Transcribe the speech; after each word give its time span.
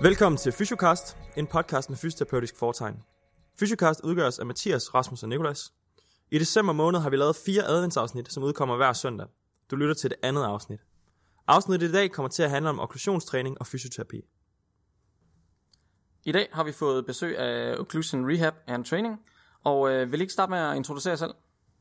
Velkommen 0.00 0.36
til 0.36 0.52
Fysiocast, 0.52 1.16
en 1.36 1.46
podcast 1.46 1.90
med 1.90 1.98
fysioterapeutisk 1.98 2.58
foretegn. 2.58 3.02
Fysiocast 3.58 4.00
udgøres 4.04 4.38
af 4.38 4.46
Mathias, 4.46 4.94
Rasmus 4.94 5.22
og 5.22 5.28
Nikolas. 5.28 5.72
I 6.30 6.38
december 6.38 6.72
måned 6.72 7.00
har 7.00 7.10
vi 7.10 7.16
lavet 7.16 7.36
fire 7.36 7.62
adventsafsnit, 7.64 8.32
som 8.32 8.42
udkommer 8.42 8.76
hver 8.76 8.92
søndag. 8.92 9.26
Du 9.70 9.76
lytter 9.76 9.94
til 9.94 10.10
det 10.10 10.18
andet 10.22 10.44
afsnit. 10.44 10.80
Afsnittet 11.46 11.88
i 11.88 11.92
dag 11.92 12.12
kommer 12.12 12.28
til 12.28 12.42
at 12.42 12.50
handle 12.50 12.70
om 12.70 12.80
okklusionstræning 12.80 13.56
og 13.60 13.66
fysioterapi. 13.66 14.20
I 16.24 16.32
dag 16.32 16.48
har 16.52 16.64
vi 16.64 16.72
fået 16.72 17.06
besøg 17.06 17.38
af 17.38 17.76
Occlusion 17.78 18.30
Rehab 18.30 18.54
and 18.66 18.84
Training, 18.84 19.20
og 19.64 19.92
øh, 19.92 20.12
vil 20.12 20.20
I 20.20 20.22
ikke 20.22 20.32
starte 20.32 20.50
med 20.50 20.58
at 20.58 20.76
introducere 20.76 21.10
jer 21.10 21.16
selv? 21.16 21.34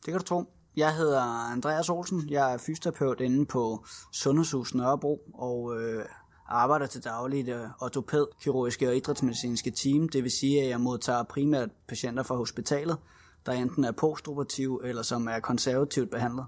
Det 0.06 0.12
kan 0.12 0.18
du 0.18 0.24
tro. 0.24 0.44
Jeg 0.76 0.96
hedder 0.96 1.22
Andreas 1.52 1.90
Olsen. 1.90 2.30
Jeg 2.30 2.54
er 2.54 2.58
fysioterapeut 2.58 3.22
inde 3.22 3.46
på 3.46 3.86
Sundhedshuset 4.14 4.76
Nørrebro, 4.76 5.22
og 5.34 5.82
øh, 5.82 6.06
arbejder 6.48 6.86
til 6.86 7.04
dagligt 7.04 7.49
øh, 7.49 7.67
ortopæd, 7.81 8.26
kirurgiske 8.41 8.90
og 8.90 8.95
idrætsmedicinske 8.95 9.72
team. 9.72 10.09
Det 10.09 10.23
vil 10.23 10.31
sige, 10.31 10.62
at 10.62 10.70
jeg 10.70 10.81
modtager 10.81 11.23
primært 11.23 11.70
patienter 11.88 12.23
fra 12.23 12.36
hospitalet, 12.36 12.98
der 13.45 13.52
enten 13.52 13.84
er 13.84 13.91
postoperative 13.91 14.88
eller 14.88 15.02
som 15.02 15.27
er 15.27 15.39
konservativt 15.39 16.12
behandlet. 16.12 16.45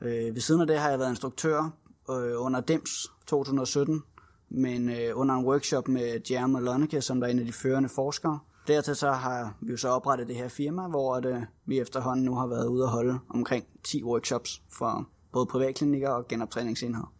Øh, 0.00 0.34
ved 0.34 0.40
siden 0.40 0.60
af 0.60 0.66
det 0.66 0.78
har 0.78 0.90
jeg 0.90 0.98
været 0.98 1.10
instruktør 1.10 1.70
øh, 2.10 2.44
under 2.44 2.60
DEMS 2.60 3.12
2017, 3.26 4.02
men 4.50 4.88
øh, 4.88 5.10
under 5.14 5.34
en 5.34 5.44
workshop 5.44 5.88
med 5.88 6.20
Jeremy 6.30 6.60
Lonneke, 6.60 7.00
som 7.00 7.22
er 7.22 7.26
en 7.26 7.38
af 7.38 7.44
de 7.44 7.52
førende 7.52 7.88
forskere. 7.88 8.38
Dertil 8.66 8.96
så 8.96 9.12
har 9.12 9.54
vi 9.60 9.70
jo 9.70 9.76
så 9.76 9.88
oprettet 9.88 10.28
det 10.28 10.36
her 10.36 10.48
firma, 10.48 10.88
hvor 10.88 11.20
det, 11.20 11.34
øh, 11.34 11.42
vi 11.66 11.80
efterhånden 11.80 12.24
nu 12.24 12.34
har 12.34 12.46
været 12.46 12.66
ude 12.66 12.84
at 12.84 12.90
holde 12.90 13.18
omkring 13.30 13.64
10 13.84 14.04
workshops 14.04 14.62
for 14.70 15.08
både 15.32 15.46
privatklinikker 15.46 16.10
og 16.10 16.28
genoptræningsenheder. 16.28 17.12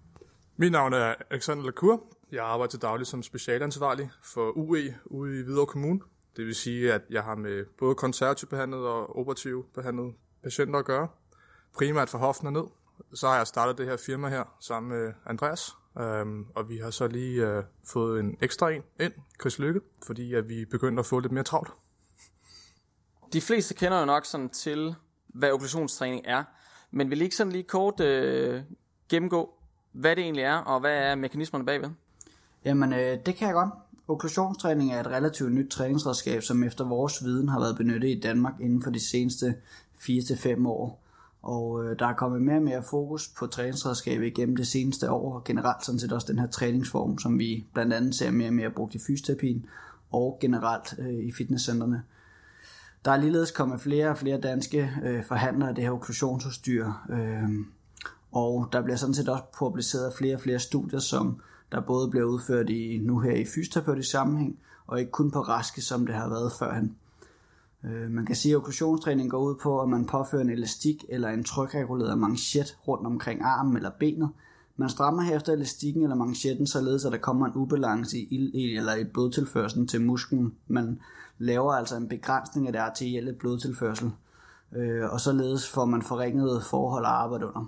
Mit 0.56 0.73
navn 0.73 0.92
er 0.92 1.15
Alexander 1.30 1.65
Lacour. 1.65 2.02
Jeg 2.33 2.45
arbejder 2.45 2.70
til 2.70 2.83
daglig 2.83 3.06
som 3.06 3.23
specialansvarlig 3.23 4.11
for 4.23 4.51
UE 4.51 4.94
ude 5.05 5.41
i 5.41 5.42
Hvidovre 5.42 5.67
Kommune. 5.67 6.00
Det 6.36 6.47
vil 6.47 6.55
sige, 6.55 6.92
at 6.92 7.03
jeg 7.11 7.22
har 7.22 7.34
med 7.34 7.64
både 7.78 7.94
konservativt 7.94 8.50
behandlet 8.50 8.81
og 8.81 9.19
operativt 9.19 9.72
behandlet 9.75 10.14
patienter 10.42 10.78
at 10.78 10.84
gøre. 10.84 11.09
Primært 11.77 12.09
fra 12.09 12.19
hoften 12.19 12.47
og 12.47 12.53
ned. 12.53 12.62
Så 13.14 13.28
har 13.28 13.36
jeg 13.36 13.47
startet 13.47 13.78
det 13.78 13.86
her 13.86 13.97
firma 13.97 14.28
her 14.28 14.44
sammen 14.61 14.92
med 14.98 15.12
Andreas. 15.27 15.72
Um, 15.94 16.47
og 16.55 16.69
vi 16.69 16.78
har 16.78 16.91
så 16.91 17.06
lige 17.06 17.48
øh, 17.48 17.64
fået 17.87 18.20
en 18.20 18.37
ekstra 18.41 18.70
en 18.70 18.83
ind, 19.00 19.12
Chris 19.41 19.59
Lykke, 19.59 19.81
fordi 20.06 20.34
at 20.34 20.48
vi 20.48 20.64
begyndte 20.64 21.00
at 21.00 21.06
få 21.06 21.20
lidt 21.20 21.33
mere 21.33 21.44
travlt. 21.44 21.70
De 23.33 23.41
fleste 23.41 23.75
kender 23.75 24.00
jo 24.00 24.05
nok 24.05 24.25
sådan 24.25 24.48
til, 24.48 24.94
hvad 25.27 25.53
okklusionstræning 25.53 26.22
er, 26.27 26.44
men 26.91 27.11
vil 27.11 27.20
I 27.20 27.25
ikke 27.25 27.37
sådan 27.37 27.53
lige 27.53 27.64
kort 27.64 28.00
øh, 28.00 28.62
gennemgå, 29.09 29.62
hvad 29.93 30.17
det 30.17 30.23
egentlig 30.23 30.45
er, 30.45 30.57
og 30.57 30.81
hvad 30.81 30.98
er 30.98 31.15
mekanismerne 31.15 31.67
bagved? 31.67 31.91
Jamen, 32.65 32.93
øh, 32.93 33.19
det 33.27 33.35
kan 33.37 33.47
jeg 33.47 33.55
godt. 33.55 33.71
Okklusionstræning 34.09 34.93
er 34.93 35.01
et 35.01 35.07
relativt 35.07 35.53
nyt 35.53 35.71
træningsredskab, 35.71 36.43
som 36.43 36.62
efter 36.62 36.84
vores 36.84 37.25
viden 37.25 37.49
har 37.49 37.61
været 37.61 37.77
benyttet 37.77 38.09
i 38.09 38.21
Danmark 38.21 38.55
inden 38.61 38.83
for 38.83 38.91
de 38.91 39.01
seneste 39.01 39.55
4-5 39.99 40.67
år. 40.69 41.03
Og 41.43 41.84
øh, 41.84 41.99
der 41.99 42.07
er 42.07 42.12
kommet 42.12 42.43
mere 42.43 42.57
og 42.57 42.62
mere 42.62 42.83
fokus 42.83 43.29
på 43.39 43.47
træningsredskabet 43.47 44.27
igennem 44.27 44.57
det 44.57 44.67
seneste 44.67 45.11
år, 45.11 45.34
og 45.34 45.45
generelt 45.45 45.84
sådan 45.84 45.99
set 45.99 46.12
også 46.12 46.27
den 46.33 46.39
her 46.39 46.47
træningsform, 46.47 47.19
som 47.19 47.39
vi 47.39 47.67
blandt 47.75 47.93
andet 47.93 48.15
ser 48.15 48.31
mere 48.31 48.49
og 48.49 48.55
mere 48.55 48.71
brugt 48.71 48.95
i 48.95 48.99
fysioterapien, 48.99 49.67
og 50.12 50.39
generelt 50.41 50.95
øh, 50.99 51.15
i 51.15 51.33
fitnesscentrene. 51.33 52.03
Der 53.05 53.11
er 53.11 53.17
ligeledes 53.17 53.51
kommet 53.51 53.81
flere 53.81 54.09
og 54.09 54.19
flere 54.19 54.41
danske 54.41 54.91
øh, 55.05 55.25
forhandlere 55.25 55.69
af 55.69 55.75
det 55.75 55.84
her 55.84 55.91
okklusionsudstyr, 55.91 56.93
øh, 57.11 57.49
og 58.33 58.69
der 58.72 58.83
bliver 58.83 58.97
sådan 58.97 59.14
set 59.14 59.28
også 59.28 59.44
publiceret 59.58 60.14
flere 60.14 60.34
og 60.34 60.41
flere 60.41 60.58
studier, 60.58 61.00
som 61.00 61.41
der 61.72 61.80
både 61.80 62.11
bliver 62.11 62.25
udført 62.25 62.70
i 62.70 63.00
nu 63.02 63.19
her 63.19 63.33
i 63.33 63.44
fysioterapeutisk 63.44 64.11
sammenhæng, 64.11 64.58
og 64.86 65.00
ikke 65.00 65.11
kun 65.11 65.30
på 65.30 65.41
raske, 65.41 65.83
som 65.83 66.06
det 66.06 66.14
har 66.14 66.28
været 66.28 66.53
førhen. 66.58 66.97
Øh, 67.84 68.10
man 68.10 68.27
kan 68.27 68.36
sige, 68.36 68.53
at 68.53 68.56
okklusionstræning 68.56 69.31
går 69.31 69.38
ud 69.38 69.54
på, 69.62 69.81
at 69.81 69.88
man 69.88 70.06
påfører 70.06 70.42
en 70.42 70.50
elastik 70.50 71.04
eller 71.09 71.28
en 71.28 71.44
trykreguleret 71.44 72.19
manchet 72.19 72.76
rundt 72.88 73.06
omkring 73.06 73.42
armen 73.42 73.76
eller 73.76 73.91
benet. 73.91 74.31
Man 74.76 74.88
strammer 74.88 75.22
herefter 75.22 75.53
elastikken 75.53 76.03
eller 76.03 76.16
manchetten, 76.16 76.66
således 76.66 77.04
at 77.04 77.12
der 77.12 77.19
kommer 77.19 77.47
en 77.47 77.53
ubalance 77.54 78.19
i 78.19 78.28
ild 78.31 78.78
eller 78.78 78.94
i 78.94 79.04
blodtilførselen 79.04 79.88
til 79.88 80.00
musklen. 80.00 80.54
Man 80.66 81.00
laver 81.38 81.72
altså 81.72 81.97
en 81.97 82.09
begrænsning 82.09 82.66
af 82.66 82.72
det 82.72 82.81
arterielle 82.81 83.32
blodtilførsel, 83.32 84.10
øh, 84.76 85.12
og 85.12 85.21
således 85.21 85.69
får 85.69 85.84
man 85.84 86.03
forringet 86.03 86.62
forhold 86.65 87.04
at 87.04 87.10
arbejde 87.10 87.47
under. 87.47 87.66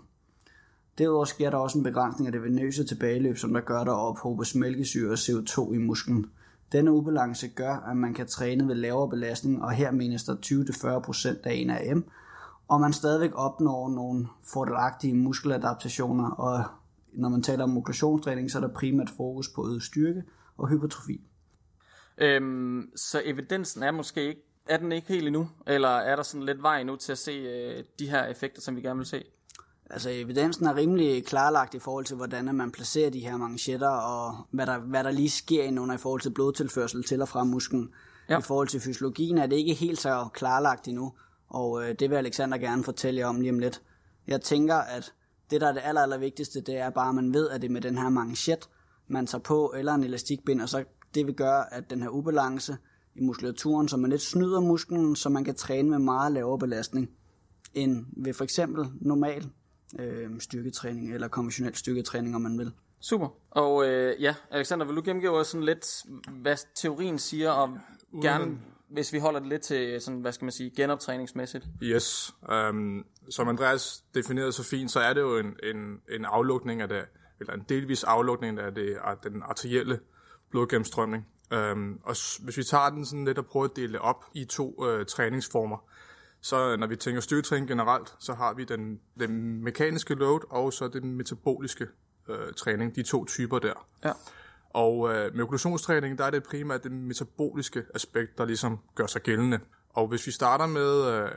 Derudover 0.98 1.24
sker 1.24 1.50
der 1.50 1.58
også 1.58 1.78
en 1.78 1.84
begrænsning 1.84 2.26
af 2.26 2.32
det 2.32 2.42
venøse 2.42 2.84
tilbageløb, 2.84 3.36
som 3.36 3.52
der 3.52 3.60
gør, 3.60 3.84
der 3.84 3.92
ophobes 3.92 4.54
mælkesyre 4.54 5.10
og 5.10 5.14
CO2 5.14 5.72
i 5.72 5.78
musklen. 5.78 6.26
Denne 6.72 6.92
ubalance 6.92 7.48
gør, 7.48 7.74
at 7.74 7.96
man 7.96 8.14
kan 8.14 8.26
træne 8.26 8.68
ved 8.68 8.74
lavere 8.74 9.08
belastning, 9.08 9.62
og 9.62 9.72
her 9.72 9.90
menes 9.90 10.24
der 10.24 10.34
20-40% 10.34 11.48
af 11.48 11.54
en 11.54 11.70
af 11.70 11.96
M, 11.96 12.04
og 12.68 12.80
man 12.80 12.92
stadigvæk 12.92 13.30
opnår 13.34 13.90
nogle 13.90 14.26
fordelagtige 14.52 15.14
muskeladaptationer, 15.14 16.30
og 16.30 16.64
når 17.12 17.28
man 17.28 17.42
taler 17.42 17.64
om 17.64 17.76
okklusionstræning, 17.76 18.50
så 18.50 18.58
er 18.58 18.62
der 18.62 18.74
primært 18.74 19.10
fokus 19.16 19.48
på 19.48 19.68
øget 19.68 19.82
styrke 19.82 20.22
og 20.56 20.68
hypertrofi. 20.68 21.20
Øhm, 22.18 22.90
så 22.96 23.22
evidensen 23.24 23.82
er 23.82 23.90
måske 23.90 24.28
ikke, 24.28 24.40
er 24.66 24.76
den 24.76 24.92
ikke 24.92 25.08
helt 25.08 25.26
endnu, 25.26 25.48
eller 25.66 25.88
er 25.88 26.16
der 26.16 26.22
sådan 26.22 26.46
lidt 26.46 26.62
vej 26.62 26.82
nu 26.82 26.96
til 26.96 27.12
at 27.12 27.18
se 27.18 27.30
øh, 27.30 27.84
de 27.98 28.10
her 28.10 28.24
effekter, 28.24 28.62
som 28.62 28.76
vi 28.76 28.80
gerne 28.80 28.98
vil 28.98 29.06
se? 29.06 29.24
Altså 29.90 30.10
evidensen 30.10 30.66
er 30.66 30.76
rimelig 30.76 31.26
klarlagt 31.26 31.74
i 31.74 31.78
forhold 31.78 32.04
til, 32.04 32.16
hvordan 32.16 32.54
man 32.54 32.72
placerer 32.72 33.10
de 33.10 33.20
her 33.20 33.36
manchetter, 33.36 33.88
og 33.88 34.36
hvad 34.50 34.66
der, 34.66 34.78
hvad 34.78 35.04
der 35.04 35.10
lige 35.10 35.30
sker 35.30 35.62
indenunder 35.62 35.94
i 35.94 35.98
forhold 35.98 36.20
til 36.20 36.30
blodtilførsel 36.30 37.04
til 37.04 37.22
og 37.22 37.28
fra 37.28 37.44
musklen. 37.44 37.90
Ja. 38.28 38.38
I 38.38 38.42
forhold 38.42 38.68
til 38.68 38.80
fysiologien 38.80 39.38
er 39.38 39.46
det 39.46 39.56
ikke 39.56 39.74
helt 39.74 40.00
så 40.00 40.28
klarlagt 40.34 40.88
endnu, 40.88 41.12
og 41.48 41.82
øh, 41.82 41.94
det 41.98 42.10
vil 42.10 42.16
Alexander 42.16 42.58
gerne 42.58 42.84
fortælle 42.84 43.20
jer 43.20 43.26
om 43.26 43.40
lige 43.40 43.52
om 43.52 43.58
lidt. 43.58 43.82
Jeg 44.26 44.40
tænker, 44.40 44.74
at 44.74 45.12
det, 45.50 45.60
der 45.60 45.68
er 45.68 45.72
det 45.72 45.82
aller, 45.84 46.00
aller 46.00 46.18
vigtigste, 46.18 46.60
det 46.60 46.76
er 46.76 46.90
bare, 46.90 47.08
at 47.08 47.14
man 47.14 47.34
ved, 47.34 47.50
at 47.50 47.62
det 47.62 47.68
er 47.68 47.72
med 47.72 47.80
den 47.80 47.98
her 47.98 48.08
manchet, 48.08 48.68
man 49.08 49.26
tager 49.26 49.42
på, 49.42 49.74
eller 49.76 49.94
en 49.94 50.04
elastikbind, 50.04 50.62
og 50.62 50.68
så 50.68 50.84
det 51.14 51.26
vil 51.26 51.34
gøre, 51.34 51.74
at 51.74 51.90
den 51.90 52.02
her 52.02 52.08
ubalance 52.08 52.76
i 53.14 53.20
muskulaturen, 53.20 53.88
så 53.88 53.96
man 53.96 54.10
lidt 54.10 54.22
snyder 54.22 54.60
musklen, 54.60 55.16
så 55.16 55.28
man 55.28 55.44
kan 55.44 55.54
træne 55.54 55.90
med 55.90 55.98
meget 55.98 56.32
lavere 56.32 56.58
belastning, 56.58 57.10
end 57.74 58.06
ved 58.24 58.34
for 58.34 58.44
eksempel 58.44 58.86
normal 59.00 59.50
øh, 59.98 60.40
styrketræning, 60.40 61.14
eller 61.14 61.28
konventionel 61.28 61.74
styrketræning, 61.74 62.34
om 62.34 62.42
man 62.42 62.58
vil. 62.58 62.72
Super. 63.00 63.28
Og 63.50 63.88
øh, 63.88 64.22
ja, 64.22 64.34
Alexander, 64.50 64.86
vil 64.86 64.96
du 64.96 65.02
gennemgive 65.04 65.38
os 65.38 65.46
sådan 65.46 65.64
lidt, 65.64 66.04
hvad 66.28 66.56
teorien 66.74 67.18
siger, 67.18 67.50
og 67.50 67.78
gerne, 68.22 68.58
hvis 68.88 69.12
vi 69.12 69.18
holder 69.18 69.40
det 69.40 69.48
lidt 69.48 69.62
til, 69.62 70.00
sådan, 70.00 70.20
hvad 70.20 70.32
skal 70.32 70.44
man 70.44 70.52
sige, 70.52 70.70
genoptræningsmæssigt? 70.70 71.64
Yes. 71.82 72.34
Um, 72.70 73.06
som 73.30 73.48
Andreas 73.48 74.04
definerede 74.14 74.52
så 74.52 74.62
fint, 74.62 74.90
så 74.90 75.00
er 75.00 75.12
det 75.12 75.20
jo 75.20 75.38
en, 75.38 75.56
en, 75.62 76.00
en 76.10 76.24
aflukning 76.24 76.82
af 76.82 76.88
det, 76.88 77.04
eller 77.40 77.52
en 77.54 77.64
delvis 77.68 78.04
aflukning 78.04 78.58
af, 78.58 78.74
det, 78.74 78.98
af 79.04 79.16
den 79.22 79.42
arterielle 79.42 80.00
blodgennemstrømning. 80.50 81.26
Um, 81.54 82.00
og 82.02 82.16
hvis 82.44 82.56
vi 82.56 82.64
tager 82.64 82.90
den 82.90 83.06
sådan 83.06 83.24
lidt 83.24 83.38
og 83.38 83.46
prøver 83.46 83.64
at 83.66 83.76
dele 83.76 84.00
op 84.00 84.24
i 84.34 84.44
to 84.44 84.74
uh, 84.78 85.04
træningsformer, 85.06 85.76
så 86.44 86.76
når 86.76 86.86
vi 86.86 86.96
tænker 86.96 87.20
styrketræning 87.20 87.68
generelt, 87.68 88.14
så 88.18 88.34
har 88.34 88.54
vi 88.54 88.64
den, 88.64 89.00
den 89.18 89.62
mekaniske 89.64 90.14
load 90.14 90.40
og 90.50 90.72
så 90.72 90.88
den 90.88 91.14
metaboliske 91.14 91.86
øh, 92.28 92.52
træning, 92.56 92.96
de 92.96 93.02
to 93.02 93.24
typer 93.24 93.58
der. 93.58 93.86
Ja. 94.04 94.12
Og 94.70 95.14
øh, 95.14 95.34
med 95.34 95.42
okklusionstræning, 95.42 96.18
der 96.18 96.24
er 96.24 96.30
det 96.30 96.42
primært 96.42 96.84
det 96.84 96.92
metaboliske 96.92 97.82
aspekt, 97.94 98.38
der 98.38 98.44
ligesom 98.44 98.78
gør 98.94 99.06
sig 99.06 99.22
gældende. 99.22 99.60
Og 99.90 100.08
hvis 100.08 100.26
vi 100.26 100.32
starter 100.32 100.66
med, 100.66 101.06
øh, 101.06 101.30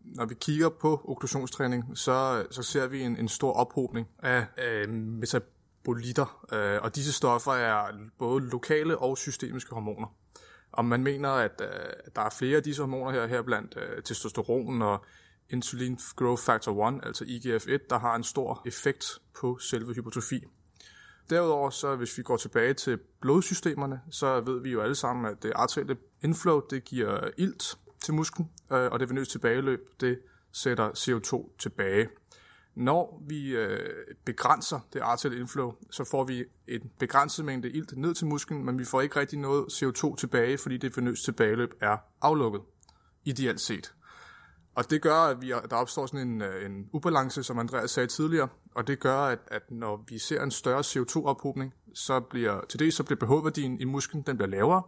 når 0.00 0.26
vi 0.26 0.34
kigger 0.34 0.68
på 0.68 1.00
okklusionstræning, 1.04 1.98
så, 1.98 2.46
så 2.50 2.62
ser 2.62 2.86
vi 2.86 3.02
en, 3.02 3.16
en 3.16 3.28
stor 3.28 3.52
ophobning 3.52 4.08
af 4.18 4.46
øh, 4.58 4.88
metabolitter. 4.90 6.46
Øh, 6.52 6.82
og 6.82 6.96
disse 6.96 7.12
stoffer 7.12 7.52
er 7.52 7.86
både 8.18 8.44
lokale 8.48 8.98
og 8.98 9.18
systemiske 9.18 9.74
hormoner 9.74 10.14
om 10.72 10.84
man 10.84 11.02
mener, 11.02 11.28
at 11.28 11.60
øh, 11.60 11.68
der 12.16 12.22
er 12.22 12.30
flere 12.38 12.56
af 12.56 12.62
disse 12.62 12.82
hormoner 12.82 13.12
her, 13.12 13.26
her 13.26 13.42
blandt 13.42 13.76
øh, 13.76 14.02
testosteron 14.02 14.82
og 14.82 15.04
insulin 15.50 15.98
growth 16.16 16.42
factor 16.42 16.88
1, 16.88 17.00
altså 17.02 17.24
IGF-1, 17.24 17.86
der 17.90 17.98
har 17.98 18.16
en 18.16 18.24
stor 18.24 18.62
effekt 18.66 19.04
på 19.40 19.58
selve 19.58 19.94
hypertrofi. 19.94 20.44
Derudover, 21.30 21.70
så 21.70 21.96
hvis 21.96 22.18
vi 22.18 22.22
går 22.22 22.36
tilbage 22.36 22.74
til 22.74 22.98
blodsystemerne, 23.20 24.00
så 24.10 24.40
ved 24.40 24.62
vi 24.62 24.70
jo 24.70 24.80
alle 24.80 24.94
sammen, 24.94 25.32
at 25.32 25.42
det 25.42 25.52
arterielle 25.54 25.96
inflow, 26.22 26.60
det 26.70 26.84
giver 26.84 27.30
ilt 27.36 27.78
til 28.04 28.14
musklen, 28.14 28.50
øh, 28.72 28.92
og 28.92 29.00
det 29.00 29.08
venøse 29.08 29.30
tilbageløb, 29.30 29.88
det 30.00 30.18
sætter 30.52 30.90
CO2 30.90 31.56
tilbage. 31.58 32.08
Når 32.74 33.22
vi 33.26 33.56
øh, 33.56 33.88
begrænser 34.24 34.80
det 34.92 35.00
arterielle 35.00 35.40
inflow, 35.40 35.72
så 35.90 36.04
får 36.10 36.24
vi 36.24 36.44
en 36.68 36.90
begrænset 36.98 37.44
mængde 37.44 37.70
ilt 37.70 37.98
ned 37.98 38.14
til 38.14 38.26
musklen, 38.26 38.64
men 38.64 38.78
vi 38.78 38.84
får 38.84 39.00
ikke 39.00 39.20
rigtig 39.20 39.38
noget 39.38 39.64
CO2 39.64 40.16
tilbage, 40.16 40.58
fordi 40.58 40.76
det 40.76 40.96
venøse 40.96 41.24
tilbageløb 41.24 41.74
er 41.80 41.96
aflukket, 42.22 42.60
ideelt 43.24 43.60
set. 43.60 43.94
Og 44.74 44.90
det 44.90 45.02
gør, 45.02 45.14
at 45.14 45.42
vi, 45.42 45.48
der 45.48 45.76
opstår 45.76 46.06
sådan 46.06 46.28
en, 46.28 46.42
øh, 46.42 46.66
en 46.66 46.88
ubalance, 46.92 47.42
som 47.42 47.58
Andreas 47.58 47.90
sagde 47.90 48.06
tidligere, 48.06 48.48
og 48.74 48.86
det 48.86 49.00
gør, 49.00 49.18
at, 49.18 49.38
at 49.46 49.70
når 49.70 50.04
vi 50.08 50.18
ser 50.18 50.42
en 50.42 50.50
større 50.50 50.80
CO2-ophobning, 50.80 51.74
så 51.94 52.20
bliver, 52.20 52.60
til 52.68 52.78
det 52.78 52.94
så 52.94 53.04
bliver 53.04 53.18
pH-værdien 53.26 53.80
i 53.80 53.84
musklen 53.84 54.22
den 54.22 54.36
bliver 54.36 54.50
lavere, 54.50 54.82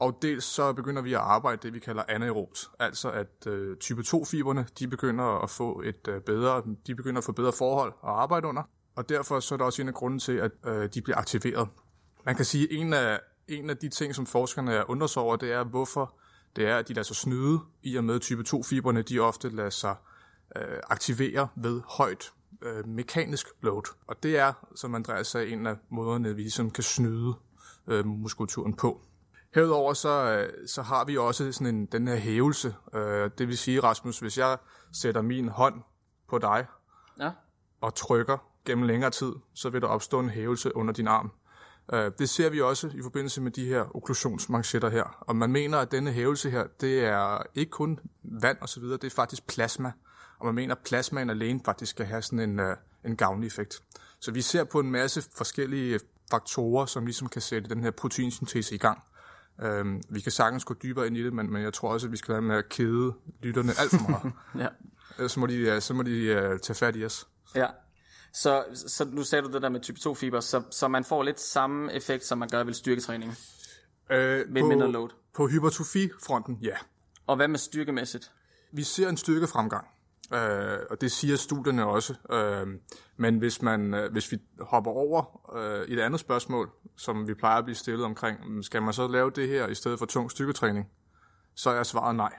og 0.00 0.18
dels 0.22 0.44
så 0.44 0.72
begynder 0.72 1.02
vi 1.02 1.12
at 1.12 1.20
arbejde 1.20 1.62
det, 1.62 1.74
vi 1.74 1.78
kalder 1.78 2.02
anaerobt, 2.08 2.70
altså 2.78 3.10
at 3.10 3.46
øh, 3.46 3.76
type 3.76 4.02
2-fiberne, 4.06 4.66
de 4.78 4.88
begynder 4.88 5.42
at 5.42 5.50
få 5.50 5.82
et 5.84 6.08
øh, 6.08 6.20
bedre, 6.20 6.62
de 6.86 6.94
begynder 6.94 7.18
at 7.18 7.24
få 7.24 7.32
bedre 7.32 7.52
forhold 7.52 7.92
at 8.04 8.10
arbejde 8.10 8.46
under, 8.46 8.62
og 8.96 9.08
derfor 9.08 9.40
så 9.40 9.54
er 9.54 9.56
der 9.56 9.64
også 9.64 9.82
en 9.82 9.88
af 9.88 9.94
grunden 9.94 10.20
til, 10.20 10.32
at 10.32 10.50
øh, 10.66 10.88
de 10.94 11.02
bliver 11.02 11.16
aktiveret. 11.16 11.68
Man 12.26 12.36
kan 12.36 12.44
sige, 12.44 12.64
at 12.64 12.76
en 12.76 12.92
af, 12.92 13.20
en 13.48 13.70
af 13.70 13.76
de 13.76 13.88
ting, 13.88 14.14
som 14.14 14.26
forskerne 14.26 14.90
undrer 14.90 15.06
sig 15.06 15.22
over, 15.22 15.36
det 15.36 15.52
er, 15.52 15.64
hvorfor 15.64 16.14
det 16.56 16.66
er, 16.66 16.76
at 16.76 16.88
de 16.88 16.94
lader 16.94 17.04
sig 17.04 17.16
snyde 17.16 17.60
i 17.82 17.96
og 17.96 18.04
med 18.04 18.20
type 18.20 18.44
2-fiberne, 18.48 19.02
de 19.02 19.18
ofte 19.18 19.48
lader 19.48 19.70
sig 19.70 19.96
øh, 20.56 20.78
aktivere 20.90 21.48
ved 21.56 21.80
højt 21.88 22.32
øh, 22.62 22.88
mekanisk 22.88 23.46
load. 23.62 23.82
Og 24.06 24.22
det 24.22 24.38
er, 24.38 24.52
som 24.74 24.94
Andreas 24.94 25.26
sagde, 25.26 25.48
en 25.48 25.66
af 25.66 25.76
måderne, 25.90 26.36
vi 26.36 26.42
ligesom 26.42 26.70
kan 26.70 26.84
snyde 26.84 27.34
øh, 27.86 28.06
muskulaturen 28.06 28.74
på. 28.74 29.02
Herudover 29.54 29.92
så, 29.94 30.08
øh, 30.08 30.68
så 30.68 30.82
har 30.82 31.04
vi 31.04 31.16
også 31.16 31.52
sådan 31.52 31.74
en, 31.74 31.86
den 31.86 32.08
her 32.08 32.16
hævelse. 32.16 32.74
Øh, 32.94 33.30
det 33.38 33.48
vil 33.48 33.58
sige, 33.58 33.80
Rasmus, 33.80 34.18
hvis 34.18 34.38
jeg 34.38 34.58
sætter 34.92 35.22
min 35.22 35.48
hånd 35.48 35.74
på 36.28 36.38
dig 36.38 36.66
Ja. 37.20 37.30
og 37.80 37.94
trykker 37.94 38.38
gennem 38.64 38.84
længere 38.86 39.10
tid, 39.10 39.32
så 39.54 39.70
vil 39.70 39.80
der 39.82 39.88
opstå 39.88 40.20
en 40.20 40.30
hævelse 40.30 40.76
under 40.76 40.94
din 40.94 41.08
arm. 41.08 41.32
Øh, 41.92 42.12
Det 42.18 42.28
ser 42.28 42.50
vi 42.50 42.60
også 42.60 42.90
i 42.94 43.02
forbindelse 43.02 43.40
med 43.40 43.50
de 43.50 43.64
her 43.66 43.96
okklusionsmanchetter 43.96 44.88
her. 44.88 45.16
Og 45.20 45.36
man 45.36 45.52
mener, 45.52 45.78
at 45.78 45.92
denne 45.92 46.12
hævelse 46.12 46.50
her, 46.50 46.66
det 46.80 47.04
er 47.04 47.42
ikke 47.54 47.70
kun 47.70 48.00
vand 48.22 48.58
og 48.60 48.68
så 48.68 48.80
videre, 48.80 48.96
det 48.96 49.04
er 49.04 49.14
faktisk 49.16 49.46
plasma. 49.46 49.92
Og 50.38 50.46
man 50.46 50.54
mener, 50.54 50.74
at 50.74 50.80
plasmaen 50.84 51.30
alene 51.30 51.60
faktisk 51.64 51.90
skal 51.90 52.06
have 52.06 52.22
sådan 52.22 52.38
en, 52.50 52.60
øh, 52.60 52.76
en 53.04 53.16
gavnlig 53.16 53.46
effekt. 53.46 53.82
Så 54.20 54.32
vi 54.32 54.42
ser 54.42 54.64
på 54.64 54.80
en 54.80 54.90
masse 54.90 55.22
forskellige 55.36 56.00
faktorer, 56.30 56.86
som 56.86 57.04
ligesom 57.04 57.28
kan 57.28 57.42
sætte 57.42 57.68
den 57.70 57.82
her 57.82 57.90
proteinsyntese 57.90 58.74
i 58.74 58.78
gang. 58.78 59.02
Øhm, 59.62 60.02
vi 60.08 60.20
kan 60.20 60.32
sagtens 60.32 60.64
gå 60.64 60.74
dybere 60.82 61.06
ind 61.06 61.16
i 61.16 61.24
det, 61.24 61.32
men, 61.32 61.52
men 61.52 61.62
jeg 61.62 61.72
tror 61.72 61.92
også, 61.92 62.06
at 62.06 62.12
vi 62.12 62.16
skal 62.16 62.32
være 62.32 62.42
med 62.42 62.56
at 62.56 62.68
kede 62.68 63.14
lytterne 63.42 63.72
alt 63.78 63.90
for 63.90 64.08
meget. 64.10 64.32
Ja. 64.64 64.68
Ellers 65.18 65.32
så 65.32 65.40
må 65.40 65.46
de, 65.46 65.56
øh, 65.56 65.80
så 65.80 65.94
må 65.94 66.02
de 66.02 66.50
uh, 66.52 66.58
tage 66.58 66.74
fat 66.74 66.96
i 66.96 67.04
os. 67.04 67.28
Ja. 67.54 67.66
Så, 68.32 68.64
så 68.74 69.04
nu 69.04 69.22
sagde 69.22 69.42
du 69.48 69.52
det 69.52 69.62
der 69.62 69.68
med 69.68 69.80
type 69.80 70.00
2 70.00 70.14
fiber, 70.14 70.40
så, 70.40 70.62
så 70.70 70.88
man 70.88 71.04
får 71.04 71.22
lidt 71.22 71.40
samme 71.40 71.92
effekt, 71.92 72.24
som 72.24 72.38
man 72.38 72.48
gør 72.48 72.64
ved 72.64 72.74
styrketræning. 72.74 73.30
Øh, 74.10 74.54
Ved 74.54 74.62
mindre 74.62 74.92
load. 74.92 75.08
på 75.34 75.48
hypertrofifronten, 75.48 76.58
ja. 76.62 76.76
Og 77.26 77.36
hvad 77.36 77.48
med 77.48 77.58
styrkemæssigt? 77.58 78.30
Vi 78.72 78.82
ser 78.82 79.08
en 79.08 79.16
styrkefremgang, 79.16 79.86
øh, 80.32 80.78
og 80.90 81.00
det 81.00 81.12
siger 81.12 81.36
studierne 81.36 81.86
også. 81.86 82.14
Øh, 82.30 82.66
men 83.16 83.38
hvis, 83.38 83.62
man, 83.62 83.94
øh, 83.94 84.12
hvis 84.12 84.32
vi 84.32 84.38
hopper 84.60 84.90
over 84.90 85.40
øh, 85.56 85.88
et 85.88 86.00
andet 86.00 86.20
spørgsmål, 86.20 86.70
som 86.96 87.28
vi 87.28 87.34
plejer 87.34 87.58
at 87.58 87.64
blive 87.64 87.76
stillet 87.76 88.04
omkring, 88.04 88.38
mm, 88.48 88.62
skal 88.62 88.82
man 88.82 88.92
så 88.92 89.08
lave 89.08 89.30
det 89.30 89.48
her 89.48 89.66
i 89.66 89.74
stedet 89.74 89.98
for 89.98 90.06
tung 90.06 90.30
styrketræning, 90.30 90.88
så 91.54 91.70
er 91.70 91.82
svaret 91.82 92.16
nej. 92.16 92.32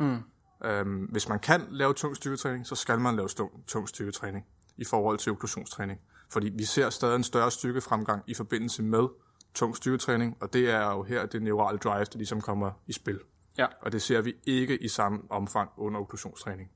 Mm. 0.00 0.18
Øh, 0.64 1.10
hvis 1.10 1.28
man 1.28 1.38
kan 1.38 1.66
lave 1.70 1.94
tung 1.94 2.16
styrketræning, 2.16 2.66
så 2.66 2.74
skal 2.74 3.00
man 3.00 3.16
lave 3.16 3.28
tung, 3.28 3.66
tung 3.66 3.88
styrketræning 3.88 4.46
i 4.76 4.84
forhold 4.84 5.18
til 5.18 5.32
okklusionstræning. 5.32 6.00
Fordi 6.30 6.48
vi 6.48 6.64
ser 6.64 6.90
stadig 6.90 7.16
en 7.16 7.24
større 7.24 7.50
styrkefremgang 7.50 8.22
i 8.26 8.34
forbindelse 8.34 8.82
med 8.82 9.08
tung 9.54 9.76
styrketræning, 9.76 10.36
og 10.40 10.52
det 10.52 10.70
er 10.70 10.90
jo 10.92 11.02
her 11.02 11.26
det 11.26 11.42
neurale 11.42 11.78
drive, 11.78 12.04
der 12.04 12.16
ligesom 12.16 12.40
kommer 12.40 12.70
i 12.86 12.92
spil. 12.92 13.20
Ja. 13.58 13.66
Og 13.82 13.92
det 13.92 14.02
ser 14.02 14.20
vi 14.20 14.34
ikke 14.46 14.82
i 14.82 14.88
samme 14.88 15.18
omfang 15.30 15.70
under 15.76 16.00
okklusionstræning. 16.00 16.70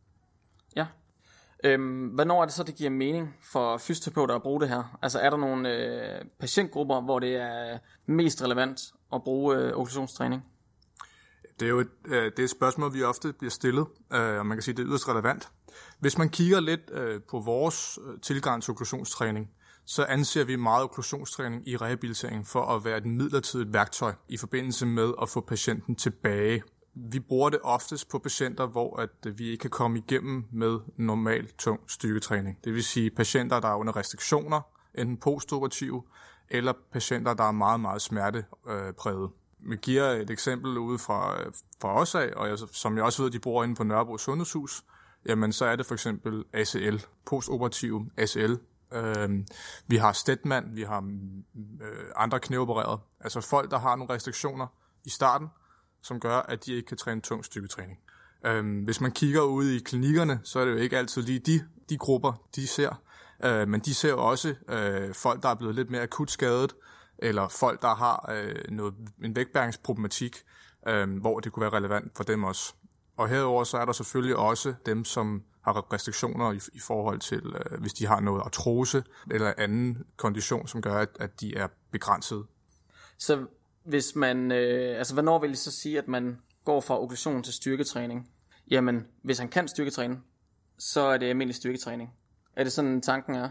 Ja. 0.76 0.86
Øhm, 1.64 2.06
hvornår 2.06 2.42
er 2.42 2.44
det 2.44 2.54
så, 2.54 2.62
det 2.62 2.74
giver 2.74 2.90
mening 2.90 3.36
for 3.52 3.78
fysioterapeuter 3.78 4.34
at 4.34 4.42
bruge 4.42 4.60
det 4.60 4.68
her? 4.68 4.98
Altså 5.02 5.18
er 5.18 5.30
der 5.30 5.36
nogle 5.36 5.74
øh, 5.74 6.24
patientgrupper, 6.40 7.00
hvor 7.00 7.18
det 7.18 7.36
er 7.36 7.78
mest 8.06 8.42
relevant 8.42 8.80
at 9.12 9.22
bruge 9.24 9.56
øh, 9.56 9.76
okklusionstræning? 9.76 10.44
Det 11.60 11.66
er 11.66 11.70
jo 11.70 11.80
et, 11.80 11.90
øh, 12.06 12.24
det 12.24 12.38
er 12.38 12.44
et 12.44 12.50
spørgsmål, 12.50 12.94
vi 12.94 13.02
ofte 13.02 13.32
bliver 13.32 13.50
stillet, 13.50 13.86
øh, 14.12 14.38
og 14.38 14.46
man 14.46 14.56
kan 14.56 14.62
sige, 14.62 14.72
at 14.72 14.76
det 14.76 14.82
er 14.82 14.88
yderst 14.88 15.08
relevant. 15.08 15.48
Hvis 15.98 16.18
man 16.18 16.28
kigger 16.28 16.60
lidt 16.60 16.90
øh, 16.92 17.20
på 17.30 17.40
vores 17.40 17.98
øh, 18.06 18.20
tilgang 18.20 18.62
til 18.62 18.70
okklusionstræning, 18.70 19.50
så 19.86 20.04
anser 20.04 20.44
vi 20.44 20.56
meget 20.56 20.84
okklusionstræning 20.84 21.68
i 21.68 21.76
rehabilitering 21.76 22.46
for 22.46 22.62
at 22.62 22.84
være 22.84 22.98
et 22.98 23.06
midlertidigt 23.06 23.72
værktøj 23.72 24.12
i 24.28 24.36
forbindelse 24.36 24.86
med 24.86 25.12
at 25.22 25.28
få 25.28 25.40
patienten 25.40 25.94
tilbage. 25.94 26.62
Vi 27.10 27.20
bruger 27.20 27.50
det 27.50 27.60
oftest 27.62 28.08
på 28.08 28.18
patienter, 28.18 28.66
hvor 28.66 29.00
at 29.00 29.10
øh, 29.26 29.38
vi 29.38 29.48
ikke 29.48 29.60
kan 29.60 29.70
komme 29.70 29.98
igennem 29.98 30.44
med 30.52 30.78
normal 30.96 31.48
tung 31.58 31.80
styrketræning. 31.86 32.58
Det 32.64 32.74
vil 32.74 32.84
sige 32.84 33.10
patienter, 33.10 33.60
der 33.60 33.68
er 33.68 33.74
under 33.74 33.96
restriktioner, 33.96 34.60
enten 34.94 35.16
postoperative, 35.16 36.02
eller 36.50 36.72
patienter, 36.92 37.34
der 37.34 37.44
er 37.44 37.52
meget, 37.52 37.80
meget 37.80 38.02
smertepræget. 38.02 39.30
Vi 39.58 39.76
giver 39.76 40.04
et 40.04 40.30
eksempel 40.30 40.78
ude 40.78 40.98
fra, 40.98 41.36
fra 41.80 42.00
os 42.00 42.14
af, 42.14 42.32
og 42.36 42.48
jeg, 42.48 42.58
som 42.58 42.96
jeg 42.96 43.04
også 43.04 43.22
ved, 43.22 43.30
de 43.30 43.38
bruger 43.38 43.64
inde 43.64 43.74
på 43.74 43.84
Nørrebro 43.84 44.18
Sundhedshus, 44.18 44.84
jamen 45.26 45.52
så 45.52 45.64
er 45.64 45.76
det 45.76 45.86
for 45.86 45.94
eksempel 45.94 46.44
ACL, 46.52 46.96
postoperativ 47.26 48.06
ACL. 48.16 48.54
Øh, 48.92 49.30
vi 49.86 49.96
har 49.96 50.12
Stedman, 50.12 50.64
vi 50.72 50.82
har 50.82 51.00
mm, 51.00 51.44
øh, 51.82 52.04
andre 52.16 52.40
knæopererede. 52.40 53.00
Altså 53.20 53.40
folk, 53.40 53.70
der 53.70 53.78
har 53.78 53.96
nogle 53.96 54.14
restriktioner 54.14 54.66
i 55.04 55.10
starten, 55.10 55.48
som 56.02 56.20
gør, 56.20 56.36
at 56.36 56.66
de 56.66 56.74
ikke 56.74 56.86
kan 56.86 56.96
træne 56.96 57.20
tung 57.20 57.44
styrketræning. 57.44 57.98
Øhm, 58.46 58.82
hvis 58.82 59.00
man 59.00 59.12
kigger 59.12 59.42
ud 59.42 59.68
i 59.68 59.78
klinikkerne, 59.78 60.40
så 60.44 60.58
er 60.58 60.64
det 60.64 60.72
jo 60.72 60.76
ikke 60.76 60.98
altid 60.98 61.22
lige 61.22 61.38
de, 61.38 61.64
de 61.88 61.96
grupper, 61.98 62.32
de 62.56 62.66
ser. 62.66 63.02
Øh, 63.44 63.68
men 63.68 63.80
de 63.80 63.94
ser 63.94 64.08
jo 64.08 64.28
også 64.28 64.54
øh, 64.68 65.14
folk, 65.14 65.42
der 65.42 65.48
er 65.48 65.54
blevet 65.54 65.74
lidt 65.74 65.90
mere 65.90 66.02
akut 66.02 66.30
skadet, 66.30 66.74
eller 67.18 67.48
folk, 67.48 67.82
der 67.82 67.94
har 67.94 68.32
øh, 68.34 68.54
noget, 68.68 68.94
en 69.24 69.36
vægtbæringsproblematik, 69.36 70.36
øh, 70.88 71.20
hvor 71.20 71.40
det 71.40 71.52
kunne 71.52 71.60
være 71.60 71.72
relevant 71.72 72.12
for 72.16 72.24
dem 72.24 72.44
også. 72.44 72.74
Og 73.16 73.28
herover 73.28 73.64
så 73.64 73.78
er 73.78 73.84
der 73.84 73.92
selvfølgelig 73.92 74.36
også 74.36 74.74
dem, 74.86 75.04
som 75.04 75.42
har 75.62 75.92
restriktioner 75.92 76.52
i, 76.52 76.60
i 76.74 76.80
forhold 76.80 77.18
til, 77.18 77.42
øh, 77.46 77.80
hvis 77.80 77.92
de 77.92 78.06
har 78.06 78.20
noget 78.20 78.42
artrose 78.44 79.02
eller 79.30 79.52
anden 79.58 80.04
kondition, 80.16 80.68
som 80.68 80.82
gør, 80.82 80.94
at, 80.94 81.08
at 81.20 81.40
de 81.40 81.56
er 81.56 81.68
begrænset. 81.90 82.46
Så 83.18 83.46
hvis 83.88 84.16
man, 84.16 84.52
øh, 84.52 84.98
altså 84.98 85.14
hvornår 85.14 85.38
vil 85.38 85.50
det 85.50 85.58
så 85.58 85.70
sige, 85.70 85.98
at 85.98 86.08
man 86.08 86.38
går 86.64 86.80
fra 86.80 87.02
okklusion 87.02 87.42
til 87.42 87.52
styrketræning? 87.52 88.30
Jamen, 88.70 89.06
hvis 89.22 89.38
han 89.38 89.48
kan 89.48 89.68
styrketræne, 89.68 90.20
så 90.78 91.00
er 91.00 91.18
det 91.18 91.26
almindelig 91.26 91.56
styrketræning. 91.56 92.10
Er 92.56 92.64
det 92.64 92.72
sådan 92.72 93.00
tanken 93.00 93.34
er? 93.34 93.50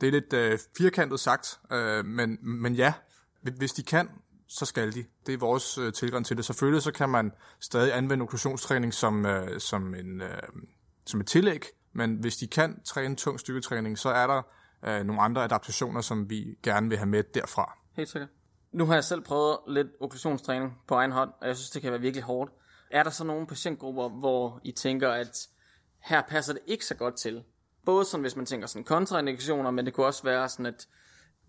Det 0.00 0.06
er 0.06 0.10
lidt 0.10 0.32
øh, 0.32 0.58
firkantet 0.76 1.20
sagt, 1.20 1.60
øh, 1.72 2.04
men, 2.04 2.38
men 2.42 2.74
ja, 2.74 2.92
hvis 3.42 3.72
de 3.72 3.82
kan, 3.82 4.08
så 4.48 4.64
skal 4.66 4.94
de. 4.94 5.04
Det 5.26 5.34
er 5.34 5.38
vores 5.38 5.78
øh, 5.78 5.92
tilgang 5.92 6.26
til 6.26 6.36
det. 6.36 6.44
Selvfølgelig 6.44 6.82
så 6.82 6.92
kan 6.92 7.08
man 7.08 7.32
stadig 7.60 7.96
anvende 7.96 8.22
okklusionstræning 8.22 8.94
som, 8.94 9.26
øh, 9.26 9.60
som, 9.60 9.94
en, 9.94 10.20
øh, 10.20 10.42
som 11.06 11.20
et 11.20 11.26
tillæg, 11.26 11.64
men 11.92 12.14
hvis 12.14 12.36
de 12.36 12.46
kan 12.46 12.80
træne 12.84 13.16
tung 13.16 13.40
styrketræning, 13.40 13.98
så 13.98 14.08
er 14.08 14.26
der 14.26 14.42
øh, 14.84 15.04
nogle 15.06 15.22
andre 15.22 15.44
adaptationer, 15.44 16.00
som 16.00 16.30
vi 16.30 16.58
gerne 16.62 16.88
vil 16.88 16.98
have 16.98 17.08
med 17.08 17.22
derfra. 17.34 17.78
Helt 17.96 18.08
sikkert. 18.08 18.28
Nu 18.72 18.86
har 18.86 18.94
jeg 18.94 19.04
selv 19.04 19.20
prøvet 19.20 19.58
lidt 19.68 19.88
okklusionstræning 20.00 20.72
på 20.88 20.94
egen 20.94 21.12
hånd, 21.12 21.30
og 21.40 21.48
jeg 21.48 21.56
synes, 21.56 21.70
det 21.70 21.82
kan 21.82 21.92
være 21.92 22.00
virkelig 22.00 22.24
hårdt. 22.24 22.52
Er 22.90 23.02
der 23.02 23.10
så 23.10 23.24
nogle 23.24 23.46
patientgrupper, 23.46 24.08
hvor 24.08 24.60
I 24.64 24.72
tænker, 24.72 25.10
at 25.10 25.48
her 26.04 26.22
passer 26.28 26.52
det 26.52 26.62
ikke 26.66 26.86
så 26.86 26.94
godt 26.94 27.16
til? 27.16 27.42
Både 27.84 28.04
sådan, 28.04 28.22
hvis 28.22 28.36
man 28.36 28.46
tænker 28.46 28.66
sådan 28.66 28.84
kontraindikationer, 28.84 29.70
men 29.70 29.86
det 29.86 29.94
kunne 29.94 30.06
også 30.06 30.22
være 30.22 30.48
sådan, 30.48 30.66
at, 30.66 30.88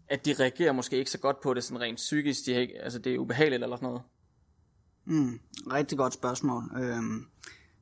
at 0.07 0.25
de 0.25 0.35
reagerer 0.39 0.71
måske 0.71 0.97
ikke 0.97 1.11
så 1.11 1.17
godt 1.17 1.41
på 1.41 1.53
det 1.53 1.63
sådan 1.63 1.81
rent 1.81 1.97
psykisk. 1.97 2.45
De 2.45 2.51
ikke, 2.51 2.81
altså 2.81 2.99
det 2.99 3.15
er 3.15 3.19
ubehageligt 3.19 3.63
eller 3.63 3.75
sådan 3.75 3.87
noget. 3.87 4.01
Mm, 5.05 5.39
rigtig 5.73 5.97
godt 5.97 6.13
spørgsmål. 6.13 6.63
Øhm, 6.81 7.27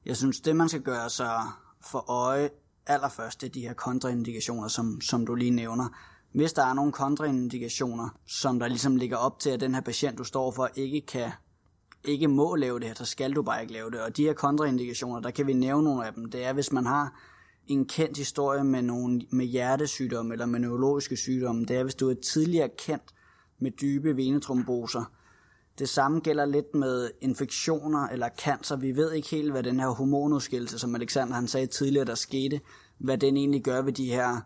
jeg 0.05 0.17
synes, 0.17 0.41
det 0.41 0.55
man 0.55 0.69
skal 0.69 0.81
gøre 0.81 1.09
sig 1.09 1.41
for 1.81 2.09
øje 2.11 2.49
allerførst, 2.87 3.41
det 3.41 3.47
er 3.47 3.51
de 3.51 3.61
her 3.61 3.73
kontraindikationer, 3.73 4.67
som, 4.67 5.01
som 5.01 5.25
du 5.25 5.35
lige 5.35 5.51
nævner. 5.51 5.89
Hvis 6.31 6.53
der 6.53 6.63
er 6.63 6.73
nogle 6.73 6.91
kontraindikationer, 6.91 8.09
som 8.27 8.59
der 8.59 8.67
ligesom 8.67 8.95
ligger 8.95 9.17
op 9.17 9.39
til, 9.39 9.49
at 9.49 9.59
den 9.59 9.73
her 9.73 9.81
patient, 9.81 10.17
du 10.17 10.23
står 10.23 10.51
for, 10.51 10.69
ikke 10.75 11.01
kan 11.01 11.31
ikke 12.03 12.27
må 12.27 12.55
lave 12.55 12.79
det 12.79 12.87
her, 12.87 12.95
så 12.95 13.05
skal 13.05 13.33
du 13.33 13.41
bare 13.41 13.61
ikke 13.61 13.73
lave 13.73 13.91
det. 13.91 14.01
Og 14.01 14.17
de 14.17 14.23
her 14.23 14.33
kontraindikationer, 14.33 15.19
der 15.19 15.31
kan 15.31 15.47
vi 15.47 15.53
nævne 15.53 15.83
nogle 15.83 16.07
af 16.07 16.13
dem. 16.13 16.25
Det 16.25 16.45
er, 16.45 16.53
hvis 16.53 16.71
man 16.71 16.85
har 16.85 17.19
en 17.67 17.85
kendt 17.85 18.17
historie 18.17 18.63
med, 18.63 18.81
nogle, 18.81 19.21
med 19.29 19.45
hjertesygdomme 19.45 20.33
eller 20.33 20.45
med 20.45 20.59
neurologiske 20.59 21.17
sygdomme. 21.17 21.65
Det 21.65 21.77
er, 21.77 21.83
hvis 21.83 21.95
du 21.95 22.09
er 22.09 22.13
tidligere 22.13 22.69
kendt 22.77 23.13
med 23.59 23.71
dybe 23.71 24.17
venetromboser. 24.17 25.11
Det 25.79 25.89
samme 25.89 26.19
gælder 26.19 26.45
lidt 26.45 26.75
med 26.75 27.09
infektioner 27.21 28.07
eller 28.07 28.29
cancer. 28.39 28.75
Vi 28.75 28.95
ved 28.95 29.11
ikke 29.11 29.29
helt, 29.29 29.51
hvad 29.51 29.63
den 29.63 29.79
her 29.79 29.87
hormonudskillelse, 29.87 30.79
som 30.79 30.95
Alexander 30.95 31.33
han 31.33 31.47
sagde 31.47 31.67
tidligere, 31.67 32.05
der 32.05 32.15
skete, 32.15 32.61
hvad 32.97 33.17
den 33.17 33.37
egentlig 33.37 33.63
gør 33.63 33.81
ved 33.81 33.93
de 33.93 34.05
her... 34.05 34.41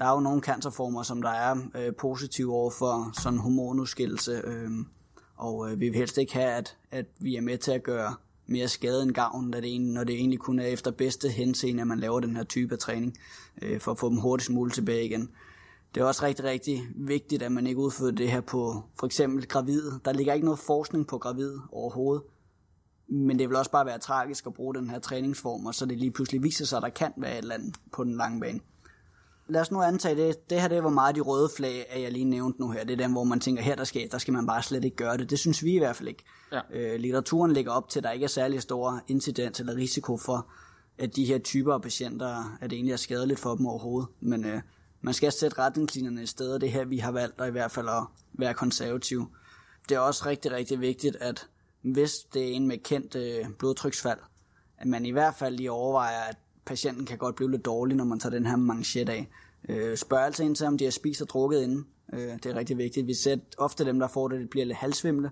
Der 0.00 0.06
er 0.06 0.14
jo 0.14 0.20
nogle 0.20 0.40
cancerformer, 0.40 1.02
som 1.02 1.22
der 1.22 1.30
er 1.30 1.56
øh, 1.74 1.94
positive 1.94 2.54
over 2.54 2.70
for 2.70 3.20
sådan 3.20 3.38
hormonudskillelse, 3.38 4.42
øh, 4.44 4.70
og 5.36 5.70
øh, 5.70 5.80
vi 5.80 5.88
vil 5.88 5.98
helst 5.98 6.18
ikke 6.18 6.32
have, 6.32 6.50
at, 6.50 6.76
at 6.90 7.06
vi 7.18 7.36
er 7.36 7.40
med 7.40 7.58
til 7.58 7.72
at 7.72 7.82
gøre 7.82 8.14
mere 8.46 8.68
skade 8.68 9.02
end 9.02 9.12
gavn, 9.12 9.50
da 9.50 9.60
det 9.60 9.68
egentlig, 9.68 9.94
når 9.94 10.04
det 10.04 10.14
egentlig 10.14 10.38
kun 10.38 10.58
er 10.58 10.66
efter 10.66 10.90
bedste 10.90 11.28
henseende, 11.28 11.80
at 11.80 11.86
man 11.86 12.00
laver 12.00 12.20
den 12.20 12.36
her 12.36 12.44
type 12.44 12.74
af 12.74 12.78
træning, 12.78 13.16
øh, 13.62 13.80
for 13.80 13.92
at 13.92 13.98
få 13.98 14.08
dem 14.08 14.16
hurtigst 14.16 14.50
muligt 14.50 14.74
tilbage 14.74 15.04
igen. 15.04 15.30
Det 15.94 16.00
er 16.00 16.04
også 16.04 16.24
rigtig, 16.24 16.44
rigtig 16.44 16.82
vigtigt, 16.94 17.42
at 17.42 17.52
man 17.52 17.66
ikke 17.66 17.80
udfører 17.80 18.10
det 18.10 18.30
her 18.30 18.40
på 18.40 18.82
for 18.98 19.06
eksempel 19.06 19.48
gravide. 19.48 20.00
Der 20.04 20.12
ligger 20.12 20.34
ikke 20.34 20.44
noget 20.44 20.60
forskning 20.60 21.06
på 21.06 21.18
gravide 21.18 21.60
overhovedet. 21.72 22.22
Men 23.08 23.38
det 23.38 23.48
vil 23.48 23.56
også 23.56 23.70
bare 23.70 23.86
være 23.86 23.98
tragisk 23.98 24.46
at 24.46 24.54
bruge 24.54 24.74
den 24.74 24.90
her 24.90 24.98
træningsform, 24.98 25.66
og 25.66 25.74
så 25.74 25.86
det 25.86 25.98
lige 25.98 26.10
pludselig 26.10 26.42
viser 26.42 26.64
sig, 26.64 26.76
at 26.76 26.82
der 26.82 26.88
kan 26.88 27.12
være 27.16 27.32
et 27.32 27.38
eller 27.38 27.54
andet 27.54 27.76
på 27.92 28.04
den 28.04 28.16
lange 28.16 28.40
bane. 28.40 28.60
Lad 29.50 29.60
os 29.60 29.70
nu 29.70 29.82
antage 29.82 30.16
det. 30.16 30.50
Det 30.50 30.60
her 30.60 30.68
det 30.68 30.84
var 30.84 30.90
meget 30.90 31.16
de 31.16 31.20
røde 31.20 31.50
flag, 31.56 31.86
at 31.90 32.02
jeg 32.02 32.12
lige 32.12 32.24
nævnte 32.24 32.60
nu 32.60 32.70
her. 32.70 32.84
Det 32.84 32.92
er 32.92 32.96
dem, 32.96 33.12
hvor 33.12 33.24
man 33.24 33.40
tænker, 33.40 33.62
her 33.62 33.76
der 33.76 33.84
skal, 33.84 34.10
der 34.10 34.18
skal 34.18 34.34
man 34.34 34.46
bare 34.46 34.62
slet 34.62 34.84
ikke 34.84 34.96
gøre 34.96 35.16
det. 35.16 35.30
Det 35.30 35.38
synes 35.38 35.64
vi 35.64 35.74
i 35.74 35.78
hvert 35.78 35.96
fald 35.96 36.08
ikke. 36.08 36.24
Ja. 36.52 36.60
Øh, 36.72 37.00
litteraturen 37.00 37.52
ligger 37.52 37.72
op 37.72 37.88
til, 37.88 38.00
at 38.00 38.04
der 38.04 38.10
ikke 38.10 38.24
er 38.24 38.28
særlig 38.28 38.62
stor 38.62 39.00
incidens 39.08 39.60
eller 39.60 39.76
risiko 39.76 40.16
for, 40.16 40.46
at 40.98 41.16
de 41.16 41.24
her 41.24 41.38
typer 41.38 41.74
af 41.74 41.82
patienter, 41.82 42.56
at 42.60 42.70
det 42.70 42.76
egentlig 42.76 42.92
er 42.92 42.96
skadeligt 42.96 43.40
for 43.40 43.54
dem 43.54 43.66
overhovedet. 43.66 44.08
Men 44.20 44.44
øh, 44.44 44.60
man 45.00 45.14
skal 45.14 45.32
sætte 45.32 45.58
retningslinjerne 45.58 46.22
i 46.22 46.26
stedet. 46.26 46.60
Det 46.60 46.72
her, 46.72 46.84
vi 46.84 46.98
har 46.98 47.12
valgt 47.12 47.40
at 47.40 47.48
i 47.48 47.50
hvert 47.50 47.70
fald 47.70 47.88
at 47.88 48.04
være 48.32 48.54
konservativ. 48.54 49.26
Det 49.88 49.94
er 49.94 49.98
også 49.98 50.26
rigtig, 50.26 50.52
rigtig 50.52 50.80
vigtigt, 50.80 51.16
at 51.16 51.46
hvis 51.82 52.18
det 52.34 52.42
er 52.42 52.52
en 52.52 52.66
med 52.66 52.78
kendt 52.78 53.14
øh, 53.14 53.46
blodtryksfald, 53.58 54.18
at 54.78 54.86
man 54.86 55.06
i 55.06 55.10
hvert 55.10 55.34
fald 55.34 55.56
lige 55.56 55.70
overvejer, 55.70 56.20
at 56.20 56.36
patienten 56.70 57.06
kan 57.06 57.18
godt 57.18 57.36
blive 57.36 57.50
lidt 57.50 57.64
dårlig, 57.64 57.96
når 57.96 58.04
man 58.04 58.18
tager 58.18 58.34
den 58.34 58.46
her 58.46 58.56
manchet 58.56 59.08
af. 59.08 59.28
Øh, 59.68 59.96
spørg 59.96 60.20
altså 60.20 60.42
ind 60.42 60.56
til, 60.56 60.66
om 60.66 60.78
de 60.78 60.84
har 60.84 60.90
spist 60.90 61.22
og 61.22 61.28
drukket 61.28 61.62
inden. 61.62 61.86
Øh, 62.12 62.20
det 62.20 62.46
er 62.46 62.54
rigtig 62.54 62.78
vigtigt. 62.78 63.06
Vi 63.06 63.14
ser 63.14 63.36
ofte 63.58 63.84
dem, 63.84 63.98
der 63.98 64.08
får 64.08 64.28
det, 64.28 64.40
det 64.40 64.50
bliver 64.50 64.66
lidt 64.66 64.78
halsvimle. 64.78 65.30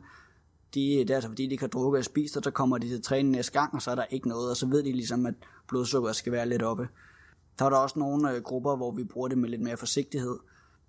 De, 0.75 0.80
det 0.80 1.11
er 1.11 1.14
altså 1.14 1.28
fordi, 1.28 1.47
de 1.47 1.57
kan 1.57 1.68
drukke 1.68 1.99
og 1.99 2.04
spise, 2.04 2.38
og 2.38 2.45
så 2.45 2.50
kommer 2.50 2.78
de 2.78 2.88
til 2.88 3.02
træning 3.02 3.30
næste 3.30 3.52
gang, 3.52 3.75
og 3.75 3.83
så 3.83 3.90
er 3.90 3.95
der 3.95 4.04
ikke 4.11 4.28
noget, 4.28 4.50
og 4.50 4.57
så 4.57 4.66
ved 4.66 4.83
de 4.83 4.92
ligesom, 4.92 5.26
at 5.26 5.35
blodsukker 5.68 6.12
skal 6.12 6.33
være 6.33 6.49
lidt 6.49 6.62
oppe. 6.62 6.88
Der 7.59 7.64
er 7.64 7.71
der 7.71 7.76
også 7.76 7.99
nogle 7.99 8.33
øh, 8.33 8.42
grupper, 8.42 8.76
hvor 8.76 8.90
vi 8.90 9.04
bruger 9.04 9.28
det 9.28 9.38
med 9.38 9.49
lidt 9.49 9.62
mere 9.62 9.76
forsigtighed. 9.76 10.37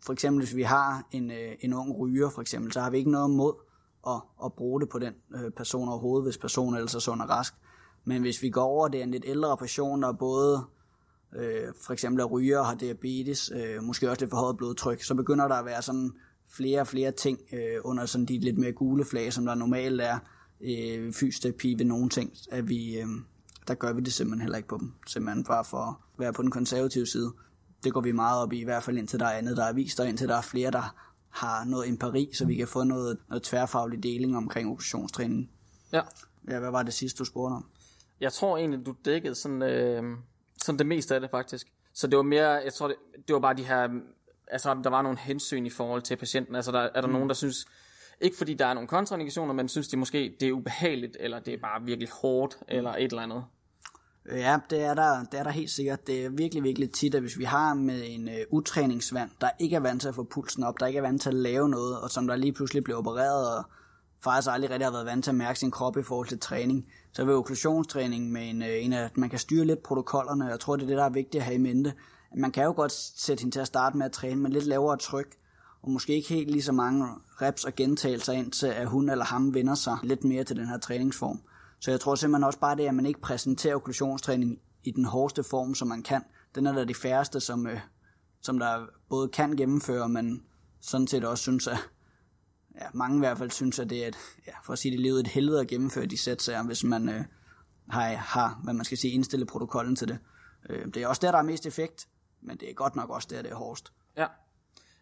For 0.06 0.14
eksempel, 0.14 0.46
hvis 0.46 0.56
vi 0.56 0.64
har 0.64 1.08
en, 1.12 1.32
øh, 1.32 1.56
en 1.60 1.74
ung 1.74 2.00
ryger, 2.00 2.30
for 2.30 2.42
eksempel, 2.42 2.72
så 2.72 2.82
har 2.82 2.90
vi 2.90 2.98
ikke 2.98 3.12
noget 3.12 3.30
mod 3.30 3.54
at, 4.08 4.22
at 4.46 4.54
bruge 4.54 4.82
det 4.82 4.90
på 4.90 5.00
den 5.00 5.14
øh, 5.36 5.52
person 5.52 5.90
overhovedet, 5.90 6.26
hvis 6.26 6.38
personen 6.38 6.76
ellers 6.76 6.96
er 6.96 7.00
sund 7.00 7.22
og 7.22 7.30
rask. 7.30 7.54
Men 8.06 8.22
hvis 8.22 8.42
vi 8.42 8.50
går 8.50 8.64
over, 8.64 8.88
det 8.88 9.00
er 9.00 9.04
en 9.04 9.12
lidt 9.12 9.26
ældre 9.28 9.58
person, 9.58 10.02
der 10.02 10.12
både 10.12 10.66
øh, 11.36 11.74
for 11.82 11.94
eksempel 11.94 12.22
er 12.22 12.26
ryger 12.26 12.60
og 12.60 12.66
har 12.66 12.76
diabetes, 12.76 13.52
øh, 13.56 13.84
måske 13.84 14.10
også 14.10 14.22
lidt 14.22 14.30
forhøjet 14.30 14.58
blodtryk, 14.58 15.04
så 15.04 15.16
begynder 15.16 15.48
der 15.48 15.56
at 15.56 15.66
være 15.66 15.82
sådan 15.82 16.12
flere 16.50 16.82
og 16.82 16.88
flere 16.88 17.12
ting 17.12 17.40
øh, 17.54 17.78
under 17.84 18.06
sådan 18.06 18.26
de 18.26 18.40
lidt 18.40 18.58
mere 18.58 18.72
gule 18.72 19.06
flag, 19.06 19.34
som 19.34 19.46
der 19.46 19.56
normalt 19.56 20.02
er 20.02 20.20
øh, 20.62 21.14
fysioterapi 21.14 21.76
ved 21.78 21.86
nogle 21.86 22.10
ting, 22.10 22.34
at 22.52 22.70
vi, 22.70 23.00
øh, 23.00 23.08
der 23.68 23.74
gør 23.74 23.94
vi 23.94 24.02
det 24.02 24.14
simpelthen 24.14 24.42
heller 24.42 24.58
ikke 24.58 24.70
på 24.70 24.78
dem. 24.78 24.94
Simpelthen 25.08 25.44
bare 25.44 25.66
for 25.66 25.78
at 25.78 25.96
være 26.20 26.34
på 26.34 26.42
den 26.42 26.52
konservative 26.52 27.06
side. 27.06 27.34
Det 27.84 27.94
går 27.94 28.02
vi 28.02 28.12
meget 28.12 28.42
op 28.42 28.54
i, 28.54 28.62
i 28.62 28.64
hvert 28.64 28.84
fald 28.84 28.98
indtil 28.98 29.20
der 29.20 29.26
er 29.26 29.38
andet, 29.38 29.58
der 29.58 29.64
er 29.64 29.74
vist, 29.74 30.00
og 30.00 30.10
indtil 30.10 30.28
der 30.28 30.36
er 30.36 30.42
flere, 30.42 30.72
der 30.72 30.96
har 31.30 31.66
noget 31.66 31.90
empiri, 31.90 32.30
så 32.34 32.46
vi 32.46 32.56
kan 32.56 32.68
få 32.68 32.84
noget, 32.84 33.18
noget 33.30 33.44
tværfaglig 33.44 34.04
deling 34.04 34.38
omkring 34.38 34.70
operationstræning. 34.70 35.50
Ja. 35.92 36.02
Ja, 36.50 36.60
hvad 36.60 36.72
var 36.72 36.84
det 36.84 36.94
sidste, 36.94 37.18
du 37.18 37.26
spurgte 37.26 37.54
om? 37.54 37.66
Jeg 38.22 38.34
tror 38.34 38.58
egentlig, 38.58 38.86
du 38.86 38.96
dækkede 39.06 39.36
sådan, 39.36 39.62
øh, 39.62 40.04
sådan 40.58 40.80
det 40.80 40.88
meste 40.88 41.16
af 41.16 41.22
det 41.22 41.30
faktisk. 41.30 41.68
Så 41.94 42.08
det 42.08 42.18
var 42.18 42.24
mere, 42.24 42.50
jeg 42.50 42.74
tror, 42.74 42.88
det, 42.88 42.96
det 43.28 43.34
var 43.34 43.40
bare 43.40 43.54
de 43.54 43.64
her, 43.64 43.90
altså 44.48 44.82
der 44.84 44.90
var 44.90 45.02
nogle 45.02 45.18
hensyn 45.18 45.66
i 45.66 45.70
forhold 45.70 46.02
til 46.02 46.16
patienten. 46.16 46.56
Altså 46.56 46.72
der, 46.72 46.80
er 46.80 47.02
der 47.02 47.08
mm. 47.08 47.14
nogen, 47.14 47.30
der 47.30 47.36
synes, 47.36 47.66
ikke 48.22 48.38
fordi 48.38 48.54
der 48.54 48.66
er 48.66 48.74
nogle 48.74 48.88
kontraindikationer, 48.88 49.54
men 49.54 49.70
synes 49.70 49.88
de 49.88 49.98
måske, 49.98 50.36
det 50.40 50.48
er 50.48 50.52
ubehageligt, 50.52 51.18
eller 51.20 51.40
det 51.40 51.54
er 51.54 51.58
bare 51.58 51.82
virkelig 51.82 52.10
hårdt, 52.22 52.58
eller 52.68 52.92
et 52.92 53.04
eller 53.04 53.22
andet. 53.22 53.44
Ja, 54.32 54.60
det 54.70 54.82
er, 54.82 54.94
der, 54.94 55.24
det 55.32 55.40
er 55.40 55.44
der 55.44 55.52
helt 55.52 55.70
sikkert. 55.70 56.08
Det 56.08 56.26
er 56.26 56.30
virkelig, 56.30 56.64
virkelig 56.64 56.92
tit, 56.92 57.16
at 57.16 57.22
hvis 57.22 57.38
vi 57.38 57.44
har 57.44 57.74
med 57.74 58.04
en 58.06 58.28
uh, 58.28 58.34
utræningsvand, 58.50 59.32
der 59.42 59.50
ikke 59.60 59.76
er 59.76 59.80
vant 59.80 60.02
til 60.02 60.08
at 60.08 60.16
få 60.16 60.24
pulsen 60.24 60.64
op, 60.64 60.80
der 60.80 60.86
ikke 60.86 60.98
er 60.98 61.02
vant 61.02 61.22
til 61.22 61.30
at 61.30 61.36
lave 61.36 61.70
noget, 61.70 62.02
og 62.02 62.12
som 62.12 62.28
der 62.28 62.36
lige 62.36 62.54
pludselig 62.54 62.84
bliver 62.84 62.98
opereret, 62.98 63.58
og 63.58 63.64
faktisk 64.24 64.50
aldrig 64.52 64.70
rigtig 64.70 64.86
har 64.86 64.92
været 64.92 65.06
vant 65.06 65.24
til 65.24 65.32
at 65.32 65.36
mærke 65.36 65.60
sin 65.60 65.72
krop 65.72 65.98
i 65.98 66.04
forhold 66.04 66.28
til 66.28 66.40
træning, 66.40 66.86
så 67.12 67.26
vil 67.26 67.34
okklusionstræning 67.34 68.32
med 68.32 68.50
en, 68.50 68.62
øh, 68.62 68.86
en 68.86 68.94
at 68.94 69.18
man 69.18 69.30
kan 69.30 69.40
styre 69.40 69.66
lidt 69.66 69.84
protokollerne, 69.84 70.46
jeg 70.46 70.60
tror, 70.60 70.76
det 70.76 70.84
er 70.84 70.88
det, 70.88 70.98
der 70.98 71.04
er 71.04 71.10
vigtigt 71.10 71.42
at 71.42 71.46
have 71.46 71.56
i 71.56 71.58
mente. 71.58 71.94
Man 72.38 72.52
kan 72.52 72.64
jo 72.64 72.74
godt 72.76 72.92
sætte 72.92 73.42
hende 73.42 73.56
til 73.56 73.60
at 73.60 73.68
starte 73.68 73.98
med 73.98 74.06
at 74.06 74.12
træne 74.12 74.42
med 74.42 74.52
lidt 74.52 74.66
lavere 74.66 74.98
tryk, 74.98 75.36
og 75.82 75.92
måske 75.92 76.16
ikke 76.16 76.30
helt 76.30 76.52
lige 76.52 76.64
så 76.64 76.72
mange 76.72 77.08
reps 77.42 77.64
og 77.64 77.76
gentagelser 77.76 78.34
ind 78.34 78.52
til, 78.52 78.68
at 78.68 78.88
hun 78.88 79.10
eller 79.10 79.26
ham 79.26 79.54
vender 79.54 79.76
sig 79.76 79.98
lidt 80.04 80.24
mere 80.24 80.44
til 80.44 80.56
den 80.56 80.68
her 80.68 80.78
træningsform. 80.78 81.42
Så 81.80 81.92
jeg 81.92 82.00
tror 82.00 82.16
simpelthen 82.16 82.44
også 82.44 82.60
bare 82.60 82.76
det, 82.76 82.88
at 82.88 82.94
man 82.94 83.06
ikke 83.06 83.22
præsenterer 83.22 83.76
okklusionstræning 83.76 84.60
i 84.84 84.92
den 84.92 85.06
hårdeste 85.06 85.44
form, 85.44 85.76
som 85.76 85.88
man 85.88 86.04
kan. 86.04 86.24
Den 86.56 86.68
er 86.68 86.72
der 86.72 86.86
de 86.86 86.96
færreste, 86.96 87.40
som, 87.40 87.68
øh, 87.68 87.80
som 88.42 88.60
der 88.60 88.86
både 89.10 89.28
kan 89.28 89.56
gennemføre, 89.56 90.10
men 90.10 90.44
sådan 90.82 91.08
set 91.08 91.26
også 91.26 91.42
synes, 91.42 91.68
er, 91.68 91.78
ja, 92.76 92.86
mange 92.94 93.18
i 93.18 93.20
hvert 93.20 93.38
fald 93.38 93.52
synes, 93.52 93.80
at 93.80 93.90
det 93.90 94.04
er 94.04 94.08
et, 94.08 94.18
ja, 94.48 94.54
for 94.64 94.74
at 94.74 94.80
sige 94.80 94.92
det 94.92 95.00
livet, 95.00 95.20
et 95.20 95.28
helvede 95.28 95.60
at 95.60 95.68
gennemføre 95.68 96.06
de 96.06 96.18
sætsager, 96.18 96.64
hvis 96.64 96.84
man 96.84 97.10
øh, 97.10 97.24
har, 97.90 98.16
har, 98.16 98.60
hvad 98.64 98.74
man 98.74 98.86
skal 98.86 98.98
sige, 98.98 99.14
indstillet 99.14 99.48
protokollen 99.48 99.96
til 99.96 100.08
det. 100.08 100.20
Øh, 100.70 100.86
det 100.86 100.98
er 100.98 101.08
også 101.08 101.20
der, 101.22 101.32
der 101.32 101.40
er 101.40 101.44
mest 101.44 101.66
effekt, 101.66 102.08
men 102.42 102.58
det 102.58 102.70
er 102.70 102.74
godt 102.74 102.96
nok 102.96 103.10
også 103.10 103.28
der, 103.32 103.42
det 103.42 103.52
er 103.52 103.56
hårdest. 103.56 103.94
Ja. 104.18 104.28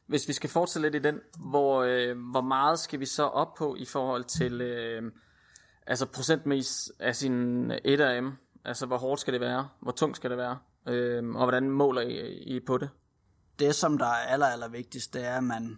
Hvis 0.08 0.28
vi 0.28 0.34
skal 0.34 0.50
fortsætte 0.50 0.90
lidt 0.90 1.06
i 1.06 1.10
den, 1.10 1.20
hvor, 1.38 1.84
øh, 1.84 2.18
hvor 2.32 2.42
meget 2.42 2.80
skal 2.80 3.00
vi 3.00 3.06
så 3.06 3.24
op 3.24 3.54
på 3.54 3.76
i 3.76 3.86
forhold 3.86 4.24
til... 4.24 4.62
Øh, 4.62 5.12
altså 5.88 6.06
procentvis 6.06 6.92
af 7.00 7.16
sin 7.16 7.72
1 7.86 8.02
AM, 8.02 8.38
altså 8.66 8.86
hvor 8.86 8.98
hårdt 8.98 9.22
skal 9.22 9.34
det 9.34 9.42
være, 9.42 9.70
hvor 9.82 9.92
tungt 9.92 10.16
skal 10.16 10.30
det 10.30 10.38
være, 10.38 10.58
øh, 10.88 11.36
og 11.36 11.44
hvordan 11.44 11.70
måler 11.70 12.02
I, 12.02 12.44
I 12.56 12.60
på 12.60 12.78
det? 12.78 12.90
Det, 13.60 13.76
som 13.76 13.98
der 13.98 14.06
er 14.06 14.28
aller, 14.28 14.46
aller 14.46 14.68
vigtigst, 14.68 15.14
det 15.14 15.26
er, 15.26 15.38
at 15.38 15.44
man, 15.44 15.78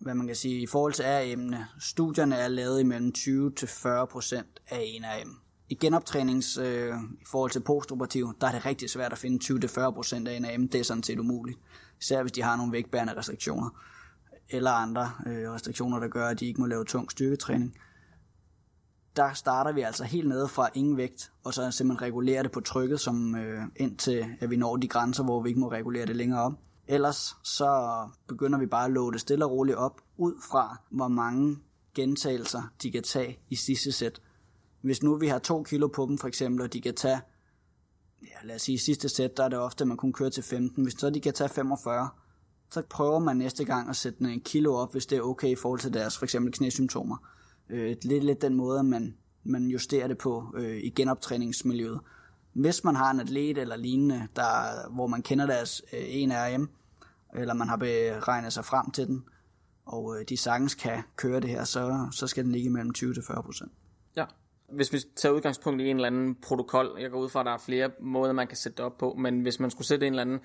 hvad 0.00 0.14
man 0.14 0.26
kan 0.26 0.36
sige, 0.36 0.62
i 0.62 0.66
forhold 0.66 0.92
til 0.92 1.02
RM'ene, 1.02 1.80
studierne 1.80 2.36
er 2.36 2.48
lavet 2.48 2.80
imellem 2.80 3.12
20-40% 3.18 4.42
af 4.68 4.82
en 4.86 5.04
AM. 5.04 5.40
I 5.68 5.74
genoptrænings, 5.74 6.58
øh, 6.58 6.94
i 7.20 7.24
forhold 7.30 7.50
til 7.50 7.60
postoperativ, 7.60 8.34
der 8.40 8.46
er 8.46 8.52
det 8.52 8.66
rigtig 8.66 8.90
svært 8.90 9.12
at 9.12 9.18
finde 9.18 9.44
20-40% 9.44 10.28
af 10.28 10.34
en 10.36 10.44
AM. 10.44 10.68
Det 10.68 10.80
er 10.80 10.84
sådan 10.84 11.02
set 11.02 11.18
umuligt. 11.18 11.58
Især 12.00 12.22
hvis 12.22 12.32
de 12.32 12.42
har 12.42 12.56
nogle 12.56 12.72
vægtbærende 12.72 13.16
restriktioner, 13.16 13.70
eller 14.48 14.70
andre 14.70 15.12
øh, 15.26 15.50
restriktioner, 15.50 15.98
der 15.98 16.08
gør, 16.08 16.28
at 16.28 16.40
de 16.40 16.46
ikke 16.46 16.60
må 16.60 16.66
lave 16.66 16.84
tung 16.84 17.10
styrketræning 17.10 17.74
der 19.16 19.32
starter 19.32 19.72
vi 19.72 19.80
altså 19.80 20.04
helt 20.04 20.28
nede 20.28 20.48
fra 20.48 20.68
ingen 20.74 20.96
vægt, 20.96 21.32
og 21.44 21.54
så 21.54 21.70
simpelthen 21.70 22.06
regulerer 22.06 22.42
det 22.42 22.52
på 22.52 22.60
trykket, 22.60 23.00
som 23.00 23.34
øh, 23.34 23.62
indtil 23.76 24.26
at 24.40 24.50
vi 24.50 24.56
når 24.56 24.76
de 24.76 24.88
grænser, 24.88 25.24
hvor 25.24 25.42
vi 25.42 25.48
ikke 25.48 25.60
må 25.60 25.70
regulere 25.70 26.06
det 26.06 26.16
længere 26.16 26.40
op. 26.40 26.52
Ellers 26.92 27.36
så 27.42 28.08
begynder 28.26 28.58
vi 28.58 28.66
bare 28.66 28.84
at 28.84 28.92
låde 28.92 29.12
det 29.12 29.20
stille 29.20 29.44
og 29.44 29.50
roligt 29.50 29.76
op, 29.76 30.00
ud 30.16 30.34
fra 30.50 30.76
hvor 30.90 31.08
mange 31.08 31.58
gentagelser 31.94 32.62
de 32.82 32.90
kan 32.90 33.02
tage 33.02 33.38
i 33.48 33.56
sidste 33.56 33.92
sæt. 33.92 34.20
Hvis 34.80 35.02
nu 35.02 35.16
vi 35.16 35.26
har 35.26 35.38
2 35.38 35.62
kilo 35.62 35.88
på 35.88 36.06
dem 36.06 36.18
for 36.18 36.28
eksempel, 36.28 36.62
og 36.62 36.72
de 36.72 36.80
kan 36.80 36.94
tage, 36.94 37.20
ja 38.22 38.46
lad 38.46 38.54
os 38.54 38.62
sige 38.62 38.74
i 38.74 38.78
sidste 38.78 39.08
sæt, 39.08 39.36
der 39.36 39.44
er 39.44 39.48
det 39.48 39.58
ofte, 39.58 39.82
at 39.84 39.88
man 39.88 39.96
kun 39.96 40.12
kører 40.12 40.30
til 40.30 40.42
15. 40.42 40.82
Hvis 40.82 40.94
så 40.98 41.10
de 41.10 41.20
kan 41.20 41.34
tage 41.34 41.48
45, 41.48 42.08
så 42.70 42.82
prøver 42.90 43.18
man 43.18 43.36
næste 43.36 43.64
gang 43.64 43.88
at 43.88 43.96
sætte 43.96 44.24
en 44.24 44.40
kilo 44.40 44.74
op, 44.74 44.92
hvis 44.92 45.06
det 45.06 45.18
er 45.18 45.22
okay 45.22 45.48
i 45.48 45.56
forhold 45.56 45.80
til 45.80 45.94
deres 45.94 46.18
for 46.18 46.24
eksempel 46.24 46.52
knæsymptomer. 46.52 47.16
Øh, 47.68 47.96
lidt, 48.02 48.24
lidt 48.24 48.42
den 48.42 48.54
måde, 48.54 48.82
man, 48.82 49.16
man 49.44 49.66
justerer 49.66 50.08
det 50.08 50.18
på 50.18 50.54
øh, 50.56 50.76
i 50.76 50.90
genoptræningsmiljøet. 50.90 52.00
Hvis 52.52 52.84
man 52.84 52.96
har 52.96 53.10
en 53.10 53.20
atlet 53.20 53.58
eller 53.58 53.76
lignende, 53.76 54.28
der, 54.36 54.88
hvor 54.90 55.06
man 55.06 55.22
kender 55.22 55.46
deres 55.46 55.82
øh, 55.92 56.00
1RM, 56.00 56.66
eller 57.34 57.54
man 57.54 57.68
har 57.68 57.76
beregnet 57.76 58.52
sig 58.52 58.64
frem 58.64 58.90
til 58.90 59.06
den, 59.06 59.24
og 59.86 60.16
øh, 60.18 60.24
de 60.28 60.36
sagtens 60.36 60.74
kan 60.74 61.02
køre 61.16 61.40
det 61.40 61.50
her, 61.50 61.64
så, 61.64 62.08
så 62.12 62.26
skal 62.26 62.44
den 62.44 62.52
ligge 62.52 62.70
mellem 62.70 62.92
20-40%. 62.98 63.68
Ja. 64.16 64.24
Hvis 64.68 64.92
vi 64.92 64.98
tager 65.16 65.34
udgangspunkt 65.34 65.80
i 65.80 65.88
en 65.88 65.96
eller 65.96 66.06
anden 66.06 66.34
protokol, 66.34 66.96
jeg 67.00 67.10
går 67.10 67.20
ud 67.20 67.28
fra, 67.28 67.40
at 67.40 67.46
der 67.46 67.52
er 67.52 67.58
flere 67.58 67.90
måder, 68.00 68.32
man 68.32 68.46
kan 68.46 68.56
sætte 68.56 68.76
det 68.76 68.84
op 68.84 68.98
på, 68.98 69.14
men 69.18 69.40
hvis 69.40 69.60
man 69.60 69.70
skulle 69.70 69.86
sætte 69.86 70.06
en 70.06 70.12
eller 70.12 70.22
anden, 70.22 70.40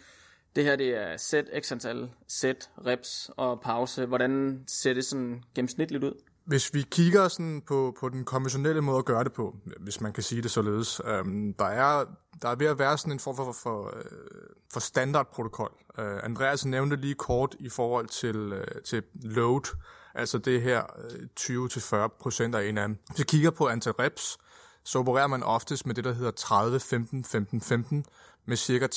det 0.56 0.64
her 0.64 0.76
det 0.76 0.90
er 0.90 1.18
sæt, 1.18 1.46
x 1.62 1.72
antal, 1.72 2.10
sæt, 2.28 2.70
reps 2.86 3.32
og 3.38 3.62
pause, 3.62 4.06
hvordan 4.06 4.64
ser 4.68 4.94
det 4.94 5.06
sådan 5.06 5.44
gennemsnitligt 5.56 6.04
ud? 6.04 6.22
Hvis 6.46 6.74
vi 6.74 6.86
kigger 6.92 7.28
sådan 7.28 7.62
på, 7.68 7.96
på 8.00 8.10
den 8.10 8.26
konventionelle 8.26 8.82
måde 8.82 8.98
at 8.98 9.06
gøre 9.06 9.24
det 9.24 9.34
på, 9.34 9.56
hvis 9.80 10.02
man 10.02 10.14
kan 10.14 10.24
sige 10.24 10.42
det 10.42 10.52
således, 10.52 11.02
øhm, 11.06 11.54
der, 11.54 11.66
er, 11.66 12.06
der 12.42 12.50
er 12.50 12.56
ved 12.56 12.68
at 12.68 12.80
være 12.80 12.98
sådan 12.98 13.14
en 13.14 13.20
form 13.20 13.36
for, 13.36 13.46
for, 13.46 13.52
for, 13.52 13.88
øh, 13.98 14.04
for 14.74 14.80
standardprotokol. 14.80 15.72
Øh, 16.00 16.20
Andreas 16.24 16.66
nævnte 16.66 16.96
lige 16.96 17.16
kort 17.16 17.56
i 17.60 17.70
forhold 17.70 18.08
til, 18.08 18.36
øh, 18.36 18.82
til 18.86 19.04
load, 19.14 19.78
altså 20.14 20.38
det 20.38 20.62
her 20.62 20.84
øh, 20.98 21.28
20-40% 21.40 22.56
af 22.56 22.70
en 22.70 22.78
af 22.78 22.88
dem. 22.88 22.98
Hvis 23.08 23.20
vi 23.20 23.24
kigger 23.24 23.52
på 23.52 23.68
antal 23.68 23.94
reps, 23.94 24.38
så 24.84 25.00
opererer 25.00 25.28
man 25.28 25.44
oftest 25.44 25.86
med 25.86 25.96
det, 25.96 26.04
der 26.04 26.14
hedder 26.14 26.32
30-15-15-15, 26.32 28.04
med 28.46 28.58
cirka 28.58 28.88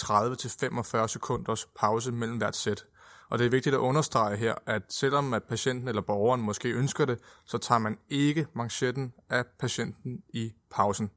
30-45 1.04 1.06
sekunders 1.06 1.66
pause 1.76 2.12
mellem 2.12 2.36
hvert 2.36 2.56
sæt. 2.56 2.84
Og 3.28 3.38
det 3.38 3.46
er 3.46 3.50
vigtigt 3.50 3.74
at 3.74 3.78
understrege 3.78 4.36
her, 4.36 4.54
at 4.66 4.82
selvom 4.88 5.34
at 5.34 5.42
patienten 5.42 5.88
eller 5.88 6.02
borgeren 6.02 6.40
måske 6.40 6.68
ønsker 6.68 7.04
det, 7.04 7.18
så 7.44 7.58
tager 7.58 7.78
man 7.78 7.98
ikke 8.10 8.46
manchetten 8.54 9.12
af 9.30 9.44
patienten 9.58 10.22
i 10.28 10.52
pausen. 10.70 11.10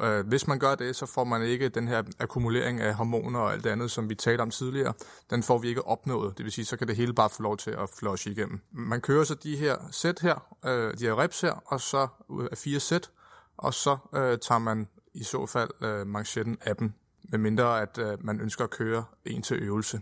Øh, 0.00 0.26
hvis 0.26 0.46
man 0.46 0.58
gør 0.58 0.74
det, 0.74 0.96
så 0.96 1.06
får 1.06 1.24
man 1.24 1.42
ikke 1.42 1.68
den 1.68 1.88
her 1.88 2.02
akkumulering 2.18 2.80
af 2.80 2.94
hormoner 2.94 3.40
og 3.40 3.52
alt 3.52 3.64
det 3.64 3.70
andet, 3.70 3.90
som 3.90 4.08
vi 4.08 4.14
talte 4.14 4.42
om 4.42 4.50
tidligere. 4.50 4.92
Den 5.30 5.42
får 5.42 5.58
vi 5.58 5.68
ikke 5.68 5.86
opnået. 5.86 6.38
Det 6.38 6.44
vil 6.44 6.52
sige, 6.52 6.64
så 6.64 6.76
kan 6.76 6.88
det 6.88 6.96
hele 6.96 7.14
bare 7.14 7.30
få 7.30 7.42
lov 7.42 7.56
til 7.56 7.70
at 7.70 7.90
flushe 7.98 8.30
igennem. 8.30 8.60
Man 8.72 9.00
kører 9.00 9.24
så 9.24 9.34
de 9.34 9.56
her 9.56 9.76
sæt 9.90 10.18
her, 10.18 10.56
øh, 10.66 10.98
de 10.98 11.04
her 11.04 11.18
reps 11.22 11.40
her, 11.40 11.52
og 11.66 11.80
så 11.80 12.08
fire 12.54 12.80
sæt, 12.80 13.10
og 13.56 13.74
så 13.74 13.96
øh, 14.14 14.38
tager 14.38 14.58
man 14.58 14.88
i 15.14 15.24
så 15.24 15.46
fald 15.46 15.70
øh, 15.80 16.06
manchetten 16.06 16.58
af 16.60 16.76
dem, 16.76 16.92
medmindre 17.22 17.82
at 17.82 17.98
øh, 17.98 18.24
man 18.24 18.40
ønsker 18.40 18.64
at 18.64 18.70
køre 18.70 19.04
en 19.24 19.42
til 19.42 19.56
øvelse. 19.62 20.00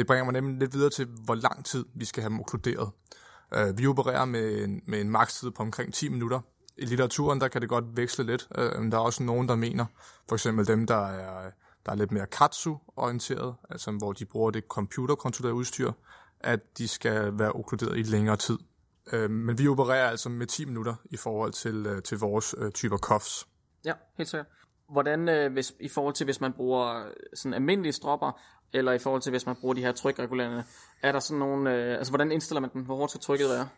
Det 0.00 0.06
bringer 0.06 0.24
mig 0.24 0.32
nemlig 0.32 0.58
lidt 0.58 0.74
videre 0.74 0.90
til, 0.90 1.08
hvor 1.24 1.34
lang 1.34 1.64
tid 1.64 1.84
vi 1.94 2.04
skal 2.04 2.22
have 2.22 2.30
dem 2.30 2.40
okkluderet. 2.40 2.90
Øh, 3.54 3.78
vi 3.78 3.86
opererer 3.86 4.24
med 4.24 4.64
en, 4.64 4.82
med 4.86 5.00
en 5.00 5.10
makstid 5.10 5.50
på 5.50 5.62
omkring 5.62 5.94
10 5.94 6.08
minutter, 6.08 6.40
i 6.76 6.84
litteraturen, 6.84 7.40
der 7.40 7.48
kan 7.48 7.60
det 7.60 7.68
godt 7.68 7.96
veksle 7.96 8.24
lidt. 8.24 8.48
Øh, 8.58 8.90
der 8.90 8.96
er 8.96 9.02
også 9.02 9.22
nogen, 9.22 9.48
der 9.48 9.56
mener, 9.56 9.86
for 10.28 10.36
eksempel 10.36 10.66
dem, 10.66 10.86
der 10.86 11.06
er, 11.06 11.50
der 11.86 11.92
er 11.92 11.96
lidt 11.96 12.12
mere 12.12 12.26
katsu-orienteret, 12.26 13.54
altså 13.70 13.90
hvor 13.90 14.12
de 14.12 14.24
bruger 14.24 14.50
det 14.50 14.64
computerkontrollerede 14.68 15.54
udstyr, 15.54 15.92
at 16.40 16.78
de 16.78 16.88
skal 16.88 17.38
være 17.38 17.52
okkluderet 17.52 17.98
i 17.98 18.02
længere 18.02 18.36
tid. 18.36 18.58
Øh, 19.12 19.30
men 19.30 19.58
vi 19.58 19.68
opererer 19.68 20.10
altså 20.10 20.28
med 20.28 20.46
10 20.46 20.64
minutter 20.64 20.94
i 21.04 21.16
forhold 21.16 21.52
til, 21.52 21.86
øh, 21.86 22.02
til 22.02 22.18
vores 22.18 22.54
øh, 22.58 22.72
typer 22.72 22.96
cuffs. 22.96 23.48
Ja, 23.84 23.92
helt 24.16 24.28
sikkert. 24.28 24.46
Hvordan, 24.90 25.28
øh, 25.28 25.52
hvis, 25.52 25.74
i 25.80 25.88
forhold 25.88 26.14
til 26.14 26.24
hvis 26.24 26.40
man 26.40 26.52
bruger 26.52 27.06
øh, 27.06 27.12
sådan 27.34 27.54
almindelige 27.54 27.92
stropper, 27.92 28.40
eller 28.72 28.92
i 28.92 28.98
forhold 28.98 29.22
til 29.22 29.30
hvis 29.30 29.46
man 29.46 29.56
bruger 29.56 29.74
de 29.74 29.80
her 29.80 29.92
trykregulerende, 29.92 30.64
er 31.02 31.12
der 31.12 31.20
sådan 31.20 31.38
nogle, 31.38 31.74
øh, 31.74 31.98
altså 31.98 32.10
hvordan 32.10 32.32
indstiller 32.32 32.60
man 32.60 32.70
den, 32.72 32.84
hvor 32.84 32.96
hårdt 32.96 33.10
skal 33.10 33.20
trykket 33.20 33.48
være? 33.48 33.68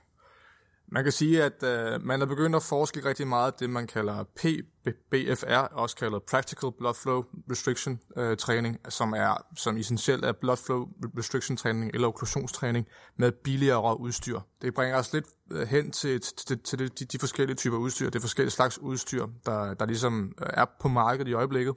Man 0.94 1.02
kan 1.02 1.12
sige, 1.12 1.44
at 1.44 1.62
øh, 1.62 2.02
man 2.04 2.22
er 2.22 2.26
begyndt 2.26 2.56
at 2.56 2.62
forske 2.62 3.04
rigtig 3.04 3.26
meget 3.26 3.60
det, 3.60 3.70
man 3.70 3.86
kalder 3.86 4.24
PBFR, 4.24 5.74
også 5.74 5.96
kaldet 5.96 6.22
Practical 6.22 6.70
Blood 6.78 6.94
Flow 6.94 7.24
Restriction 7.50 8.00
øh, 8.16 8.36
træning, 8.36 8.78
som 8.88 9.12
er 9.12 9.46
som 9.56 9.76
essentielt 9.76 10.24
er 10.24 10.32
blood 10.32 10.56
flow 10.56 10.88
restriction 11.18 11.56
træning 11.56 11.90
eller 11.94 12.08
okklusionstræning 12.08 12.86
med 13.16 13.32
billigere 13.32 14.00
udstyr. 14.00 14.40
Det 14.62 14.74
bringer 14.74 14.98
os 14.98 15.12
lidt 15.12 15.26
øh, 15.52 15.68
hen 15.68 15.90
til, 15.92 16.20
til, 16.20 16.58
til 16.58 16.78
de, 16.78 16.88
de, 16.88 17.18
forskellige 17.18 17.56
typer 17.56 17.76
udstyr, 17.76 18.10
det 18.10 18.20
forskellige 18.20 18.52
slags 18.52 18.78
udstyr, 18.78 19.26
der, 19.46 19.74
der 19.74 19.86
ligesom 19.86 20.32
øh, 20.40 20.46
er 20.54 20.64
på 20.80 20.88
markedet 20.88 21.30
i 21.30 21.32
øjeblikket. 21.32 21.74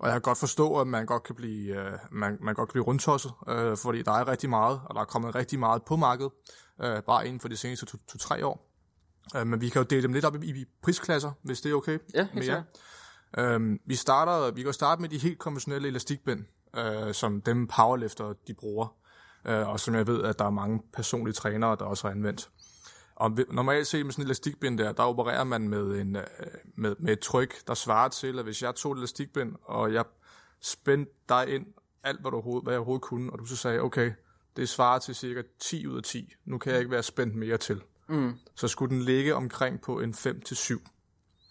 Og 0.00 0.06
jeg 0.06 0.14
kan 0.14 0.20
godt 0.20 0.38
forstå, 0.38 0.80
at 0.80 0.86
man 0.86 1.06
godt 1.06 1.22
kan 1.22 1.34
blive, 1.34 1.76
øh, 1.76 1.92
man, 2.10 2.38
man 2.40 2.54
godt 2.54 2.68
kan 2.68 2.72
blive 2.72 2.84
rundtosset, 2.84 3.32
øh, 3.48 3.76
fordi 3.76 4.02
der 4.02 4.12
er 4.12 4.28
rigtig 4.28 4.50
meget, 4.50 4.80
og 4.84 4.94
der 4.94 5.00
er 5.00 5.04
kommet 5.04 5.34
rigtig 5.34 5.58
meget 5.58 5.82
på 5.82 5.96
markedet 5.96 6.32
øh, 6.82 7.02
bare 7.02 7.26
inden 7.26 7.40
for 7.40 7.48
de 7.48 7.56
seneste 7.56 7.86
to-tre 7.86 8.40
to, 8.40 8.46
år. 8.48 8.70
Øh, 9.36 9.46
men 9.46 9.60
vi 9.60 9.68
kan 9.68 9.82
jo 9.82 9.86
dele 9.90 10.02
dem 10.02 10.12
lidt 10.12 10.24
op 10.24 10.42
i, 10.42 10.60
i 10.60 10.64
prisklasser, 10.82 11.32
hvis 11.42 11.60
det 11.60 11.70
er 11.70 11.74
okay. 11.74 11.98
Ja, 12.14 12.22
helt 12.22 12.34
med 12.34 12.62
Øh, 13.38 13.78
vi, 13.86 13.94
starter, 13.94 14.50
vi 14.50 14.62
kan 14.62 14.72
starte 14.72 15.00
med 15.00 15.08
de 15.08 15.18
helt 15.18 15.38
konventionelle 15.38 15.88
elastikbind, 15.88 16.44
øh, 16.76 17.14
som 17.14 17.40
dem 17.40 17.66
powerlifter 17.66 18.32
de 18.46 18.54
bruger, 18.54 18.96
øh, 19.44 19.68
og 19.68 19.80
som 19.80 19.94
jeg 19.94 20.06
ved, 20.06 20.24
at 20.24 20.38
der 20.38 20.44
er 20.44 20.50
mange 20.50 20.82
personlige 20.92 21.34
trænere, 21.34 21.76
der 21.76 21.84
også 21.84 22.06
har 22.06 22.14
anvendt. 22.14 22.50
Og 23.20 23.38
normalt 23.50 23.86
set 23.86 24.06
med 24.06 24.12
sådan 24.12 24.22
en 24.22 24.26
elastikbind 24.26 24.78
der, 24.78 24.92
der 24.92 25.02
opererer 25.02 25.44
man 25.44 25.68
med, 25.68 26.00
en, 26.00 26.16
øh, 26.16 26.24
med, 26.76 26.96
med 26.98 27.12
et 27.12 27.20
tryk, 27.20 27.66
der 27.66 27.74
svarer 27.74 28.08
til, 28.08 28.38
at 28.38 28.44
hvis 28.44 28.62
jeg 28.62 28.74
tog 28.74 28.92
et 28.92 28.96
elastikbind, 28.96 29.56
og 29.62 29.92
jeg 29.92 30.04
spændte 30.60 31.12
dig 31.28 31.48
ind 31.48 31.66
alt, 32.02 32.20
hvad, 32.20 32.30
du, 32.30 32.60
hvad 32.60 32.72
jeg 32.72 32.78
overhovedet 32.78 33.02
kunne, 33.02 33.32
og 33.32 33.38
du 33.38 33.46
så 33.46 33.56
sagde, 33.56 33.80
okay, 33.80 34.12
det 34.56 34.68
svarer 34.68 34.98
til 34.98 35.14
cirka 35.14 35.42
10 35.58 35.86
ud 35.86 35.96
af 35.96 36.02
10. 36.02 36.34
Nu 36.44 36.58
kan 36.58 36.72
jeg 36.72 36.80
ikke 36.80 36.90
være 36.90 37.02
spændt 37.02 37.34
mere 37.34 37.56
til. 37.56 37.82
Mm. 38.08 38.32
Så 38.54 38.68
skulle 38.68 38.94
den 38.94 39.02
ligge 39.02 39.34
omkring 39.34 39.80
på 39.80 40.00
en 40.00 40.14
5-7. 40.14 40.80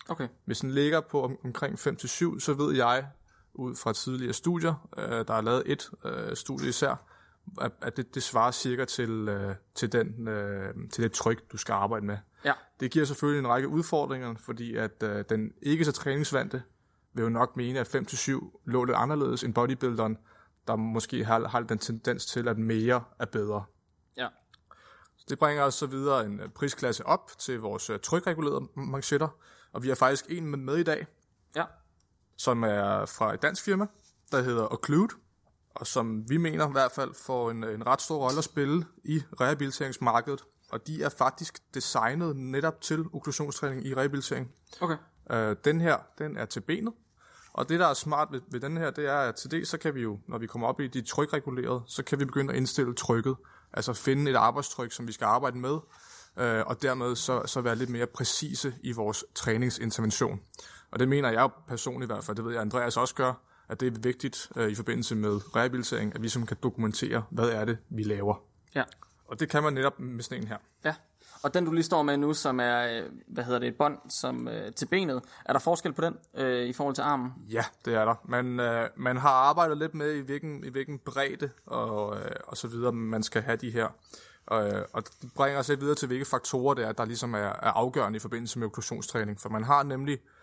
Okay. 0.09 0.27
Hvis 0.45 0.59
den 0.59 0.71
ligger 0.71 1.01
på 1.01 1.23
om, 1.23 1.37
omkring 1.43 1.79
5-7, 1.79 2.39
så 2.39 2.53
ved 2.57 2.75
jeg, 2.75 3.07
ud 3.53 3.75
fra 3.75 3.93
tidligere 3.93 4.33
studier, 4.33 4.89
øh, 4.97 5.27
der 5.27 5.33
er 5.33 5.41
lavet 5.41 5.63
et 5.65 5.89
øh, 6.05 6.35
studie 6.35 6.69
især, 6.69 7.05
at, 7.81 7.97
det, 7.97 8.15
det 8.15 8.23
svarer 8.23 8.51
cirka 8.51 8.85
til, 8.85 9.09
øh, 9.09 9.55
til, 9.75 9.91
den, 9.91 10.27
øh, 10.27 10.73
til 10.91 11.03
det 11.03 11.11
tryk, 11.11 11.51
du 11.51 11.57
skal 11.57 11.73
arbejde 11.73 12.05
med. 12.05 12.17
Ja. 12.45 12.53
Det 12.79 12.91
giver 12.91 13.05
selvfølgelig 13.05 13.39
en 13.39 13.47
række 13.47 13.67
udfordringer, 13.67 14.35
fordi 14.45 14.75
at 14.75 15.03
øh, 15.03 15.25
den 15.29 15.51
ikke 15.61 15.85
så 15.85 15.91
træningsvante 15.91 16.63
vil 17.13 17.23
jo 17.23 17.29
nok 17.29 17.57
mene, 17.57 17.79
at 17.79 17.95
5-7 17.95 18.61
lå 18.65 18.83
lidt 18.83 18.97
anderledes 18.97 19.43
end 19.43 19.53
bodybuilderen, 19.53 20.17
der 20.67 20.75
måske 20.75 21.25
har, 21.25 21.47
har 21.47 21.61
den 21.61 21.77
tendens 21.77 22.25
til, 22.25 22.47
at 22.47 22.57
mere 22.57 23.03
er 23.19 23.25
bedre. 23.25 23.63
Ja. 24.17 24.27
Så 25.17 25.25
det 25.29 25.39
bringer 25.39 25.63
os 25.63 25.73
så 25.73 25.85
videre 25.85 26.25
en 26.25 26.39
øh, 26.39 26.49
prisklasse 26.49 27.05
op 27.05 27.31
til 27.39 27.59
vores 27.59 27.89
øh, 27.89 27.99
trykregulerede 27.99 28.67
manchetter, 28.75 29.27
og 29.71 29.83
vi 29.83 29.87
har 29.87 29.95
faktisk 29.95 30.25
en 30.29 30.45
med, 30.45 30.57
med 30.57 30.77
i 30.77 30.83
dag, 30.83 31.07
ja. 31.55 31.65
som 32.37 32.63
er 32.63 33.05
fra 33.05 33.33
et 33.33 33.41
dansk 33.41 33.63
firma, 33.63 33.87
der 34.31 34.41
hedder 34.41 34.73
Occlude, 34.73 35.15
og 35.75 35.87
som 35.87 36.29
vi 36.29 36.37
mener 36.37 36.67
i 36.67 36.71
hvert 36.71 36.91
fald 36.91 37.13
får 37.25 37.51
en, 37.51 37.63
en 37.63 37.87
ret 37.87 38.01
stor 38.01 38.17
rolle 38.17 38.37
at 38.37 38.43
spille 38.43 38.85
i 39.03 39.23
rehabiliteringsmarkedet. 39.41 40.43
Og 40.71 40.87
de 40.87 41.03
er 41.03 41.09
faktisk 41.09 41.59
designet 41.73 42.35
netop 42.35 42.81
til 42.81 43.05
okklusionstræning 43.13 43.85
i 43.85 43.95
rehabilitering. 43.95 44.51
Okay. 44.81 44.97
Øh, 45.31 45.55
den 45.65 45.81
her, 45.81 45.97
den 46.17 46.37
er 46.37 46.45
til 46.45 46.59
benet, 46.59 46.93
og 47.53 47.69
det, 47.69 47.79
der 47.79 47.87
er 47.87 47.93
smart 47.93 48.27
ved, 48.31 48.41
ved 48.51 48.59
den 48.59 48.77
her, 48.77 48.91
det 48.91 49.05
er, 49.05 49.17
at 49.17 49.35
til 49.35 49.51
det, 49.51 49.67
så 49.67 49.77
kan 49.77 49.95
vi 49.95 50.01
jo, 50.01 50.19
når 50.27 50.37
vi 50.37 50.47
kommer 50.47 50.67
op 50.67 50.79
i 50.79 50.87
de 50.87 51.01
trykregulerede, 51.01 51.81
så 51.87 52.03
kan 52.03 52.19
vi 52.19 52.25
begynde 52.25 52.53
at 52.53 52.57
indstille 52.57 52.93
trykket. 52.93 53.35
Altså 53.73 53.93
finde 53.93 54.31
et 54.31 54.35
arbejdstryk, 54.35 54.91
som 54.91 55.07
vi 55.07 55.11
skal 55.11 55.25
arbejde 55.25 55.57
med, 55.57 55.77
øh, 56.37 56.63
og 56.65 56.81
dermed 56.81 57.15
så, 57.15 57.41
så 57.45 57.61
være 57.61 57.75
lidt 57.75 57.89
mere 57.89 58.07
præcise 58.07 58.75
i 58.83 58.91
vores 58.91 59.23
træningsintervention. 59.35 60.39
Og 60.91 60.99
det 60.99 61.07
mener 61.09 61.31
jeg 61.31 61.49
personligt 61.67 62.11
i 62.11 62.13
hvert 62.13 62.23
fald, 62.23 62.37
det 62.37 62.45
ved 62.45 62.51
jeg, 62.51 62.61
Andreas 62.61 62.97
også 62.97 63.15
gør, 63.15 63.33
at 63.69 63.79
det 63.79 63.87
er 63.87 63.99
vigtigt 63.99 64.49
øh, 64.55 64.69
i 64.69 64.75
forbindelse 64.75 65.15
med 65.15 65.55
rehabilitering, 65.55 66.15
at 66.15 66.23
vi 66.23 66.29
som 66.29 66.45
kan 66.45 66.57
dokumentere, 66.63 67.23
hvad 67.29 67.49
er 67.49 67.65
det, 67.65 67.77
vi 67.89 68.03
laver. 68.03 68.35
Ja. 68.75 68.83
Og 69.27 69.39
det 69.39 69.49
kan 69.49 69.63
man 69.63 69.73
netop 69.73 69.99
med 69.99 70.23
sådan 70.23 70.43
en 70.43 70.47
her. 70.47 70.57
Ja. 70.85 70.95
Og 71.43 71.53
den 71.53 71.65
du 71.65 71.71
lige 71.71 71.83
står 71.83 72.03
med 72.03 72.17
nu, 72.17 72.33
som 72.33 72.59
er, 72.59 72.97
øh, 72.97 73.11
hvad 73.27 73.43
hedder 73.43 73.59
det, 73.59 73.67
et 73.67 73.75
bånd 73.75 73.97
som, 74.09 74.47
øh, 74.47 74.73
til 74.73 74.85
benet, 74.85 75.21
er 75.45 75.53
der 75.53 75.59
forskel 75.59 75.93
på 75.93 76.01
den 76.01 76.17
øh, 76.33 76.65
i 76.65 76.73
forhold 76.73 76.95
til 76.95 77.01
armen? 77.01 77.33
Ja, 77.49 77.65
det 77.85 77.93
er 77.93 78.05
der. 78.05 78.15
Man, 78.25 78.59
øh, 78.59 78.89
man 78.95 79.17
har 79.17 79.29
arbejdet 79.29 79.77
lidt 79.77 79.93
med, 79.93 80.13
i 80.13 80.19
hvilken, 80.19 80.63
i 80.63 80.69
hvilken 80.69 80.99
bredde 80.99 81.49
og, 81.65 82.17
øh, 82.17 82.31
og 82.43 82.57
så 82.57 82.67
videre, 82.67 82.91
man 82.91 83.23
skal 83.23 83.41
have 83.41 83.57
de 83.57 83.71
her. 83.71 83.87
Og, 84.45 84.67
øh, 84.67 84.85
og 84.93 85.03
det 85.21 85.33
bringer 85.35 85.59
os 85.59 85.69
lidt 85.69 85.81
videre 85.81 85.95
til, 85.95 86.07
hvilke 86.07 86.25
faktorer 86.25 86.73
det 86.73 86.85
er, 86.85 86.91
der 86.91 87.05
ligesom 87.05 87.33
er, 87.33 87.37
er 87.37 87.71
afgørende 87.71 88.17
i 88.17 88.19
forbindelse 88.19 88.59
med 88.59 88.67
okklusionstræning. 88.67 89.39
For 89.39 89.49
man 89.49 89.63
har 89.63 89.83
nemlig 89.83 90.13
øh, 90.13 90.38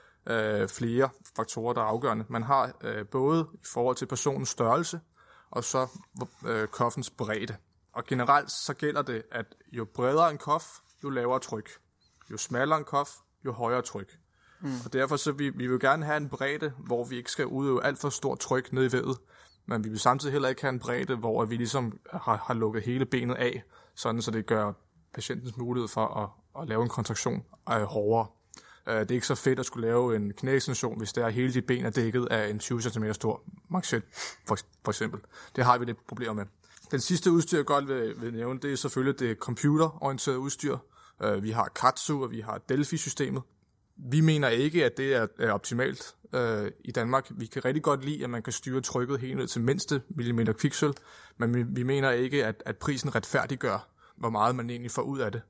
flere 0.68 1.08
faktorer, 1.36 1.74
der 1.74 1.80
er 1.80 1.84
afgørende. 1.84 2.24
Man 2.28 2.42
har 2.42 2.72
øh, 2.80 3.06
både 3.06 3.46
i 3.54 3.66
forhold 3.72 3.96
til 3.96 4.06
personens 4.06 4.48
størrelse, 4.48 5.00
og 5.50 5.64
så 5.64 5.88
øh, 6.46 6.68
koffens 6.68 7.10
bredde. 7.10 7.56
Og 7.92 8.04
generelt 8.04 8.50
så 8.50 8.74
gælder 8.74 9.02
det, 9.02 9.22
at 9.32 9.46
jo 9.72 9.84
bredere 9.84 10.30
en 10.30 10.38
kof, 10.38 10.66
jo 11.04 11.10
lavere 11.10 11.40
tryk. 11.40 11.70
Jo 12.30 12.36
smallere 12.36 12.78
en 12.78 12.84
kof, 12.84 13.10
jo 13.44 13.52
højere 13.52 13.82
tryk. 13.82 14.18
Mm. 14.60 14.70
Og 14.84 14.92
derfor 14.92 15.16
så 15.16 15.32
vi, 15.32 15.48
vi 15.48 15.66
vil 15.66 15.80
gerne 15.80 16.04
have 16.04 16.16
en 16.16 16.28
bredde, 16.28 16.72
hvor 16.78 17.04
vi 17.04 17.16
ikke 17.16 17.30
skal 17.30 17.46
udøve 17.46 17.84
alt 17.84 17.98
for 17.98 18.08
stort 18.08 18.38
tryk 18.38 18.72
ned 18.72 18.88
i 18.88 18.92
vædet, 18.92 19.18
men 19.66 19.84
vi 19.84 19.88
vil 19.88 20.00
samtidig 20.00 20.32
heller 20.32 20.48
ikke 20.48 20.62
have 20.62 20.72
en 20.72 20.78
bredde, 20.78 21.16
hvor 21.16 21.44
vi 21.44 21.56
ligesom 21.56 21.98
har, 22.12 22.36
har 22.46 22.54
lukket 22.54 22.82
hele 22.82 23.06
benet 23.06 23.34
af, 23.34 23.62
sådan 23.94 24.22
så 24.22 24.30
det 24.30 24.46
gør 24.46 24.72
patientens 25.14 25.56
mulighed 25.56 25.88
for 25.88 26.06
at, 26.06 26.28
at 26.62 26.68
lave 26.68 26.82
en 26.82 26.88
kontraktion 26.88 27.44
øh, 27.70 27.82
hårdere. 27.82 28.26
Øh, 28.88 29.00
det 29.00 29.10
er 29.10 29.14
ikke 29.14 29.26
så 29.26 29.34
fedt 29.34 29.58
at 29.58 29.66
skulle 29.66 29.86
lave 29.86 30.16
en 30.16 30.32
knæekstension, 30.32 30.98
hvis 30.98 31.12
det 31.12 31.24
er 31.24 31.28
hele 31.28 31.52
dit 31.54 31.66
ben 31.66 31.84
er 31.84 31.90
dækket 31.90 32.26
af 32.30 32.48
en 32.48 32.58
20 32.58 32.82
cm 32.82 33.12
stor 33.12 33.42
manchet, 33.68 34.02
for, 34.48 34.58
for 34.84 34.92
eksempel. 34.92 35.20
Det 35.56 35.64
har 35.64 35.78
vi 35.78 35.84
lidt 35.84 36.06
problemer 36.06 36.32
med. 36.32 36.44
Den 36.90 37.00
sidste 37.00 37.30
udstyr, 37.30 37.58
jeg 37.58 37.66
godt 37.66 37.88
vil, 37.88 38.14
vil 38.22 38.32
nævne, 38.32 38.60
det 38.60 38.72
er 38.72 38.76
selvfølgelig 38.76 39.18
det 39.18 39.38
computerorienterede 39.38 40.38
udstyr. 40.38 40.78
Uh, 41.24 41.42
vi 41.42 41.50
har 41.50 41.68
Katsu, 41.80 42.22
og 42.22 42.30
vi 42.30 42.40
har 42.40 42.58
Delphi-systemet. 42.68 43.42
Vi 43.96 44.20
mener 44.20 44.48
ikke, 44.48 44.84
at 44.84 44.96
det 44.96 45.14
er, 45.14 45.26
er 45.38 45.52
optimalt 45.52 46.14
øh, 46.32 46.70
i 46.84 46.92
Danmark. 46.92 47.26
Vi 47.30 47.46
kan 47.46 47.64
rigtig 47.64 47.82
godt 47.82 48.04
lide, 48.04 48.24
at 48.24 48.30
man 48.30 48.42
kan 48.42 48.52
styre 48.52 48.80
trykket 48.80 49.20
helt 49.20 49.36
ned 49.36 49.46
til 49.46 49.60
mindste 49.62 50.02
millimeter 50.08 50.52
kviksøl, 50.52 50.92
men 51.36 51.54
vi, 51.54 51.62
vi 51.62 51.82
mener 51.82 52.10
ikke, 52.10 52.44
at, 52.44 52.62
at 52.66 52.76
prisen 52.76 53.14
retfærdiggør, 53.14 53.88
hvor 54.16 54.30
meget 54.30 54.56
man 54.56 54.70
egentlig 54.70 54.90
får 54.90 55.02
ud 55.02 55.18
af 55.18 55.32
det. 55.32 55.42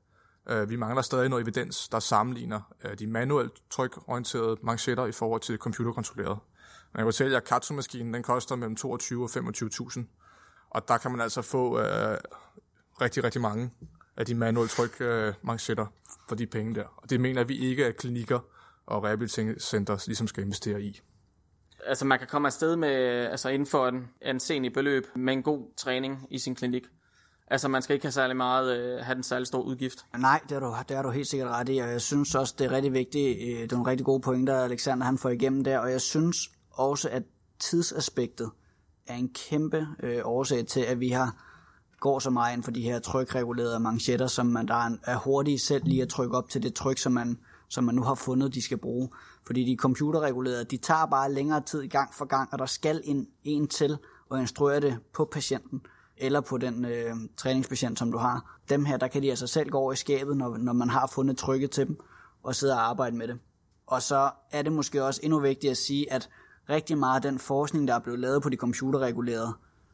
Øh, 0.49 0.69
vi 0.69 0.75
mangler 0.75 1.01
stadig 1.01 1.29
noget 1.29 1.41
evidens, 1.41 1.89
der 1.89 1.99
sammenligner 1.99 2.61
øh, 2.83 2.99
de 2.99 3.07
manuelt 3.07 3.53
trykorienterede 3.69 4.57
manchetter 4.63 5.05
i 5.05 5.11
forhold 5.11 5.41
til 5.41 5.57
computerkontrolleret. 5.57 6.39
Men 6.93 6.99
jeg 6.99 6.99
kan 6.99 7.07
fortælle 7.07 7.37
at 7.37 7.43
Katsu-maskinen 7.43 8.13
den 8.13 8.23
koster 8.23 8.55
mellem 8.55 8.75
22 8.75 9.23
og 9.23 9.29
25.000. 9.29 10.01
Og 10.69 10.87
der 10.87 10.97
kan 10.97 11.11
man 11.11 11.21
altså 11.21 11.41
få 11.41 11.79
øh, 11.79 12.17
rigtig, 13.01 13.23
rigtig 13.23 13.41
mange 13.41 13.71
af 14.17 14.25
de 14.25 14.35
manuelt 14.35 14.71
tryk 14.71 15.01
øh, 15.01 15.33
manchetter 15.41 15.85
for 16.27 16.35
de 16.35 16.47
penge 16.47 16.75
der. 16.75 16.85
Og 16.97 17.09
det 17.09 17.21
mener 17.21 17.43
vi 17.43 17.57
ikke, 17.57 17.85
at 17.85 17.97
klinikker 17.97 18.39
og 18.85 19.03
rehabiliteringscenter 19.03 20.03
ligesom 20.07 20.27
skal 20.27 20.43
investere 20.43 20.81
i. 20.81 21.01
Altså 21.85 22.05
man 22.05 22.19
kan 22.19 22.27
komme 22.27 22.47
afsted 22.47 22.75
med, 22.75 22.89
altså 23.31 23.49
inden 23.49 23.65
for 23.65 23.87
en 23.87 24.09
ansenlig 24.21 24.73
beløb 24.73 25.03
med 25.15 25.33
en 25.33 25.43
god 25.43 25.73
træning 25.77 26.27
i 26.29 26.39
sin 26.39 26.55
klinik. 26.55 26.83
Altså, 27.47 27.67
man 27.67 27.81
skal 27.81 27.93
ikke 27.93 28.05
have 28.05 28.11
særlig 28.11 28.37
meget, 28.37 28.77
øh, 28.77 28.99
have 29.05 29.15
den 29.15 29.23
særlig 29.23 29.47
stor 29.47 29.61
udgift. 29.61 30.05
Nej, 30.17 30.39
det 30.49 30.55
er, 30.55 30.59
du, 30.59 30.75
det 30.89 30.97
er 30.97 31.01
du 31.01 31.09
helt 31.09 31.27
sikkert 31.27 31.49
ret 31.49 31.69
i, 31.69 31.77
og 31.77 31.89
jeg 31.89 32.01
synes 32.01 32.35
også, 32.35 32.55
det 32.57 32.65
er 32.65 32.71
rigtig 32.71 32.93
vigtigt. 32.93 33.37
øh, 33.41 33.61
Det 33.61 33.71
er 33.71 33.75
nogle 33.75 33.91
rigtig 33.91 34.05
gode 34.05 34.21
pointer, 34.21 34.59
Alexander 34.63 35.05
han 35.05 35.17
får 35.17 35.29
igennem 35.29 35.63
der, 35.63 35.79
og 35.79 35.91
jeg 35.91 36.01
synes 36.01 36.37
også, 36.71 37.09
at 37.09 37.23
tidsaspektet 37.59 38.51
er 39.07 39.15
en 39.15 39.29
kæmpe 39.49 39.87
øh, 40.03 40.21
årsag 40.23 40.65
til, 40.67 40.79
at 40.79 40.99
vi 40.99 41.09
har 41.09 41.43
går 41.99 42.19
så 42.19 42.29
meget 42.29 42.53
ind 42.55 42.63
for 42.63 42.71
de 42.71 42.81
her 42.81 42.99
trykregulerede 42.99 43.79
manchetter, 43.79 44.27
som 44.27 44.45
man 44.45 44.67
der 44.67 44.75
er- 44.75 44.97
er 45.03 45.17
hurtige 45.17 45.59
selv 45.59 45.83
lige 45.85 46.01
at 46.01 46.09
trykke 46.09 46.37
op 46.37 46.49
til 46.49 46.63
det 46.63 46.73
tryk, 46.73 46.97
som 46.97 47.11
man, 47.11 47.39
som 47.69 47.83
man 47.83 47.95
nu 47.95 48.03
har 48.03 48.15
fundet, 48.15 48.53
de 48.53 48.61
skal 48.61 48.77
bruge. 48.77 49.09
Fordi 49.47 49.63
de 49.71 49.75
computerregulerede, 49.79 50.63
de 50.63 50.77
tager 50.77 51.05
bare 51.05 51.31
længere 51.33 51.61
tid 51.61 51.81
i 51.81 51.87
gang 51.87 52.13
for 52.13 52.25
gang, 52.25 52.49
og 52.53 52.59
der 52.59 52.65
skal 52.65 53.01
en, 53.03 53.27
en 53.43 53.67
til 53.67 53.97
at 54.33 54.39
instruere 54.39 54.79
det 54.79 54.97
på 55.13 55.29
patienten, 55.31 55.81
eller 56.17 56.41
på 56.41 56.57
den 56.57 56.85
øh, 56.85 57.15
træningspatient, 57.37 57.99
som 57.99 58.11
du 58.11 58.17
har. 58.17 58.59
Dem 58.69 58.85
her, 58.85 58.97
der 58.97 59.07
kan 59.07 59.21
de 59.21 59.29
altså 59.29 59.47
selv 59.47 59.69
gå 59.69 59.77
over 59.77 59.93
i 59.93 59.95
skabet, 59.95 60.37
når, 60.37 60.57
når 60.57 60.73
man 60.73 60.89
har 60.89 61.07
fundet 61.07 61.37
trykket 61.37 61.71
til 61.71 61.87
dem, 61.87 61.99
og 62.43 62.55
sidde 62.55 62.73
og 62.73 62.89
arbejde 62.89 63.15
med 63.15 63.27
det. 63.27 63.39
Og 63.87 64.01
så 64.01 64.29
er 64.51 64.61
det 64.61 64.71
måske 64.71 65.03
også 65.03 65.19
endnu 65.23 65.39
vigtigt 65.39 65.71
at 65.71 65.77
sige, 65.77 66.13
at 66.13 66.29
rigtig 66.69 66.97
meget 66.97 67.15
af 67.15 67.31
den 67.31 67.39
forskning, 67.39 67.87
der 67.87 67.95
er 67.95 67.99
blevet 67.99 68.19
lavet 68.19 68.43
på 68.43 68.49
de 68.49 68.55
computerregulerede, 68.55 69.53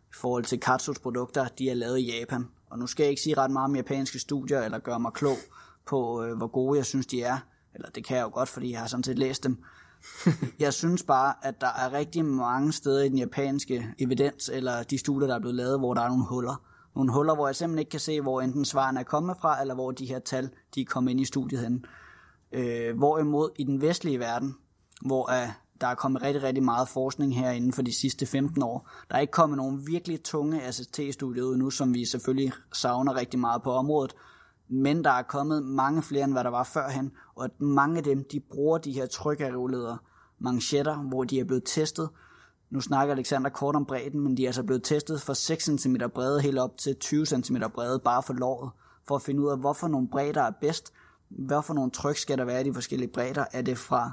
i 0.09 0.15
forhold 0.15 0.43
til 0.43 0.59
Katsus 0.59 0.99
produkter, 0.99 1.47
de 1.47 1.69
er 1.69 1.73
lavet 1.73 1.99
i 1.99 2.19
Japan. 2.19 2.47
Og 2.69 2.79
nu 2.79 2.87
skal 2.87 3.03
jeg 3.03 3.09
ikke 3.09 3.21
sige 3.21 3.37
ret 3.37 3.51
meget 3.51 3.65
om 3.65 3.75
japanske 3.75 4.19
studier, 4.19 4.61
eller 4.61 4.79
gøre 4.79 4.99
mig 4.99 5.13
klog 5.13 5.37
på, 5.85 6.23
øh, 6.23 6.37
hvor 6.37 6.47
gode 6.47 6.77
jeg 6.77 6.85
synes, 6.85 7.05
de 7.05 7.21
er. 7.21 7.37
Eller 7.75 7.89
det 7.89 8.05
kan 8.05 8.17
jeg 8.17 8.23
jo 8.23 8.29
godt, 8.33 8.49
fordi 8.49 8.71
jeg 8.71 8.79
har 8.79 8.87
sådan 8.87 9.03
set 9.03 9.19
læst 9.19 9.43
dem. 9.43 9.63
jeg 10.59 10.73
synes 10.73 11.03
bare, 11.03 11.33
at 11.41 11.61
der 11.61 11.67
er 11.67 11.93
rigtig 11.93 12.25
mange 12.25 12.73
steder 12.73 13.03
i 13.03 13.09
den 13.09 13.17
japanske 13.17 13.87
evidens, 13.99 14.49
eller 14.53 14.83
de 14.83 14.97
studier, 14.97 15.27
der 15.27 15.35
er 15.35 15.39
blevet 15.39 15.55
lavet, 15.55 15.79
hvor 15.79 15.93
der 15.93 16.01
er 16.01 16.07
nogle 16.07 16.25
huller. 16.25 16.61
Nogle 16.95 17.13
huller, 17.13 17.35
hvor 17.35 17.47
jeg 17.47 17.55
simpelthen 17.55 17.79
ikke 17.79 17.89
kan 17.89 17.99
se, 17.99 18.21
hvor 18.21 18.41
enten 18.41 18.65
svarene 18.65 18.99
er 18.99 19.03
kommet 19.03 19.35
fra, 19.41 19.61
eller 19.61 19.73
hvor 19.73 19.91
de 19.91 20.05
her 20.05 20.19
tal, 20.19 20.49
de 20.75 20.81
er 20.81 20.85
kommet 20.85 21.11
ind 21.11 21.21
i 21.21 21.25
studiet 21.25 21.61
hen. 21.61 21.85
Øh, 22.51 22.97
hvorimod 22.97 23.49
i 23.55 23.63
den 23.63 23.81
vestlige 23.81 24.19
verden, 24.19 24.55
hvor 25.01 25.29
uh, 25.31 25.49
der 25.81 25.87
er 25.87 25.95
kommet 25.95 26.21
rigtig, 26.21 26.43
rigtig 26.43 26.63
meget 26.63 26.89
forskning 26.89 27.35
her 27.35 27.51
inden 27.51 27.73
for 27.73 27.81
de 27.81 27.93
sidste 27.93 28.25
15 28.25 28.63
år. 28.63 28.89
Der 29.09 29.15
er 29.15 29.19
ikke 29.19 29.31
kommet 29.31 29.57
nogen 29.57 29.87
virkelig 29.87 30.23
tunge 30.23 30.61
ACT-studier 30.61 31.43
ud 31.43 31.57
nu, 31.57 31.69
som 31.69 31.93
vi 31.93 32.05
selvfølgelig 32.05 32.53
savner 32.73 33.15
rigtig 33.15 33.39
meget 33.39 33.63
på 33.63 33.71
området. 33.71 34.15
Men 34.69 35.03
der 35.03 35.09
er 35.09 35.21
kommet 35.21 35.63
mange 35.63 36.01
flere, 36.01 36.23
end 36.23 36.33
hvad 36.33 36.43
der 36.43 36.49
var 36.49 36.63
førhen, 36.63 37.11
og 37.35 37.43
at 37.45 37.61
mange 37.61 37.97
af 37.97 38.03
dem, 38.03 38.25
de 38.31 38.39
bruger 38.39 38.77
de 38.77 38.91
her 38.91 39.05
trykregulerede 39.05 39.97
manchetter, 40.39 40.95
hvor 40.95 41.23
de 41.23 41.39
er 41.39 41.43
blevet 41.43 41.63
testet. 41.65 42.09
Nu 42.69 42.81
snakker 42.81 43.13
Alexander 43.13 43.49
kort 43.49 43.75
om 43.75 43.85
bredden, 43.85 44.19
men 44.19 44.37
de 44.37 44.43
er 44.43 44.47
altså 44.47 44.63
blevet 44.63 44.83
testet 44.83 45.21
fra 45.21 45.33
6 45.33 45.63
cm 45.63 45.95
brede 46.15 46.41
helt 46.41 46.59
op 46.59 46.77
til 46.77 46.95
20 46.95 47.25
cm 47.25 47.57
brede, 47.73 47.99
bare 47.99 48.23
for 48.23 48.33
låret, 48.33 48.71
for 49.07 49.15
at 49.15 49.21
finde 49.21 49.41
ud 49.41 49.49
af, 49.49 49.57
hvorfor 49.57 49.87
nogle 49.87 50.07
bredder 50.07 50.41
er 50.41 50.51
bedst, 50.61 50.93
hvorfor 51.29 51.73
nogle 51.73 51.91
tryk 51.91 52.17
skal 52.17 52.37
der 52.37 52.45
være 52.45 52.61
i 52.61 52.63
de 52.63 52.73
forskellige 52.73 53.11
bredder. 53.13 53.45
Er 53.51 53.61
det 53.61 53.77
fra 53.77 54.11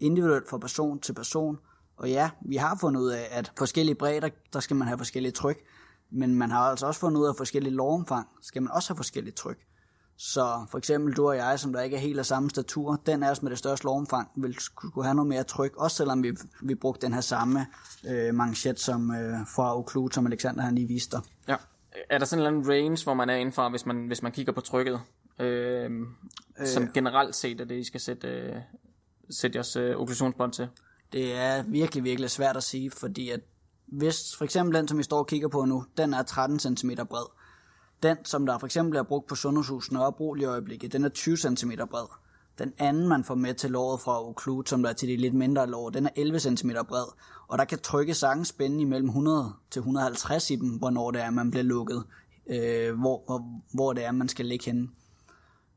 individuelt 0.00 0.48
fra 0.48 0.58
person 0.58 1.00
til 1.00 1.12
person. 1.12 1.58
Og 1.96 2.10
ja, 2.10 2.30
vi 2.40 2.56
har 2.56 2.76
fundet 2.80 3.00
ud 3.00 3.10
af, 3.10 3.28
at 3.30 3.52
forskellige 3.58 3.94
bredder, 3.94 4.28
der 4.52 4.60
skal 4.60 4.76
man 4.76 4.88
have 4.88 4.98
forskellige 4.98 5.32
tryk. 5.32 5.58
Men 6.10 6.34
man 6.34 6.50
har 6.50 6.60
altså 6.60 6.86
også 6.86 7.00
fundet 7.00 7.20
ud 7.20 7.26
af, 7.26 7.30
at 7.30 7.36
forskellige 7.36 7.74
lovomfang 7.74 8.28
skal 8.42 8.62
man 8.62 8.72
også 8.72 8.90
have 8.90 8.96
forskellige 8.96 9.34
tryk. 9.34 9.58
Så 10.22 10.66
for 10.70 10.78
eksempel 10.78 11.14
du 11.16 11.28
og 11.28 11.36
jeg, 11.36 11.60
som 11.60 11.72
der 11.72 11.80
ikke 11.80 11.96
er 11.96 12.00
helt 12.00 12.18
af 12.18 12.26
samme 12.26 12.50
statur, 12.50 13.00
den 13.06 13.22
af 13.22 13.30
os 13.30 13.42
med 13.42 13.50
det 13.50 13.58
største 13.58 13.84
lovomfang, 13.84 14.30
vil 14.36 14.58
skulle 14.58 15.04
have 15.04 15.14
noget 15.14 15.28
mere 15.28 15.42
tryk, 15.42 15.76
også 15.76 15.96
selvom 15.96 16.22
vi, 16.22 16.36
vi 16.62 16.74
brugte 16.74 17.06
den 17.06 17.14
her 17.14 17.20
samme 17.20 17.66
øh, 18.08 18.34
manchet 18.34 18.80
som 18.80 19.10
øh, 19.10 19.46
fra 19.54 19.78
Occlude, 19.78 20.14
som 20.14 20.26
Alexander 20.26 20.62
han 20.62 20.74
lige 20.74 20.88
viste 20.88 21.16
dig. 21.16 21.24
Ja. 21.48 21.56
Er 22.10 22.18
der 22.18 22.24
sådan 22.24 22.42
en 22.42 22.46
eller 22.46 22.58
anden 22.58 22.72
range, 22.72 23.04
hvor 23.04 23.14
man 23.14 23.30
er 23.30 23.34
indenfor, 23.34 23.68
hvis 23.68 23.86
man, 23.86 24.06
hvis 24.06 24.22
man 24.22 24.32
kigger 24.32 24.52
på 24.52 24.60
trykket? 24.60 25.00
Øh, 25.38 25.90
som 26.64 26.92
generelt 26.92 27.36
set 27.36 27.60
er 27.60 27.64
det, 27.64 27.78
I 27.78 27.84
skal 27.84 28.00
sætte, 28.00 28.28
øh, 28.28 28.56
sætte 29.30 29.56
jeres 29.56 29.76
øh, 29.76 29.96
okklusionsbånd 29.96 30.52
til? 30.52 30.68
Det 31.12 31.34
er 31.34 31.62
virkelig, 31.62 32.04
virkelig 32.04 32.30
svært 32.30 32.56
at 32.56 32.62
sige, 32.62 32.90
fordi 32.90 33.30
at 33.30 33.40
hvis 33.86 34.36
for 34.36 34.44
eksempel 34.44 34.74
den, 34.74 34.88
som 34.88 34.98
vi 34.98 35.02
står 35.02 35.18
og 35.18 35.26
kigger 35.26 35.48
på 35.48 35.64
nu, 35.64 35.84
den 35.96 36.14
er 36.14 36.22
13 36.22 36.76
cm 36.76 36.90
bred. 37.08 37.39
Den, 38.02 38.16
som 38.24 38.46
der 38.46 38.58
for 38.58 38.66
eksempel 38.66 38.98
er 38.98 39.02
brugt 39.02 39.28
på 39.28 39.34
sundhedshusene 39.34 40.04
og 40.04 40.16
brug 40.16 40.38
i 40.38 40.44
øjeblikket, 40.44 40.92
den 40.92 41.04
er 41.04 41.08
20 41.08 41.36
cm 41.36 41.72
bred. 41.90 42.06
Den 42.58 42.72
anden, 42.78 43.08
man 43.08 43.24
får 43.24 43.34
med 43.34 43.54
til 43.54 43.70
låret 43.70 44.00
fra 44.00 44.28
Occlude, 44.28 44.68
som 44.68 44.82
der 44.82 44.90
er 44.90 44.94
til 44.94 45.08
de 45.08 45.16
lidt 45.16 45.34
mindre 45.34 45.66
lår, 45.66 45.90
den 45.90 46.06
er 46.06 46.10
11 46.16 46.40
cm 46.40 46.70
bred. 46.88 47.04
Og 47.48 47.58
der 47.58 47.64
kan 47.64 47.78
trykke 47.78 48.14
sange 48.14 48.44
spænde 48.44 48.80
imellem 48.80 49.08
100 49.08 49.52
til 49.70 49.80
150 49.80 50.50
i 50.50 50.56
dem, 50.56 50.68
hvornår 50.68 51.10
det 51.10 51.22
er, 51.22 51.30
man 51.30 51.50
bliver 51.50 51.64
lukket. 51.64 52.04
Øh, 52.50 52.98
hvor, 52.98 53.22
hvor, 53.26 53.62
hvor 53.74 53.92
det 53.92 54.04
er, 54.04 54.12
man 54.12 54.28
skal 54.28 54.46
ligge 54.46 54.64
henne. 54.64 54.88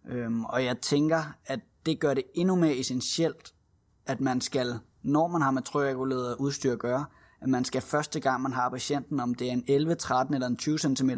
Øhm, 0.10 0.46
og 0.46 0.66
jeg 0.66 0.78
tænker, 0.78 1.24
at 1.46 1.60
det 1.86 2.00
gør 2.00 2.14
det 2.14 2.24
endnu 2.36 2.56
mere 2.56 2.78
essentielt, 2.78 3.54
at 4.06 4.22
man 4.22 4.42
skal, 4.42 4.80
når 5.04 5.28
man 5.28 5.42
har 5.42 5.52
med 5.52 5.62
trykreguleret 5.62 6.36
udstyr 6.40 6.74
at 6.74 6.80
gøre, 6.80 7.06
at 7.42 7.50
man 7.50 7.66
skal 7.66 7.82
første 7.82 8.20
gang, 8.20 8.42
man 8.42 8.54
har 8.54 8.70
patienten, 8.70 9.20
om 9.20 9.36
det 9.36 9.48
er 9.48 9.52
en 9.52 9.64
11, 9.68 9.96
13 9.96 10.34
eller 10.34 10.48
en 10.48 10.58
20 10.58 10.78
cm, 10.78 11.10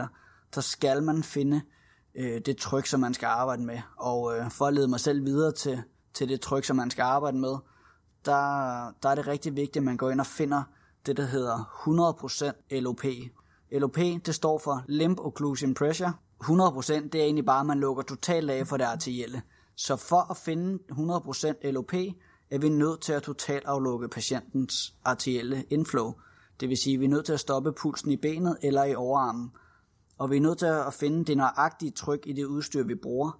så 0.55 0.61
skal 0.61 1.03
man 1.03 1.23
finde 1.23 1.61
øh, 2.15 2.41
det 2.45 2.57
tryk, 2.57 2.85
som 2.85 2.99
man 2.99 3.13
skal 3.13 3.25
arbejde 3.25 3.63
med. 3.63 3.79
Og 3.97 4.37
øh, 4.37 4.51
for 4.51 4.65
at 4.65 4.73
lede 4.73 4.87
mig 4.87 4.99
selv 4.99 5.25
videre 5.25 5.51
til, 5.51 5.81
til 6.13 6.29
det 6.29 6.41
tryk, 6.41 6.63
som 6.63 6.75
man 6.75 6.91
skal 6.91 7.03
arbejde 7.03 7.37
med, 7.37 7.55
der, 8.25 8.91
der 9.03 9.09
er 9.09 9.15
det 9.15 9.27
rigtig 9.27 9.55
vigtigt, 9.55 9.77
at 9.77 9.83
man 9.83 9.97
går 9.97 10.09
ind 10.09 10.19
og 10.19 10.25
finder 10.25 10.63
det, 11.05 11.17
der 11.17 11.25
hedder 11.25 12.51
100% 12.71 12.79
LOP. 12.79 13.03
LOP, 13.71 13.95
det 13.97 14.35
står 14.35 14.57
for 14.57 14.83
Limb 14.87 15.19
Occlusion 15.19 15.73
Pressure. 15.73 16.13
100% 16.43 16.93
det 16.93 17.15
er 17.15 17.23
egentlig 17.23 17.45
bare, 17.45 17.59
at 17.59 17.65
man 17.65 17.79
lukker 17.79 18.03
totalt 18.03 18.49
af 18.49 18.67
for 18.67 18.77
det 18.77 18.85
arterielle. 18.85 19.41
Så 19.75 19.95
for 19.95 20.31
at 20.31 20.37
finde 20.37 20.79
100% 20.91 21.71
LOP, 21.71 21.93
er 22.51 22.57
vi 22.57 22.69
nødt 22.69 23.01
til 23.01 23.13
at 23.13 23.23
totalt 23.23 23.65
aflukke 23.65 24.07
patientens 24.07 24.93
arterielle 25.05 25.65
inflow. 25.69 26.13
Det 26.59 26.69
vil 26.69 26.77
sige, 26.77 26.93
at 26.93 26.99
vi 26.99 27.05
er 27.05 27.09
nødt 27.09 27.25
til 27.25 27.33
at 27.33 27.39
stoppe 27.39 27.71
pulsen 27.71 28.11
i 28.11 28.17
benet 28.17 28.57
eller 28.61 28.83
i 28.83 28.95
overarmen. 28.95 29.51
Og 30.17 30.31
vi 30.31 30.37
er 30.37 30.41
nødt 30.41 30.57
til 30.57 30.65
at 30.65 30.93
finde 30.93 31.25
det 31.25 31.37
nøjagtige 31.37 31.91
tryk 31.91 32.23
i 32.25 32.33
det 32.33 32.45
udstyr, 32.45 32.83
vi 32.83 32.95
bruger, 32.95 33.31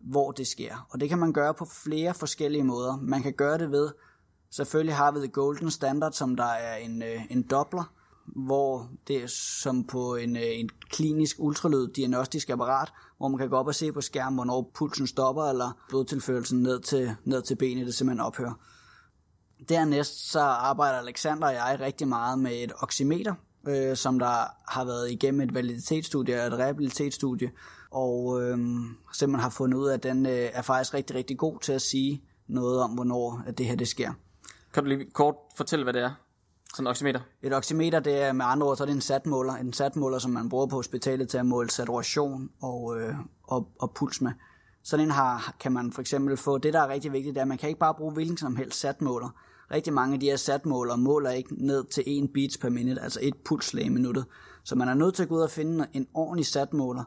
hvor 0.00 0.32
det 0.32 0.46
sker. 0.46 0.86
Og 0.90 1.00
det 1.00 1.08
kan 1.08 1.18
man 1.18 1.32
gøre 1.32 1.54
på 1.54 1.64
flere 1.64 2.14
forskellige 2.14 2.64
måder. 2.64 2.96
Man 2.96 3.22
kan 3.22 3.32
gøre 3.32 3.58
det 3.58 3.70
ved, 3.70 3.90
selvfølgelig 4.50 4.94
har 4.94 5.12
vi 5.12 5.18
The 5.18 5.28
Golden 5.28 5.70
Standard, 5.70 6.12
som 6.12 6.36
der 6.36 6.44
er 6.44 6.76
en, 6.76 7.02
øh, 7.02 7.20
en 7.30 7.42
doppler, 7.42 7.92
hvor 8.26 8.88
det 9.08 9.22
er 9.22 9.26
som 9.62 9.84
på 9.84 10.16
en, 10.16 10.36
øh, 10.36 10.42
en 10.42 10.68
klinisk 10.90 11.36
ultralyd 11.38 11.88
diagnostisk 11.88 12.50
apparat, 12.50 12.92
hvor 13.18 13.28
man 13.28 13.38
kan 13.38 13.48
gå 13.48 13.56
op 13.56 13.66
og 13.66 13.74
se 13.74 13.92
på 13.92 14.00
skærmen, 14.00 14.34
hvornår 14.34 14.70
pulsen 14.74 15.06
stopper, 15.06 15.44
eller 15.44 15.72
blodtilførelsen 15.88 16.62
ned 16.62 16.80
til, 16.80 17.16
ned 17.24 17.42
til 17.42 17.56
benet, 17.56 17.86
det 17.86 17.94
simpelthen 17.94 18.26
ophører. 18.26 18.54
Dernæst 19.68 20.30
så 20.30 20.40
arbejder 20.40 20.98
Alexander 20.98 21.46
og 21.46 21.54
jeg 21.54 21.76
rigtig 21.80 22.08
meget 22.08 22.38
med 22.38 22.62
et 22.62 22.72
oximeter, 22.76 23.34
øh, 23.66 23.96
som 23.96 24.18
der 24.18 24.72
har 24.72 24.84
været 24.84 25.10
igennem 25.10 25.40
et 25.40 25.54
validitetsstudie 25.54 26.40
og 26.40 26.46
et 26.46 26.52
rehabilitetsstudie, 26.52 27.50
og 27.90 28.42
øh, 28.42 28.58
simpelthen 29.12 29.40
har 29.40 29.50
fundet 29.50 29.78
ud 29.78 29.88
af, 29.88 29.94
at 29.94 30.02
den 30.02 30.26
øh, 30.26 30.48
er 30.52 30.62
faktisk 30.62 30.94
rigtig, 30.94 31.16
rigtig 31.16 31.38
god 31.38 31.58
til 31.58 31.72
at 31.72 31.82
sige 31.82 32.22
noget 32.48 32.80
om, 32.80 32.90
hvornår 32.90 33.42
at 33.46 33.58
det 33.58 33.66
her 33.66 33.76
det 33.76 33.88
sker. 33.88 34.12
Kan 34.74 34.82
du 34.82 34.88
lige 34.88 35.10
kort 35.10 35.34
fortælle, 35.56 35.82
hvad 35.82 35.92
det 35.92 36.02
er? 36.02 36.10
Sådan 36.74 36.86
en 36.86 36.90
oximeter? 36.90 37.20
Et 37.42 37.54
oximeter, 37.54 38.00
det 38.00 38.22
er 38.22 38.32
med 38.32 38.44
andre 38.48 38.66
ord, 38.66 38.76
så 38.76 38.84
er 38.84 38.86
det 38.86 38.94
en 38.94 39.00
satmåler. 39.00 39.54
En 39.54 39.72
satmåler, 39.72 40.18
som 40.18 40.30
man 40.30 40.48
bruger 40.48 40.66
på 40.66 40.76
hospitalet 40.76 41.28
til 41.28 41.38
at 41.38 41.46
måle 41.46 41.70
saturation 41.70 42.50
og, 42.62 43.00
øh, 43.00 43.14
og, 43.42 43.68
og 43.78 43.94
puls 43.94 44.20
med. 44.20 44.32
Sådan 44.82 45.06
en 45.06 45.10
har, 45.10 45.54
kan 45.60 45.72
man 45.72 45.92
for 45.92 46.00
eksempel 46.00 46.36
få, 46.36 46.58
det 46.58 46.72
der 46.72 46.80
er 46.80 46.88
rigtig 46.88 47.12
vigtigt, 47.12 47.34
det 47.34 47.40
er, 47.40 47.42
at 47.42 47.48
man 47.48 47.58
kan 47.58 47.68
ikke 47.68 47.78
bare 47.78 47.94
bruge 47.94 48.12
hvilken 48.12 48.36
som 48.36 48.56
helst 48.56 48.80
satmåler. 48.80 49.28
Rigtig 49.70 49.92
mange 49.92 50.14
af 50.14 50.20
de 50.20 50.26
her 50.26 50.36
satmåler 50.36 50.96
måler 50.96 51.30
ikke 51.30 51.66
ned 51.66 51.84
til 51.84 52.04
1 52.06 52.32
beats 52.34 52.58
per 52.58 52.68
minute, 52.68 53.02
altså 53.02 53.20
et 53.22 53.34
pulsslag 53.44 53.84
i 53.84 53.88
minuttet. 53.88 54.24
Så 54.64 54.74
man 54.74 54.88
er 54.88 54.94
nødt 54.94 55.14
til 55.14 55.22
at 55.22 55.28
gå 55.28 55.34
ud 55.34 55.40
og 55.40 55.50
finde 55.50 55.86
en 55.92 56.06
ordentlig 56.14 56.46
satmåler. 56.46 57.04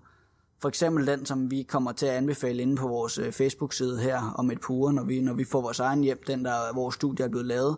For 0.62 0.70
eksempel 0.70 1.08
den, 1.08 1.26
som 1.26 1.52
vi 1.52 1.64
kommer 1.64 1.92
til 1.92 2.06
at 2.06 2.16
anbefale 2.16 2.62
inde 2.62 2.76
på 2.76 2.88
vores 2.88 3.18
øh, 3.18 3.32
Facebook-side 3.32 4.00
her 4.00 4.34
om 4.36 4.52
et 4.52 4.62
par 4.62 4.74
uger, 4.74 4.92
når 4.92 5.04
vi, 5.04 5.22
når 5.22 5.34
vi 5.34 5.44
får 5.44 5.62
vores 5.62 5.80
egen 5.80 6.04
hjem, 6.04 6.24
den 6.28 6.46
der 6.46 6.74
vores 6.76 6.96
studie 6.96 7.26
er 7.26 7.30
blevet 7.30 7.48
lavet. 7.48 7.78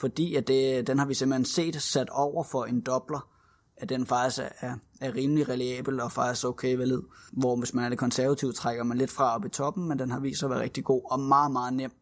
Fordi 0.00 0.34
at 0.34 0.48
det, 0.48 0.86
den 0.86 0.98
har 0.98 1.06
vi 1.06 1.14
simpelthen 1.14 1.44
set 1.44 1.82
sat 1.82 2.10
over 2.10 2.44
for 2.44 2.64
en 2.64 2.80
dobler, 2.80 3.28
at 3.76 3.88
den 3.88 4.06
faktisk 4.06 4.38
er, 4.38 4.48
er, 4.60 4.74
er 5.00 5.14
rimelig 5.14 5.48
reliabel 5.48 6.00
og 6.00 6.12
faktisk 6.12 6.46
okay 6.46 6.76
valid. 6.76 7.02
Hvor 7.32 7.56
hvis 7.56 7.74
man 7.74 7.84
er 7.84 7.88
det 7.88 7.98
konservative, 7.98 8.52
trækker 8.52 8.84
man 8.84 8.98
lidt 8.98 9.10
fra 9.10 9.34
op 9.34 9.44
i 9.44 9.48
toppen, 9.48 9.88
men 9.88 9.98
den 9.98 10.10
har 10.10 10.20
vist 10.20 10.40
sig 10.40 10.46
at 10.46 10.50
være 10.50 10.62
rigtig 10.62 10.84
god 10.84 11.02
og 11.10 11.20
meget, 11.20 11.52
meget 11.52 11.74
nem 11.74 11.92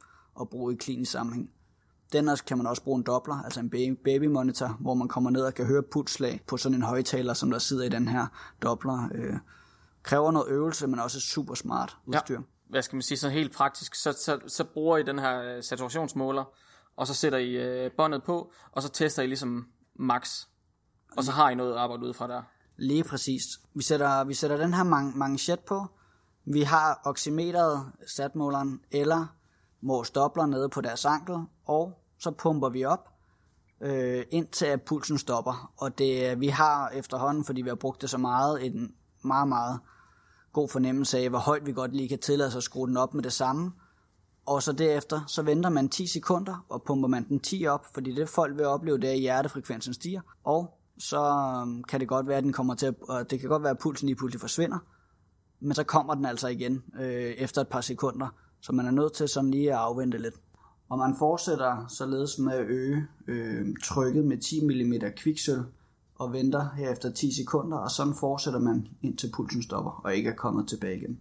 at 0.40 0.48
bruge 0.48 0.72
i 0.72 0.76
klinisk 0.76 1.12
sammenhæng. 1.12 1.50
Den 2.14 2.28
også 2.28 2.44
kan 2.44 2.56
man 2.58 2.66
også 2.66 2.82
bruge 2.82 2.98
en 2.98 3.02
dobler, 3.02 3.42
altså 3.44 3.60
en 3.60 3.70
baby, 4.04 4.26
monitor, 4.26 4.76
hvor 4.80 4.94
man 4.94 5.08
kommer 5.08 5.30
ned 5.30 5.42
og 5.42 5.54
kan 5.54 5.66
høre 5.66 5.82
pulsslag 5.82 6.40
på 6.46 6.56
sådan 6.56 6.74
en 6.74 6.82
højtaler, 6.82 7.34
som 7.34 7.50
der 7.50 7.58
sidder 7.58 7.84
i 7.84 7.88
den 7.88 8.08
her 8.08 8.26
dobler. 8.62 9.08
Øh, 9.14 9.36
kræver 10.02 10.30
noget 10.30 10.48
øvelse, 10.48 10.86
men 10.86 10.98
også 11.00 11.20
super 11.20 11.54
smart 11.54 11.96
udstyr. 12.06 12.34
Ja. 12.34 12.40
Hvad 12.70 12.82
skal 12.82 12.96
man 12.96 13.02
sige, 13.02 13.18
så 13.18 13.28
helt 13.28 13.52
praktisk, 13.56 13.94
så, 13.94 14.12
så, 14.12 14.40
så 14.46 14.64
bruger 14.64 14.98
I 14.98 15.02
den 15.02 15.18
her 15.18 15.60
saturationsmåler, 15.60 16.44
og 16.96 17.06
så 17.06 17.14
sætter 17.14 17.38
I 17.38 17.50
øh, 17.50 17.90
båndet 17.96 18.22
på, 18.22 18.52
og 18.72 18.82
så 18.82 18.88
tester 18.88 19.22
I 19.22 19.26
ligesom 19.26 19.66
max. 19.94 20.46
Og 21.16 21.24
så 21.24 21.32
har 21.32 21.50
I 21.50 21.54
noget 21.54 21.72
at 21.72 21.78
arbejde 21.78 22.02
ud 22.06 22.14
fra 22.14 22.28
der. 22.28 22.42
Lige 22.76 23.04
præcis. 23.04 23.42
Vi 23.74 23.82
sætter, 23.82 24.24
vi 24.24 24.34
sætter 24.34 24.56
den 24.56 24.74
her 24.74 24.82
man- 24.82 25.12
manchet 25.16 25.60
på. 25.60 25.86
Vi 26.44 26.62
har 26.62 27.00
oximeteret 27.04 27.92
statmåleren 28.06 28.80
eller 28.90 29.26
vores 29.82 30.10
dobler 30.10 30.46
nede 30.46 30.68
på 30.68 30.80
deres 30.80 31.04
ankel, 31.04 31.36
og 31.66 32.03
så 32.24 32.30
pumper 32.30 32.68
vi 32.68 32.84
op, 32.84 33.08
øh, 33.80 34.24
indtil 34.30 34.66
at 34.66 34.82
pulsen 34.82 35.18
stopper. 35.18 35.72
Og 35.76 35.98
det, 35.98 36.30
øh, 36.30 36.40
vi 36.40 36.48
har 36.48 36.88
efterhånden, 36.88 37.44
fordi 37.44 37.62
vi 37.62 37.68
har 37.68 37.76
brugt 37.76 38.02
det 38.02 38.10
så 38.10 38.18
meget, 38.18 38.66
en 38.66 38.94
meget, 39.24 39.48
meget 39.48 39.80
god 40.52 40.68
fornemmelse 40.68 41.18
af, 41.18 41.28
hvor 41.28 41.38
højt 41.38 41.66
vi 41.66 41.72
godt 41.72 41.96
lige 41.96 42.08
kan 42.08 42.18
tillade 42.18 42.50
sig 42.50 42.58
at 42.58 42.62
skrue 42.62 42.88
den 42.88 42.96
op 42.96 43.14
med 43.14 43.22
det 43.22 43.32
samme. 43.32 43.72
Og 44.46 44.62
så 44.62 44.72
derefter, 44.72 45.20
så 45.26 45.42
venter 45.42 45.70
man 45.70 45.88
10 45.88 46.06
sekunder, 46.06 46.64
og 46.68 46.82
pumper 46.82 47.08
man 47.08 47.28
den 47.28 47.40
10 47.40 47.66
op, 47.66 47.86
fordi 47.94 48.14
det 48.14 48.28
folk 48.28 48.56
vil 48.56 48.66
opleve, 48.66 48.98
det 48.98 49.08
er, 49.08 49.12
at 49.12 49.18
hjertefrekvensen 49.18 49.94
stiger. 49.94 50.20
Og 50.44 50.78
så 50.98 51.20
øh, 51.66 51.84
kan 51.88 52.00
det 52.00 52.08
godt 52.08 52.28
være, 52.28 52.38
at 52.38 52.44
den 52.44 52.52
kommer 52.52 52.74
til 52.74 52.86
at, 52.86 52.94
og 53.08 53.30
det 53.30 53.40
kan 53.40 53.48
godt 53.48 53.62
være, 53.62 53.70
at 53.70 53.78
pulsen 53.78 54.06
lige 54.06 54.16
pludselig 54.16 54.40
forsvinder, 54.40 54.78
men 55.60 55.74
så 55.74 55.84
kommer 55.84 56.14
den 56.14 56.24
altså 56.24 56.48
igen 56.48 56.84
øh, 57.00 57.32
efter 57.32 57.60
et 57.60 57.68
par 57.68 57.80
sekunder, 57.80 58.28
så 58.60 58.72
man 58.72 58.86
er 58.86 58.90
nødt 58.90 59.12
til 59.12 59.28
sådan 59.28 59.50
lige 59.50 59.72
at 59.72 59.78
afvente 59.78 60.18
lidt. 60.18 60.34
Og 60.88 60.98
man 60.98 61.16
fortsætter 61.18 61.86
således 61.88 62.38
med 62.38 62.52
at 62.52 62.66
øge 62.66 63.06
øh, 63.26 63.66
trykket 63.84 64.24
med 64.24 64.38
10 64.38 64.64
mm 64.64 64.94
kviksøl, 65.16 65.64
og 66.14 66.32
venter 66.32 66.68
herefter 66.76 67.12
10 67.12 67.34
sekunder, 67.34 67.78
og 67.78 67.90
sådan 67.90 68.14
fortsætter 68.14 68.60
man 68.60 68.88
indtil 69.02 69.30
pulsen 69.34 69.62
stopper, 69.62 70.00
og 70.04 70.16
ikke 70.16 70.30
er 70.30 70.34
kommet 70.34 70.68
tilbage 70.68 70.96
igen. 70.96 71.20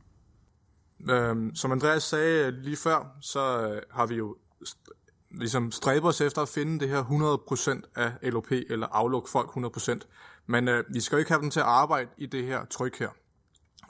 Øhm, 1.10 1.56
som 1.56 1.71
Andreas 1.71 2.04
sagde 2.04 2.52
lige 2.52 2.78
før, 2.78 3.17
så 3.21 3.67
øh, 3.67 3.82
har 3.91 4.06
vi 4.06 4.15
jo 4.15 4.36
st- 4.65 4.89
ligesom 5.32 5.71
stræber 5.71 6.08
os 6.08 6.21
efter 6.21 6.41
at 6.41 6.49
finde 6.49 6.80
det 6.80 6.89
her 6.89 7.04
100% 7.04 7.91
af 7.95 8.34
LOP, 8.34 8.52
eller 8.52 8.88
aflukke 8.88 9.30
folk 9.30 9.49
100%. 9.49 9.99
Men 10.47 10.67
øh, 10.67 10.84
vi 10.89 10.99
skal 10.99 11.15
jo 11.15 11.19
ikke 11.19 11.32
have 11.32 11.41
dem 11.41 11.49
til 11.49 11.60
at 11.60 11.65
arbejde 11.65 12.10
i 12.17 12.26
det 12.26 12.43
her 12.43 12.65
tryk 12.65 12.99
her, 12.99 13.10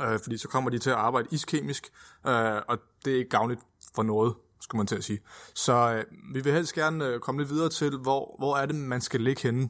øh, 0.02 0.20
fordi 0.24 0.38
så 0.38 0.48
kommer 0.48 0.70
de 0.70 0.80
til 0.80 0.90
at 0.90 0.96
arbejde 0.96 1.28
iskemisk, 1.32 1.92
øh, 2.28 2.62
og 2.68 2.78
det 3.06 3.14
er 3.14 3.18
ikke 3.18 3.30
gavnligt 3.30 3.62
for 3.96 4.04
noget, 4.04 4.34
skulle 4.64 4.80
man 4.80 4.88
til 4.88 4.96
at 4.96 5.04
sige. 5.04 5.20
Så 5.54 5.74
øh, 5.74 6.06
vi 6.34 6.42
vil 6.42 6.54
helst 6.54 6.74
gerne 6.74 7.06
øh, 7.06 7.20
komme 7.20 7.42
lidt 7.42 7.52
videre 7.52 7.70
til, 7.70 7.98
hvor, 7.98 8.36
hvor 8.40 8.58
er 8.58 8.66
det, 8.66 8.76
man 8.76 9.02
skal 9.02 9.22
ligge 9.22 9.42
henne. 9.42 9.70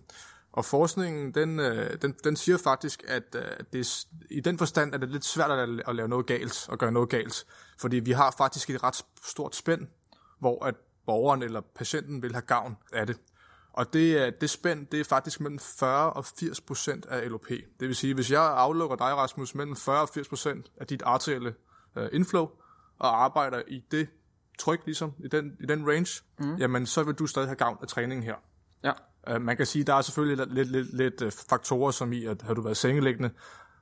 Og 0.51 0.65
forskningen, 0.65 1.31
den, 1.31 1.59
øh, 1.59 2.01
den, 2.01 2.15
den 2.23 2.35
siger 2.35 2.57
faktisk, 2.57 3.03
at 3.07 3.35
øh, 3.35 3.41
det 3.73 3.79
er, 3.79 4.05
i 4.29 4.39
den 4.39 4.57
forstand 4.57 4.93
er 4.93 4.97
det 4.97 5.09
lidt 5.09 5.25
svært 5.25 5.51
at, 5.51 5.69
at 5.87 5.95
lave 5.95 6.07
noget 6.07 6.25
galt 6.25 6.65
og 6.69 6.77
gøre 6.77 6.91
noget 6.91 7.09
galt. 7.09 7.45
Fordi 7.79 7.99
vi 7.99 8.11
har 8.11 8.35
faktisk 8.37 8.69
et 8.69 8.83
ret 8.83 9.05
stort 9.25 9.55
spænd, 9.55 9.87
hvor 10.39 10.65
at 10.65 10.75
borgeren 11.05 11.43
eller 11.43 11.61
patienten 11.75 12.21
vil 12.21 12.33
have 12.33 12.41
gavn 12.41 12.77
af 12.91 13.07
det. 13.07 13.17
Og 13.73 13.93
det, 13.93 14.25
øh, 14.25 14.31
det 14.41 14.49
spænd, 14.49 14.87
det 14.87 14.99
er 14.99 15.03
faktisk 15.03 15.39
mellem 15.39 15.59
40 15.59 16.13
og 16.13 16.25
80 16.25 16.61
procent 16.61 17.05
af 17.05 17.29
LOP. 17.29 17.47
Det 17.49 17.87
vil 17.87 17.95
sige, 17.95 18.13
hvis 18.13 18.31
jeg 18.31 18.41
aflukker 18.41 18.95
dig, 18.95 19.15
Rasmus, 19.15 19.55
mellem 19.55 19.75
40 19.75 20.01
og 20.01 20.09
80 20.09 20.27
procent 20.27 20.71
af 20.77 20.87
dit 20.87 21.01
arterielle 21.05 21.55
øh, 21.97 22.09
inflow, 22.11 22.49
og 22.99 23.23
arbejder 23.23 23.61
i 23.67 23.83
det 23.91 24.07
tryk, 24.59 24.81
ligesom, 24.85 25.13
i 25.19 25.27
den, 25.27 25.57
i 25.59 25.65
den 25.65 25.87
range, 25.87 26.23
mm. 26.39 26.55
jamen 26.55 26.85
så 26.85 27.03
vil 27.03 27.15
du 27.15 27.27
stadig 27.27 27.47
have 27.47 27.55
gavn 27.55 27.77
af 27.81 27.87
træningen 27.87 28.23
her. 28.23 28.35
Ja. 28.83 28.91
Uh, 29.35 29.41
man 29.41 29.57
kan 29.57 29.65
sige, 29.65 29.83
der 29.83 29.93
er 29.93 30.01
selvfølgelig 30.01 30.47
lidt, 30.47 30.71
lidt, 30.71 30.93
lidt 30.93 31.21
uh, 31.21 31.31
faktorer, 31.49 31.91
som 31.91 32.13
i, 32.13 32.25
at 32.25 32.41
har 32.41 32.53
du 32.53 32.61
været 32.61 32.77
sengeliggende, 32.77 33.29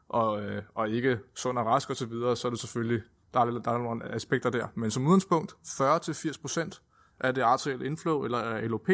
og, 0.09 0.33
uh, 0.43 0.63
og 0.75 0.89
ikke 0.89 1.19
sund 1.35 1.57
og 1.59 1.65
rask 1.65 1.89
og 1.89 1.95
så 1.95 2.05
videre, 2.05 2.35
så 2.35 2.47
er 2.47 2.49
det 2.49 2.59
selvfølgelig, 2.59 3.01
der 3.33 3.39
er, 3.39 3.51
lidt- 3.51 3.65
der 3.65 3.71
er 3.71 3.77
nogle 3.77 4.11
aspekter 4.11 4.49
der. 4.49 4.67
Men 4.75 4.91
som 4.91 5.05
udgangspunkt, 5.07 5.55
40-80% 5.65 6.81
af 7.19 7.33
det 7.35 7.41
arterielle 7.41 7.85
inflow, 7.85 8.23
eller 8.23 8.37
af 8.37 8.69
LOP, 8.69 8.87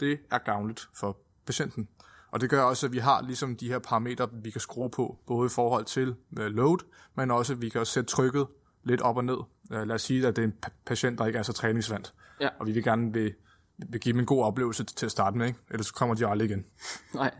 det 0.00 0.18
er 0.30 0.38
gavnligt 0.38 0.88
for 0.94 1.16
patienten. 1.46 1.88
Og 2.30 2.40
det 2.40 2.50
gør 2.50 2.62
også, 2.62 2.86
at 2.86 2.92
vi 2.92 2.98
har 2.98 3.22
ligesom 3.22 3.56
de 3.56 3.68
her 3.68 3.78
parametre, 3.78 4.28
vi 4.32 4.50
kan 4.50 4.60
skrue 4.60 4.90
på, 4.90 5.18
både 5.26 5.46
i 5.46 5.48
forhold 5.48 5.84
til 5.84 6.08
uh, 6.08 6.44
load, 6.44 6.78
men 7.14 7.30
også, 7.30 7.52
at 7.52 7.60
vi 7.60 7.68
kan 7.68 7.86
sætte 7.86 8.10
trykket 8.10 8.46
lidt 8.84 9.00
op 9.00 9.16
og 9.16 9.24
ned. 9.24 9.36
Uh, 9.36 9.46
lad 9.70 9.90
os 9.90 10.02
sige, 10.02 10.26
at 10.26 10.36
det 10.36 10.42
er 10.42 10.46
en 10.46 10.54
pa- 10.66 10.72
patient, 10.86 11.18
der 11.18 11.26
ikke 11.26 11.38
er 11.38 11.42
så 11.42 11.52
træningsvant, 11.52 12.14
Ja. 12.40 12.48
og 12.60 12.66
vi 12.66 12.72
vil 12.72 12.84
gerne 12.84 13.12
vil, 13.12 13.34
vil 13.78 14.00
give 14.00 14.12
dem 14.12 14.20
en 14.20 14.26
god 14.26 14.44
oplevelse 14.44 14.84
til 14.84 15.06
at 15.06 15.12
starte 15.12 15.38
med, 15.38 15.46
ikke? 15.46 15.58
ellers 15.70 15.86
så 15.86 15.94
kommer 15.94 16.14
de 16.14 16.26
aldrig 16.26 16.50
igen. 16.50 16.64
Nej. 17.14 17.30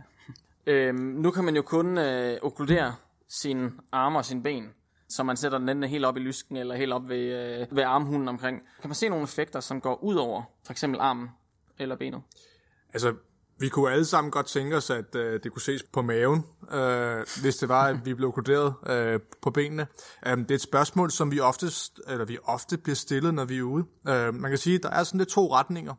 Øhm, 0.67 0.97
nu 0.99 1.31
kan 1.31 1.45
man 1.45 1.57
jo 1.57 1.63
kun 1.63 1.99
øh, 1.99 2.39
okkludere 2.43 2.95
sine 3.29 3.73
arme 3.93 4.19
og 4.19 4.25
sine 4.25 4.43
ben, 4.43 4.71
så 5.09 5.23
man 5.23 5.37
sætter 5.37 5.59
den 5.59 5.69
enten 5.69 5.91
helt 5.91 6.05
op 6.05 6.17
i 6.17 6.21
lysken 6.21 6.57
eller 6.57 6.75
helt 6.75 6.93
op 6.93 7.09
ved, 7.09 7.61
øh, 7.61 7.77
ved 7.77 7.83
armhulen 7.83 8.29
omkring. 8.29 8.63
Kan 8.81 8.89
man 8.89 8.95
se 8.95 9.09
nogle 9.09 9.25
effekter, 9.25 9.61
som 9.61 9.81
går 9.81 10.05
ud 10.05 10.15
over 10.15 10.43
for 10.65 10.73
eksempel 10.73 11.01
armen 11.01 11.29
eller 11.79 11.97
benet? 11.97 12.23
Altså, 12.93 13.15
vi 13.63 13.69
kunne 13.69 13.91
alle 13.91 14.05
sammen 14.05 14.31
godt 14.31 14.47
tænke 14.47 14.77
os, 14.77 14.91
at 14.91 15.15
øh, 15.15 15.41
det 15.43 15.53
kunne 15.53 15.63
ses 15.63 15.83
på 15.93 16.03
maven, 16.03 16.45
øh, 16.73 17.27
hvis 17.43 17.57
det 17.57 17.69
var, 17.69 17.87
at 17.87 17.97
vi 18.05 18.15
blev 18.15 18.33
koderet 18.33 18.75
øh, 18.87 19.21
på 19.43 19.51
benene. 19.51 19.87
Øh, 20.27 20.39
det 20.39 20.51
er 20.51 20.55
et 20.55 20.61
spørgsmål, 20.61 21.11
som 21.11 21.31
vi, 21.31 21.41
oftest, 21.41 22.01
eller 22.09 22.25
vi 22.25 22.39
ofte 22.45 22.79
bliver 22.79 22.97
stillet, 22.97 23.35
når 23.35 23.45
vi 23.45 23.59
er 23.59 23.63
ude. 23.63 23.85
Øh, 24.09 24.35
man 24.35 24.51
kan 24.51 24.59
sige, 24.59 24.77
at 24.77 24.83
der 24.83 24.91
er 24.91 25.05
sådan 25.05 25.19
lidt 25.19 25.29
to 25.29 25.55
retninger 25.55 25.95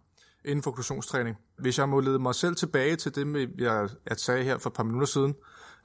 inden 0.45 0.63
for 0.63 0.71
okklusionstræning. 0.71 1.37
Hvis 1.59 1.79
jeg 1.79 1.89
må 1.89 1.99
lede 1.99 2.19
mig 2.19 2.35
selv 2.35 2.55
tilbage 2.55 2.95
til 2.95 3.15
det, 3.15 3.27
med, 3.27 3.47
jeg, 3.57 3.89
jeg 4.09 4.17
sagde 4.17 4.43
her 4.43 4.57
for 4.57 4.69
et 4.69 4.73
par 4.73 4.83
minutter 4.83 5.07
siden, 5.07 5.35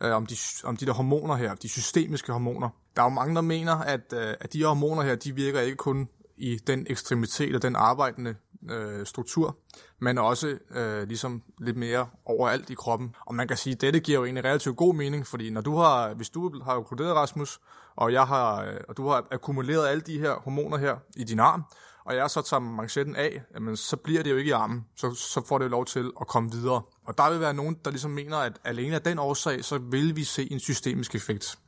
øh, 0.02 0.12
om, 0.12 0.26
de, 0.26 0.36
om 0.64 0.76
de 0.76 0.86
der 0.86 0.92
hormoner 0.92 1.34
her, 1.34 1.54
de 1.54 1.68
systemiske 1.68 2.32
hormoner. 2.32 2.68
Der 2.96 3.02
er 3.02 3.06
jo 3.06 3.10
mange, 3.10 3.34
der 3.34 3.40
mener, 3.40 3.74
at, 3.74 4.12
øh, 4.12 4.34
at 4.40 4.52
de 4.52 4.58
her 4.58 4.66
hormoner 4.66 5.02
her, 5.02 5.14
de 5.14 5.34
virker 5.34 5.60
ikke 5.60 5.76
kun 5.76 6.08
i 6.36 6.56
den 6.66 6.86
ekstremitet 6.90 7.54
og 7.54 7.62
den 7.62 7.76
arbejdende 7.76 8.34
øh, 8.70 9.06
struktur, 9.06 9.56
men 9.98 10.18
også 10.18 10.58
øh, 10.70 11.08
ligesom 11.08 11.42
lidt 11.58 11.76
mere 11.76 12.08
overalt 12.24 12.70
i 12.70 12.74
kroppen. 12.74 13.14
Og 13.26 13.34
man 13.34 13.48
kan 13.48 13.56
sige, 13.56 13.74
at 13.74 13.80
dette 13.80 14.00
giver 14.00 14.18
jo 14.18 14.24
egentlig 14.24 14.44
relativt 14.44 14.76
god 14.76 14.94
mening, 14.94 15.26
fordi 15.26 15.50
når 15.50 15.60
du 15.60 15.76
har, 15.76 16.14
hvis 16.14 16.30
du 16.30 16.62
har 16.62 16.76
okkluderet 16.76 17.14
Rasmus, 17.14 17.60
og, 17.96 18.12
jeg 18.12 18.26
har, 18.26 18.64
øh, 18.64 18.76
og 18.88 18.96
du 18.96 19.08
har 19.08 19.26
akkumuleret 19.30 19.88
alle 19.88 20.00
de 20.00 20.18
her 20.18 20.32
hormoner 20.32 20.76
her 20.76 20.96
i 21.16 21.24
din 21.24 21.40
arm, 21.40 21.64
og 22.04 22.16
jeg 22.16 22.30
så 22.30 22.42
tager 22.42 22.60
manchetten 22.60 23.16
af, 23.16 23.42
jamen, 23.54 23.76
så 23.76 23.96
bliver 23.96 24.22
det 24.22 24.30
jo 24.30 24.36
ikke 24.36 24.48
i 24.48 24.52
armen. 24.52 24.86
Så, 24.96 25.14
så 25.14 25.46
får 25.46 25.58
det 25.58 25.64
jo 25.64 25.70
lov 25.70 25.84
til 25.84 26.10
at 26.20 26.26
komme 26.26 26.52
videre. 26.52 26.82
Og 27.06 27.18
der 27.18 27.30
vil 27.30 27.40
være 27.40 27.54
nogen, 27.54 27.78
der 27.84 27.90
ligesom 27.90 28.10
mener, 28.10 28.36
at 28.36 28.58
alene 28.64 28.94
af 28.94 29.02
den 29.02 29.18
årsag, 29.18 29.64
så 29.64 29.78
vil 29.78 30.16
vi 30.16 30.24
se 30.24 30.52
en 30.52 30.60
systemisk 30.60 31.14
effekt. 31.14 31.58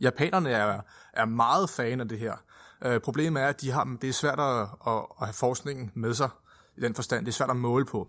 Japanerne 0.00 0.50
er, 0.50 0.80
er 1.12 1.24
meget 1.24 1.70
fan 1.70 2.00
af 2.00 2.08
det 2.08 2.18
her. 2.18 2.34
Øh, 2.84 3.00
problemet 3.00 3.42
er, 3.42 3.46
at 3.46 3.60
de 3.60 3.70
har, 3.70 3.96
det 4.00 4.08
er 4.08 4.12
svært 4.12 4.40
at, 4.40 4.60
at, 4.86 5.02
at 5.20 5.26
have 5.26 5.32
forskningen 5.32 5.92
med 5.94 6.14
sig 6.14 6.28
i 6.80 6.82
den 6.82 6.94
forstand. 6.94 7.26
Det 7.26 7.32
er 7.32 7.36
svært 7.36 7.50
at 7.50 7.56
måle 7.56 7.84
på. 7.84 8.08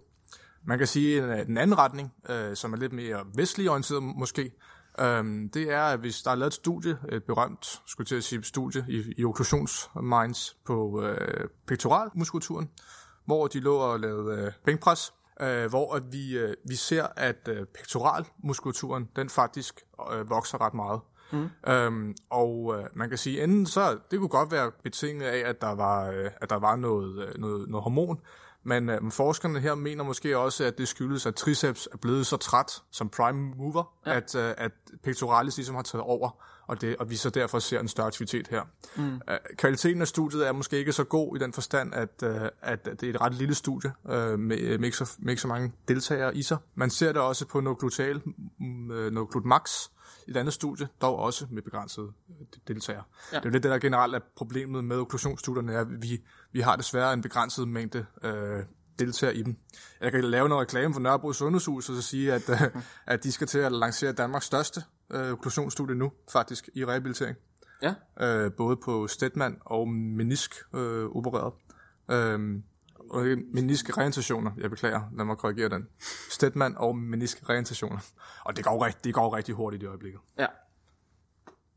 Man 0.65 0.77
kan 0.77 0.88
sige, 0.88 1.23
at 1.23 1.47
den 1.47 1.57
anden 1.57 1.77
retning, 1.77 2.13
øh, 2.29 2.55
som 2.55 2.73
er 2.73 2.77
lidt 2.77 2.93
mere 2.93 3.25
vestlig 3.36 3.69
orienteret 3.69 4.03
måske, 4.03 4.51
øh, 4.99 5.25
det 5.53 5.71
er, 5.71 5.81
at 5.81 5.99
hvis 5.99 6.21
der 6.21 6.31
er 6.31 6.36
lavet 6.36 6.49
et 6.49 6.53
studie, 6.53 6.97
et 7.12 7.23
berømt, 7.23 7.81
skulle 7.86 8.07
til 8.07 8.15
at 8.15 8.23
sige, 8.23 8.43
studie 8.43 8.86
i, 8.89 9.13
i 9.17 9.25
okklusionsminds 9.25 10.57
på 10.65 11.03
øh, 11.03 11.47
pektoralmuskulaturen, 11.67 12.69
hvor 13.25 13.47
de 13.47 13.60
lå 13.60 13.75
og 13.75 13.99
lavede 13.99 14.41
øh, 14.41 14.51
bænkpres, 14.65 15.13
øh, 15.41 15.69
hvor 15.69 15.95
at 15.95 16.03
vi, 16.12 16.38
øh, 16.38 16.53
vi 16.67 16.75
ser, 16.75 17.07
at 17.15 17.47
øh, 17.47 17.65
pektoralmuskulaturen, 17.65 19.10
den 19.15 19.29
faktisk 19.29 19.81
øh, 20.13 20.29
vokser 20.29 20.62
ret 20.62 20.73
meget. 20.73 21.01
Mm. 21.31 21.49
Øhm, 21.67 22.15
og 22.29 22.75
øh, 22.77 22.86
man 22.93 23.10
kan 23.10 23.17
sige, 23.17 23.43
enten 23.43 23.65
så, 23.65 23.97
det 24.12 24.19
kunne 24.19 24.29
godt 24.29 24.51
være 24.51 24.71
betinget 24.84 25.25
af, 25.25 25.49
at 25.49 25.62
der 25.62 25.75
var, 25.75 26.10
øh, 26.10 26.29
at 26.41 26.49
der 26.49 26.55
var 26.55 26.75
noget, 26.75 27.27
øh, 27.27 27.38
noget, 27.38 27.69
noget 27.69 27.84
hormon, 27.84 28.19
men 28.63 28.89
øh, 28.89 29.12
forskerne 29.12 29.60
her 29.60 29.76
mener 29.76 30.04
måske 30.04 30.38
også, 30.38 30.63
at 30.63 30.78
det 30.78 30.88
skyldes, 30.88 31.26
at 31.26 31.36
triceps 31.36 31.89
er 31.91 31.97
blevet 31.97 32.28
så 32.28 32.38
træt 32.38 32.82
som 32.91 33.10
prime 33.10 33.54
mover, 33.58 33.93
ja. 34.06 34.15
at, 34.17 34.36
øh, 34.36 34.54
at 34.58 34.71
pectoralis 35.04 35.58
ligesom 35.58 35.76
har 35.76 35.82
taget 35.82 36.04
over, 36.04 36.30
og, 36.67 36.82
det, 36.82 36.95
og 36.97 37.10
vi 37.10 37.15
så 37.15 37.30
derfor 37.30 37.60
ser 37.60 37.80
en 37.80 37.88
større 37.88 38.08
aktivitet 38.08 38.47
her. 38.47 38.62
Mm. 38.95 39.13
Øh, 39.13 39.38
kvaliteten 39.58 40.02
af 40.02 40.08
studiet 40.08 40.47
er 40.47 40.52
måske 40.52 40.78
ikke 40.78 40.91
så 40.91 41.04
god 41.04 41.36
i 41.36 41.39
den 41.39 41.54
forstand, 41.54 41.93
at, 41.93 42.24
øh, 42.24 42.41
at 42.62 42.86
det 42.86 43.04
er 43.04 43.10
et 43.10 43.21
ret 43.21 43.34
lille 43.34 43.56
studie 43.56 43.91
øh, 44.10 44.39
med, 44.39 44.78
med, 44.78 44.84
ikke 44.84 44.97
så, 44.97 45.15
med 45.19 45.30
ikke 45.30 45.41
så 45.41 45.47
mange 45.47 45.71
deltagere 45.88 46.38
i 46.38 46.41
sig. 46.41 46.58
Man 46.76 46.89
ser 46.89 47.12
det 47.12 47.21
også 47.21 47.47
på 47.47 47.60
Noclutal, 47.60 48.21
øh, 48.91 49.12
Noclut 49.12 49.45
Max, 49.45 49.71
et 50.32 50.38
andet 50.38 50.54
studie, 50.54 50.88
dog 51.02 51.20
også 51.20 51.48
med 51.50 51.62
begrænsede 51.62 52.08
øh, 52.30 52.48
deltagere. 52.67 53.04
Ja. 53.32 53.38
Det 53.38 53.46
er 53.46 53.50
jo 53.50 53.52
lidt 53.52 53.63
det, 53.63 53.72
der 53.72 53.80
generelt 53.80 54.15
er 54.15 54.20
problemet 54.36 54.84
med 54.84 54.98
okklusionsstudierne, 54.98 55.74
er, 55.74 55.82
at 55.82 56.02
vi, 56.02 56.24
vi 56.52 56.60
har 56.60 56.76
desværre 56.76 57.13
en 57.13 57.22
begrænset 57.22 57.67
mængde 57.67 58.06
øh, 58.24 58.63
deltagere 59.00 59.36
i 59.36 59.44
dem. 59.44 59.56
Jeg 60.02 60.12
kan 60.12 60.24
lave 60.24 60.50
noget 60.50 60.62
reklame 60.62 60.94
for 60.94 61.02
Nørrebro 61.02 61.34
Sundhedshus 61.34 61.89
og 61.89 61.96
så 61.96 62.02
sige, 62.02 62.34
at, 62.34 62.50
øh, 62.50 62.62
at 63.13 63.24
de 63.24 63.32
skal 63.32 63.48
til 63.48 63.60
at 63.60 63.72
lancere 63.72 64.12
Danmarks 64.12 64.46
største 64.46 64.84
øh, 65.12 65.32
okklusionsstudie 65.32 65.96
nu, 65.96 66.12
faktisk, 66.32 66.70
i 66.74 66.86
rehabilitering. 66.86 67.38
Ja. 67.82 67.94
Øh, 68.22 68.52
både 68.52 68.78
på 68.78 69.08
Stedman 69.08 69.58
og 69.65 69.88
menisk 69.89 70.56
øh, 70.76 71.06
opereret. 71.06 71.54
Øh, 72.12 72.62
og 73.12 73.30
ikke 73.30 73.43
menisk 73.54 73.97
reorientationer, 73.97 74.52
jeg 74.58 74.69
beklager, 74.69 75.02
lad 75.17 75.26
mig 75.26 75.38
korrigere 75.38 75.69
den. 75.69 75.88
Stedman 76.30 76.78
og 76.78 76.97
menisk 76.97 77.50
reorientationer. 77.50 78.00
Og 78.45 78.56
det 78.56 78.63
går, 78.63 78.86
rigtig, 78.86 79.04
det 79.04 79.13
går 79.13 79.36
rigtig 79.36 79.56
hurtigt 79.56 79.84
i 79.84 79.86
øjeblikket. 79.86 80.19
Ja. 80.39 80.45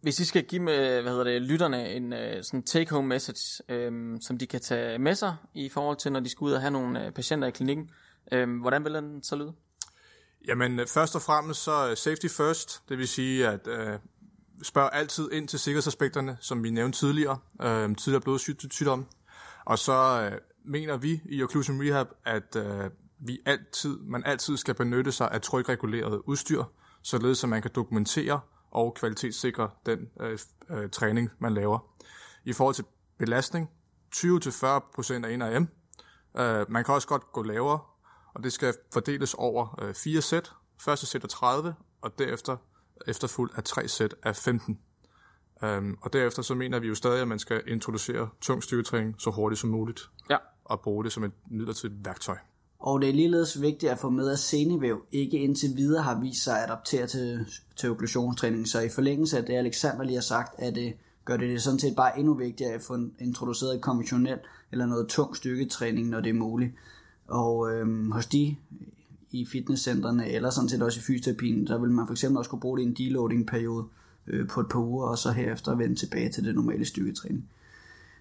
Hvis 0.01 0.20
I 0.20 0.25
skal 0.25 0.44
give 0.44 0.62
med, 0.62 1.03
hvad 1.03 1.12
hedder 1.12 1.25
det, 1.25 1.42
lytterne 1.42 1.90
en 1.90 2.12
uh, 2.12 2.18
sådan 2.42 2.62
take-home 2.62 3.09
message, 3.09 3.62
øhm, 3.68 4.20
som 4.20 4.38
de 4.38 4.47
kan 4.47 4.61
tage 4.61 4.99
med 4.99 5.14
sig 5.14 5.37
i 5.55 5.68
forhold 5.68 5.97
til, 5.97 6.12
når 6.12 6.20
de 6.20 6.29
skal 6.29 6.44
ud 6.44 6.53
og 6.53 6.61
have 6.61 6.70
nogle 6.70 7.07
uh, 7.07 7.12
patienter 7.12 7.49
i 7.49 7.51
klinikken, 7.51 7.90
øhm, 8.33 8.59
hvordan 8.59 8.85
vil 8.85 8.94
den 8.94 9.23
så 9.23 9.37
lyde? 9.37 9.53
Jamen, 10.47 10.81
øh, 10.81 10.87
først 10.87 11.16
og 11.16 11.23
fremmest 11.23 11.62
så 11.62 11.90
øh, 11.90 11.97
safety 11.97 12.27
first, 12.27 12.83
det 12.88 12.99
vil 12.99 13.09
sige, 13.09 13.49
at 13.49 13.66
øh, 13.66 13.99
spørg 14.62 14.90
altid 14.92 15.33
ind 15.33 15.49
til 15.49 15.59
sikkerhedsaspekterne, 15.59 16.37
som 16.40 16.64
vi 16.64 16.70
nævnte 16.70 16.99
tidligere, 16.99 17.38
øh, 17.62 17.97
tidligere 17.97 18.20
blodsygdom. 18.20 19.07
Og 19.64 19.79
så 19.79 20.31
øh, 20.33 20.38
mener 20.64 20.96
vi 20.96 21.20
i 21.24 21.42
Occlusion 21.42 21.83
Rehab, 21.83 22.07
at 22.24 22.57
øh, 22.57 22.90
vi 23.18 23.38
altid, 23.46 23.98
man 23.98 24.24
altid 24.24 24.57
skal 24.57 24.74
benytte 24.74 25.12
sig 25.12 25.31
af 25.31 25.40
trykreguleret 25.40 26.22
udstyr, 26.27 26.64
således 27.03 27.44
at 27.44 27.50
man 27.50 27.62
kan 27.62 27.70
dokumentere 27.74 28.40
og 28.70 28.94
kvalitetssikre 28.94 29.70
den 29.87 30.09
øh, 30.20 30.38
øh, 30.70 30.90
træning, 30.90 31.31
man 31.38 31.55
laver. 31.55 31.79
I 32.44 32.53
forhold 32.53 32.74
til 32.74 32.85
belastning, 33.18 33.70
20-40% 34.16 35.24
af 35.24 35.38
NRM. 35.38 35.68
Øh, 36.37 36.70
man 36.70 36.85
kan 36.85 36.94
også 36.94 37.09
godt 37.09 37.33
gå 37.33 37.42
lavere, 37.42 37.81
og 38.35 38.42
det 38.42 38.53
skal 38.53 38.74
fordeles 38.92 39.35
over 39.35 39.83
øh, 39.83 39.94
fire 39.94 40.20
sæt. 40.20 40.53
Første 40.81 41.07
sæt 41.07 41.24
er 41.24 41.29
30, 41.29 41.74
og 42.00 42.18
derefter 42.18 42.57
efterfulgt 43.07 43.57
af 43.57 43.64
tre 43.64 43.88
sæt 43.88 44.14
af 44.22 44.37
15. 44.37 44.79
Øhm, 45.64 45.98
og 46.00 46.12
derefter 46.12 46.42
så 46.42 46.55
mener 46.55 46.79
vi 46.79 46.88
jo 46.88 46.94
stadig, 46.94 47.20
at 47.20 47.29
man 47.29 47.38
skal 47.38 47.62
introducere 47.66 48.29
tung 48.40 48.62
styrketræning 48.62 49.14
så 49.18 49.31
hurtigt 49.31 49.61
som 49.61 49.70
muligt, 49.70 50.11
Ja 50.31 50.37
og 50.64 50.81
bruge 50.81 51.05
det 51.05 51.12
som 51.12 51.24
et 51.24 51.33
midlertidigt 51.50 52.05
værktøj. 52.05 52.37
Og 52.79 53.00
det 53.00 53.09
er 53.09 53.12
ligeledes 53.12 53.61
vigtigt 53.61 53.92
at 53.92 53.98
få 53.98 54.11
med, 54.11 54.31
at 54.31 54.38
senevæv 54.38 55.05
ikke 55.12 55.38
indtil 55.38 55.77
videre 55.77 56.03
har 56.03 56.20
vist 56.20 56.44
sig 56.44 56.59
at 56.59 56.64
adaptere 56.64 57.07
til, 57.07 57.46
til 57.77 57.90
okklusionstræning. 57.90 58.68
Så 58.68 58.81
i 58.81 58.88
forlængelse 58.88 59.38
af 59.38 59.44
det, 59.44 59.55
Alexander 59.55 60.05
lige 60.05 60.14
har 60.14 60.22
sagt, 60.22 60.55
at 60.59 60.74
det 60.74 60.94
gør 61.24 61.37
det, 61.37 61.48
det 61.48 61.62
sådan 61.62 61.79
set 61.79 61.96
bare 61.96 62.18
endnu 62.18 62.35
vigtigere 62.35 62.72
at 62.72 62.83
få 62.83 62.98
introduceret 63.18 63.74
et 63.74 63.81
konventionelt 63.81 64.40
eller 64.72 64.87
noget 64.87 65.09
tung 65.09 65.37
styrketræning, 65.37 66.09
når 66.09 66.20
det 66.20 66.31
er 66.31 66.35
muligt. 66.35 66.72
Og 67.29 67.72
øhm, 67.72 68.11
hos 68.11 68.27
de 68.27 68.57
i 69.31 69.46
fitnesscentrene, 69.46 70.31
eller 70.31 70.50
sådan 70.50 70.68
set 70.68 70.83
også 70.83 71.00
i 71.00 71.03
fysioterapien, 71.03 71.66
der 71.66 71.79
vil 71.79 71.90
man 71.90 72.07
for 72.07 72.12
eksempel 72.12 72.38
også 72.38 72.50
kunne 72.50 72.61
bruge 72.61 72.79
det 72.79 72.85
i 72.85 72.87
en 72.87 72.94
deloading-periode 72.94 73.85
øh, 74.27 74.48
på 74.48 74.61
et 74.61 74.68
par 74.68 74.79
uger, 74.79 75.07
og 75.07 75.18
så 75.18 75.31
herefter 75.31 75.74
vende 75.74 75.94
tilbage 75.94 76.33
til 76.33 76.44
det 76.44 76.55
normale 76.55 76.85
styrketræning. 76.85 77.48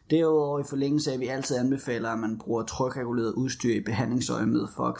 Derudover 0.09 0.59
i 0.59 0.63
forlængelse 0.63 1.09
af, 1.09 1.13
at 1.13 1.19
vi 1.19 1.27
altid 1.27 1.57
anbefaler, 1.57 2.09
at 2.09 2.19
man 2.19 2.37
bruger 2.37 2.63
trykreguleret 2.63 3.33
udstyr 3.33 3.75
i 3.75 3.79
behandlingsøjemed 3.79 4.67
for 4.75 4.83
at, 4.83 4.97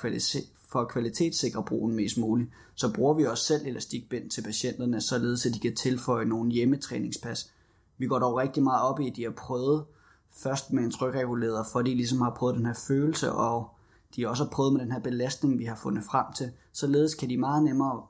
for 0.72 0.82
at 0.82 0.88
kvalitetssikre 0.88 1.64
brugen 1.64 1.96
mest 1.96 2.18
muligt, 2.18 2.50
så 2.76 2.94
bruger 2.94 3.14
vi 3.14 3.26
også 3.26 3.44
selv 3.44 3.68
elastikbind 3.68 4.30
til 4.30 4.42
patienterne, 4.42 5.02
således 5.02 5.46
at 5.46 5.54
de 5.54 5.60
kan 5.60 5.76
tilføje 5.76 6.26
nogle 6.26 6.52
hjemmetræningspas. 6.52 7.52
Vi 7.98 8.08
går 8.08 8.20
dog 8.20 8.38
rigtig 8.38 8.64
meget 8.64 8.84
op 8.84 9.00
i, 9.00 9.10
at 9.10 9.16
de 9.16 9.24
har 9.24 9.32
prøvet 9.32 9.86
først 10.32 10.74
med 10.74 10.84
en 10.84 10.92
trykreguleret, 10.92 11.66
for 11.72 11.82
de 11.82 11.96
ligesom 11.96 12.22
har 12.22 12.36
prøvet 12.38 12.56
den 12.56 12.66
her 12.66 12.74
følelse, 12.88 13.32
og 13.32 13.70
de 14.16 14.28
også 14.28 14.44
har 14.44 14.52
prøvet 14.52 14.74
med 14.74 14.82
den 14.82 14.92
her 14.92 15.00
belastning, 15.00 15.60
vi 15.60 15.66
har 15.66 15.76
fundet 15.76 16.04
frem 16.04 16.26
til. 16.36 16.52
Således 16.72 17.16
kan 17.16 17.30
de 17.30 17.38
meget 17.38 17.64
nemmere 17.64 18.04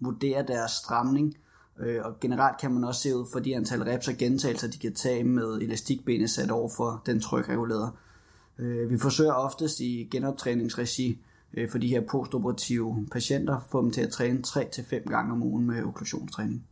vurdere 0.00 0.46
deres 0.46 0.70
stramning, 0.70 1.36
Øh, 1.80 2.00
og 2.04 2.20
generelt 2.20 2.60
kan 2.60 2.72
man 2.72 2.84
også 2.84 3.00
se 3.00 3.16
ud 3.16 3.26
for 3.32 3.38
de 3.38 3.56
antal 3.56 3.82
reps 3.82 4.08
og 4.08 4.14
gentagelser, 4.14 4.68
de 4.68 4.78
kan 4.78 4.94
tage 4.94 5.24
med 5.24 5.58
elastikbenet 5.62 6.30
sat 6.30 6.50
over 6.50 6.68
for 6.76 7.02
den 7.06 7.20
trykreguleret. 7.20 7.92
Øh, 8.58 8.90
vi 8.90 8.98
forsøger 8.98 9.32
oftest 9.32 9.80
i 9.80 10.08
genoptræningsregi 10.10 11.18
øh, 11.54 11.70
for 11.70 11.78
de 11.78 11.88
her 11.88 12.00
postoperative 12.00 13.06
patienter, 13.12 13.60
få 13.70 13.82
dem 13.82 13.90
til 13.90 14.00
at 14.00 14.10
træne 14.10 14.42
3-5 14.46 15.10
gange 15.10 15.32
om 15.32 15.42
ugen 15.42 15.66
med 15.66 15.84
okklusionstræning. 15.84 16.66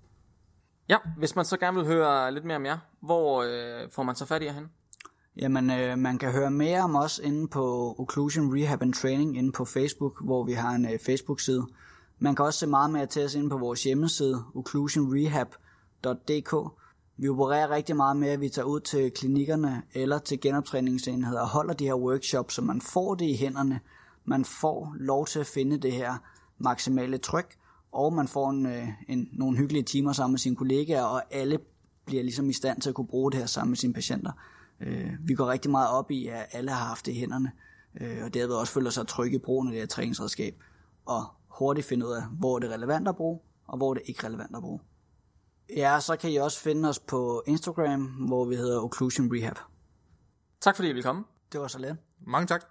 Ja, 0.88 0.96
hvis 1.18 1.36
man 1.36 1.44
så 1.44 1.56
gerne 1.56 1.76
vil 1.76 1.86
høre 1.86 2.34
lidt 2.34 2.44
mere 2.44 2.56
om 2.56 2.66
jer, 2.66 2.78
hvor 3.00 3.42
øh, 3.42 3.90
får 3.92 4.02
man 4.02 4.14
så 4.14 4.24
fat 4.26 4.42
i 4.42 4.44
jer 4.44 4.52
hen? 4.52 4.64
Jamen, 5.36 5.70
øh, 5.70 5.98
man 5.98 6.18
kan 6.18 6.32
høre 6.32 6.50
mere 6.50 6.80
om 6.80 6.96
os 6.96 7.20
inde 7.24 7.48
på 7.48 7.94
Occlusion 7.98 8.58
Rehab 8.58 8.82
and 8.82 8.92
Training 8.92 9.38
inde 9.38 9.52
på 9.52 9.64
Facebook, 9.64 10.24
hvor 10.24 10.44
vi 10.44 10.52
har 10.52 10.70
en 10.70 10.84
øh, 10.84 10.98
Facebook-side. 11.06 11.66
Man 12.18 12.34
kan 12.34 12.44
også 12.44 12.58
se 12.58 12.66
meget 12.66 12.90
mere 12.90 13.06
til 13.06 13.24
os 13.24 13.34
inde 13.34 13.50
på 13.50 13.58
vores 13.58 13.84
hjemmeside, 13.84 14.44
occlusionrehab.dk. 14.54 16.54
Vi 17.16 17.28
opererer 17.28 17.70
rigtig 17.70 17.96
meget 17.96 18.16
med, 18.16 18.28
at 18.28 18.40
vi 18.40 18.48
tager 18.48 18.66
ud 18.66 18.80
til 18.80 19.10
klinikkerne 19.10 19.82
eller 19.94 20.18
til 20.18 20.40
genoptræningsenheder 20.40 21.40
og 21.40 21.48
holder 21.48 21.74
de 21.74 21.84
her 21.84 21.94
workshops, 21.94 22.54
så 22.54 22.62
man 22.62 22.80
får 22.80 23.14
det 23.14 23.24
i 23.24 23.36
hænderne. 23.36 23.80
Man 24.24 24.44
får 24.44 24.94
lov 24.98 25.26
til 25.26 25.38
at 25.38 25.46
finde 25.46 25.78
det 25.78 25.92
her 25.92 26.14
maksimale 26.58 27.18
tryk, 27.18 27.56
og 27.92 28.12
man 28.12 28.28
får 28.28 28.50
en, 28.50 28.66
øh, 28.66 28.88
en, 29.08 29.28
nogle 29.32 29.56
hyggelige 29.56 29.82
timer 29.82 30.12
sammen 30.12 30.32
med 30.32 30.38
sine 30.38 30.56
kollegaer, 30.56 31.02
og 31.02 31.22
alle 31.30 31.58
bliver 32.06 32.22
ligesom 32.22 32.50
i 32.50 32.52
stand 32.52 32.80
til 32.80 32.88
at 32.88 32.94
kunne 32.94 33.06
bruge 33.06 33.32
det 33.32 33.40
her 33.40 33.46
sammen 33.46 33.70
med 33.70 33.76
sine 33.76 33.92
patienter. 33.92 34.32
Øh, 34.80 35.10
vi 35.20 35.34
går 35.34 35.50
rigtig 35.50 35.70
meget 35.70 35.90
op 35.90 36.10
i, 36.10 36.26
at 36.26 36.46
alle 36.52 36.70
har 36.70 36.84
haft 36.84 37.06
det 37.06 37.12
i 37.12 37.18
hænderne, 37.18 37.52
øh, 38.00 38.24
og 38.24 38.34
derved 38.34 38.54
også 38.54 38.72
føler 38.72 38.90
sig 38.90 39.06
trygge 39.06 39.36
i 39.36 39.42
brugen 39.44 39.68
af 39.68 39.72
det 39.72 39.80
her 39.80 39.86
træningsredskab, 39.86 40.54
og 41.06 41.24
hurtigt 41.58 41.86
finde 41.86 42.06
ud 42.06 42.12
af, 42.12 42.22
hvor 42.38 42.58
det 42.58 42.70
er 42.70 42.74
relevant 42.74 43.08
at 43.08 43.16
bruge, 43.16 43.40
og 43.66 43.76
hvor 43.76 43.94
det 43.94 44.02
ikke 44.06 44.20
er 44.22 44.28
relevant 44.28 44.56
at 44.56 44.62
bruge. 44.62 44.80
Ja, 45.76 46.00
så 46.00 46.16
kan 46.16 46.30
I 46.30 46.36
også 46.36 46.60
finde 46.60 46.88
os 46.88 46.98
på 46.98 47.42
Instagram, 47.46 48.04
hvor 48.04 48.44
vi 48.44 48.56
hedder 48.56 48.82
Occlusion 48.82 49.28
Rehab. 49.32 49.58
Tak 50.60 50.76
fordi 50.76 50.88
I 50.88 50.92
ville 50.92 51.02
komme. 51.02 51.24
Det 51.52 51.60
var 51.60 51.68
så 51.68 51.78
let. 51.78 51.96
Mange 52.26 52.46
tak. 52.46 52.64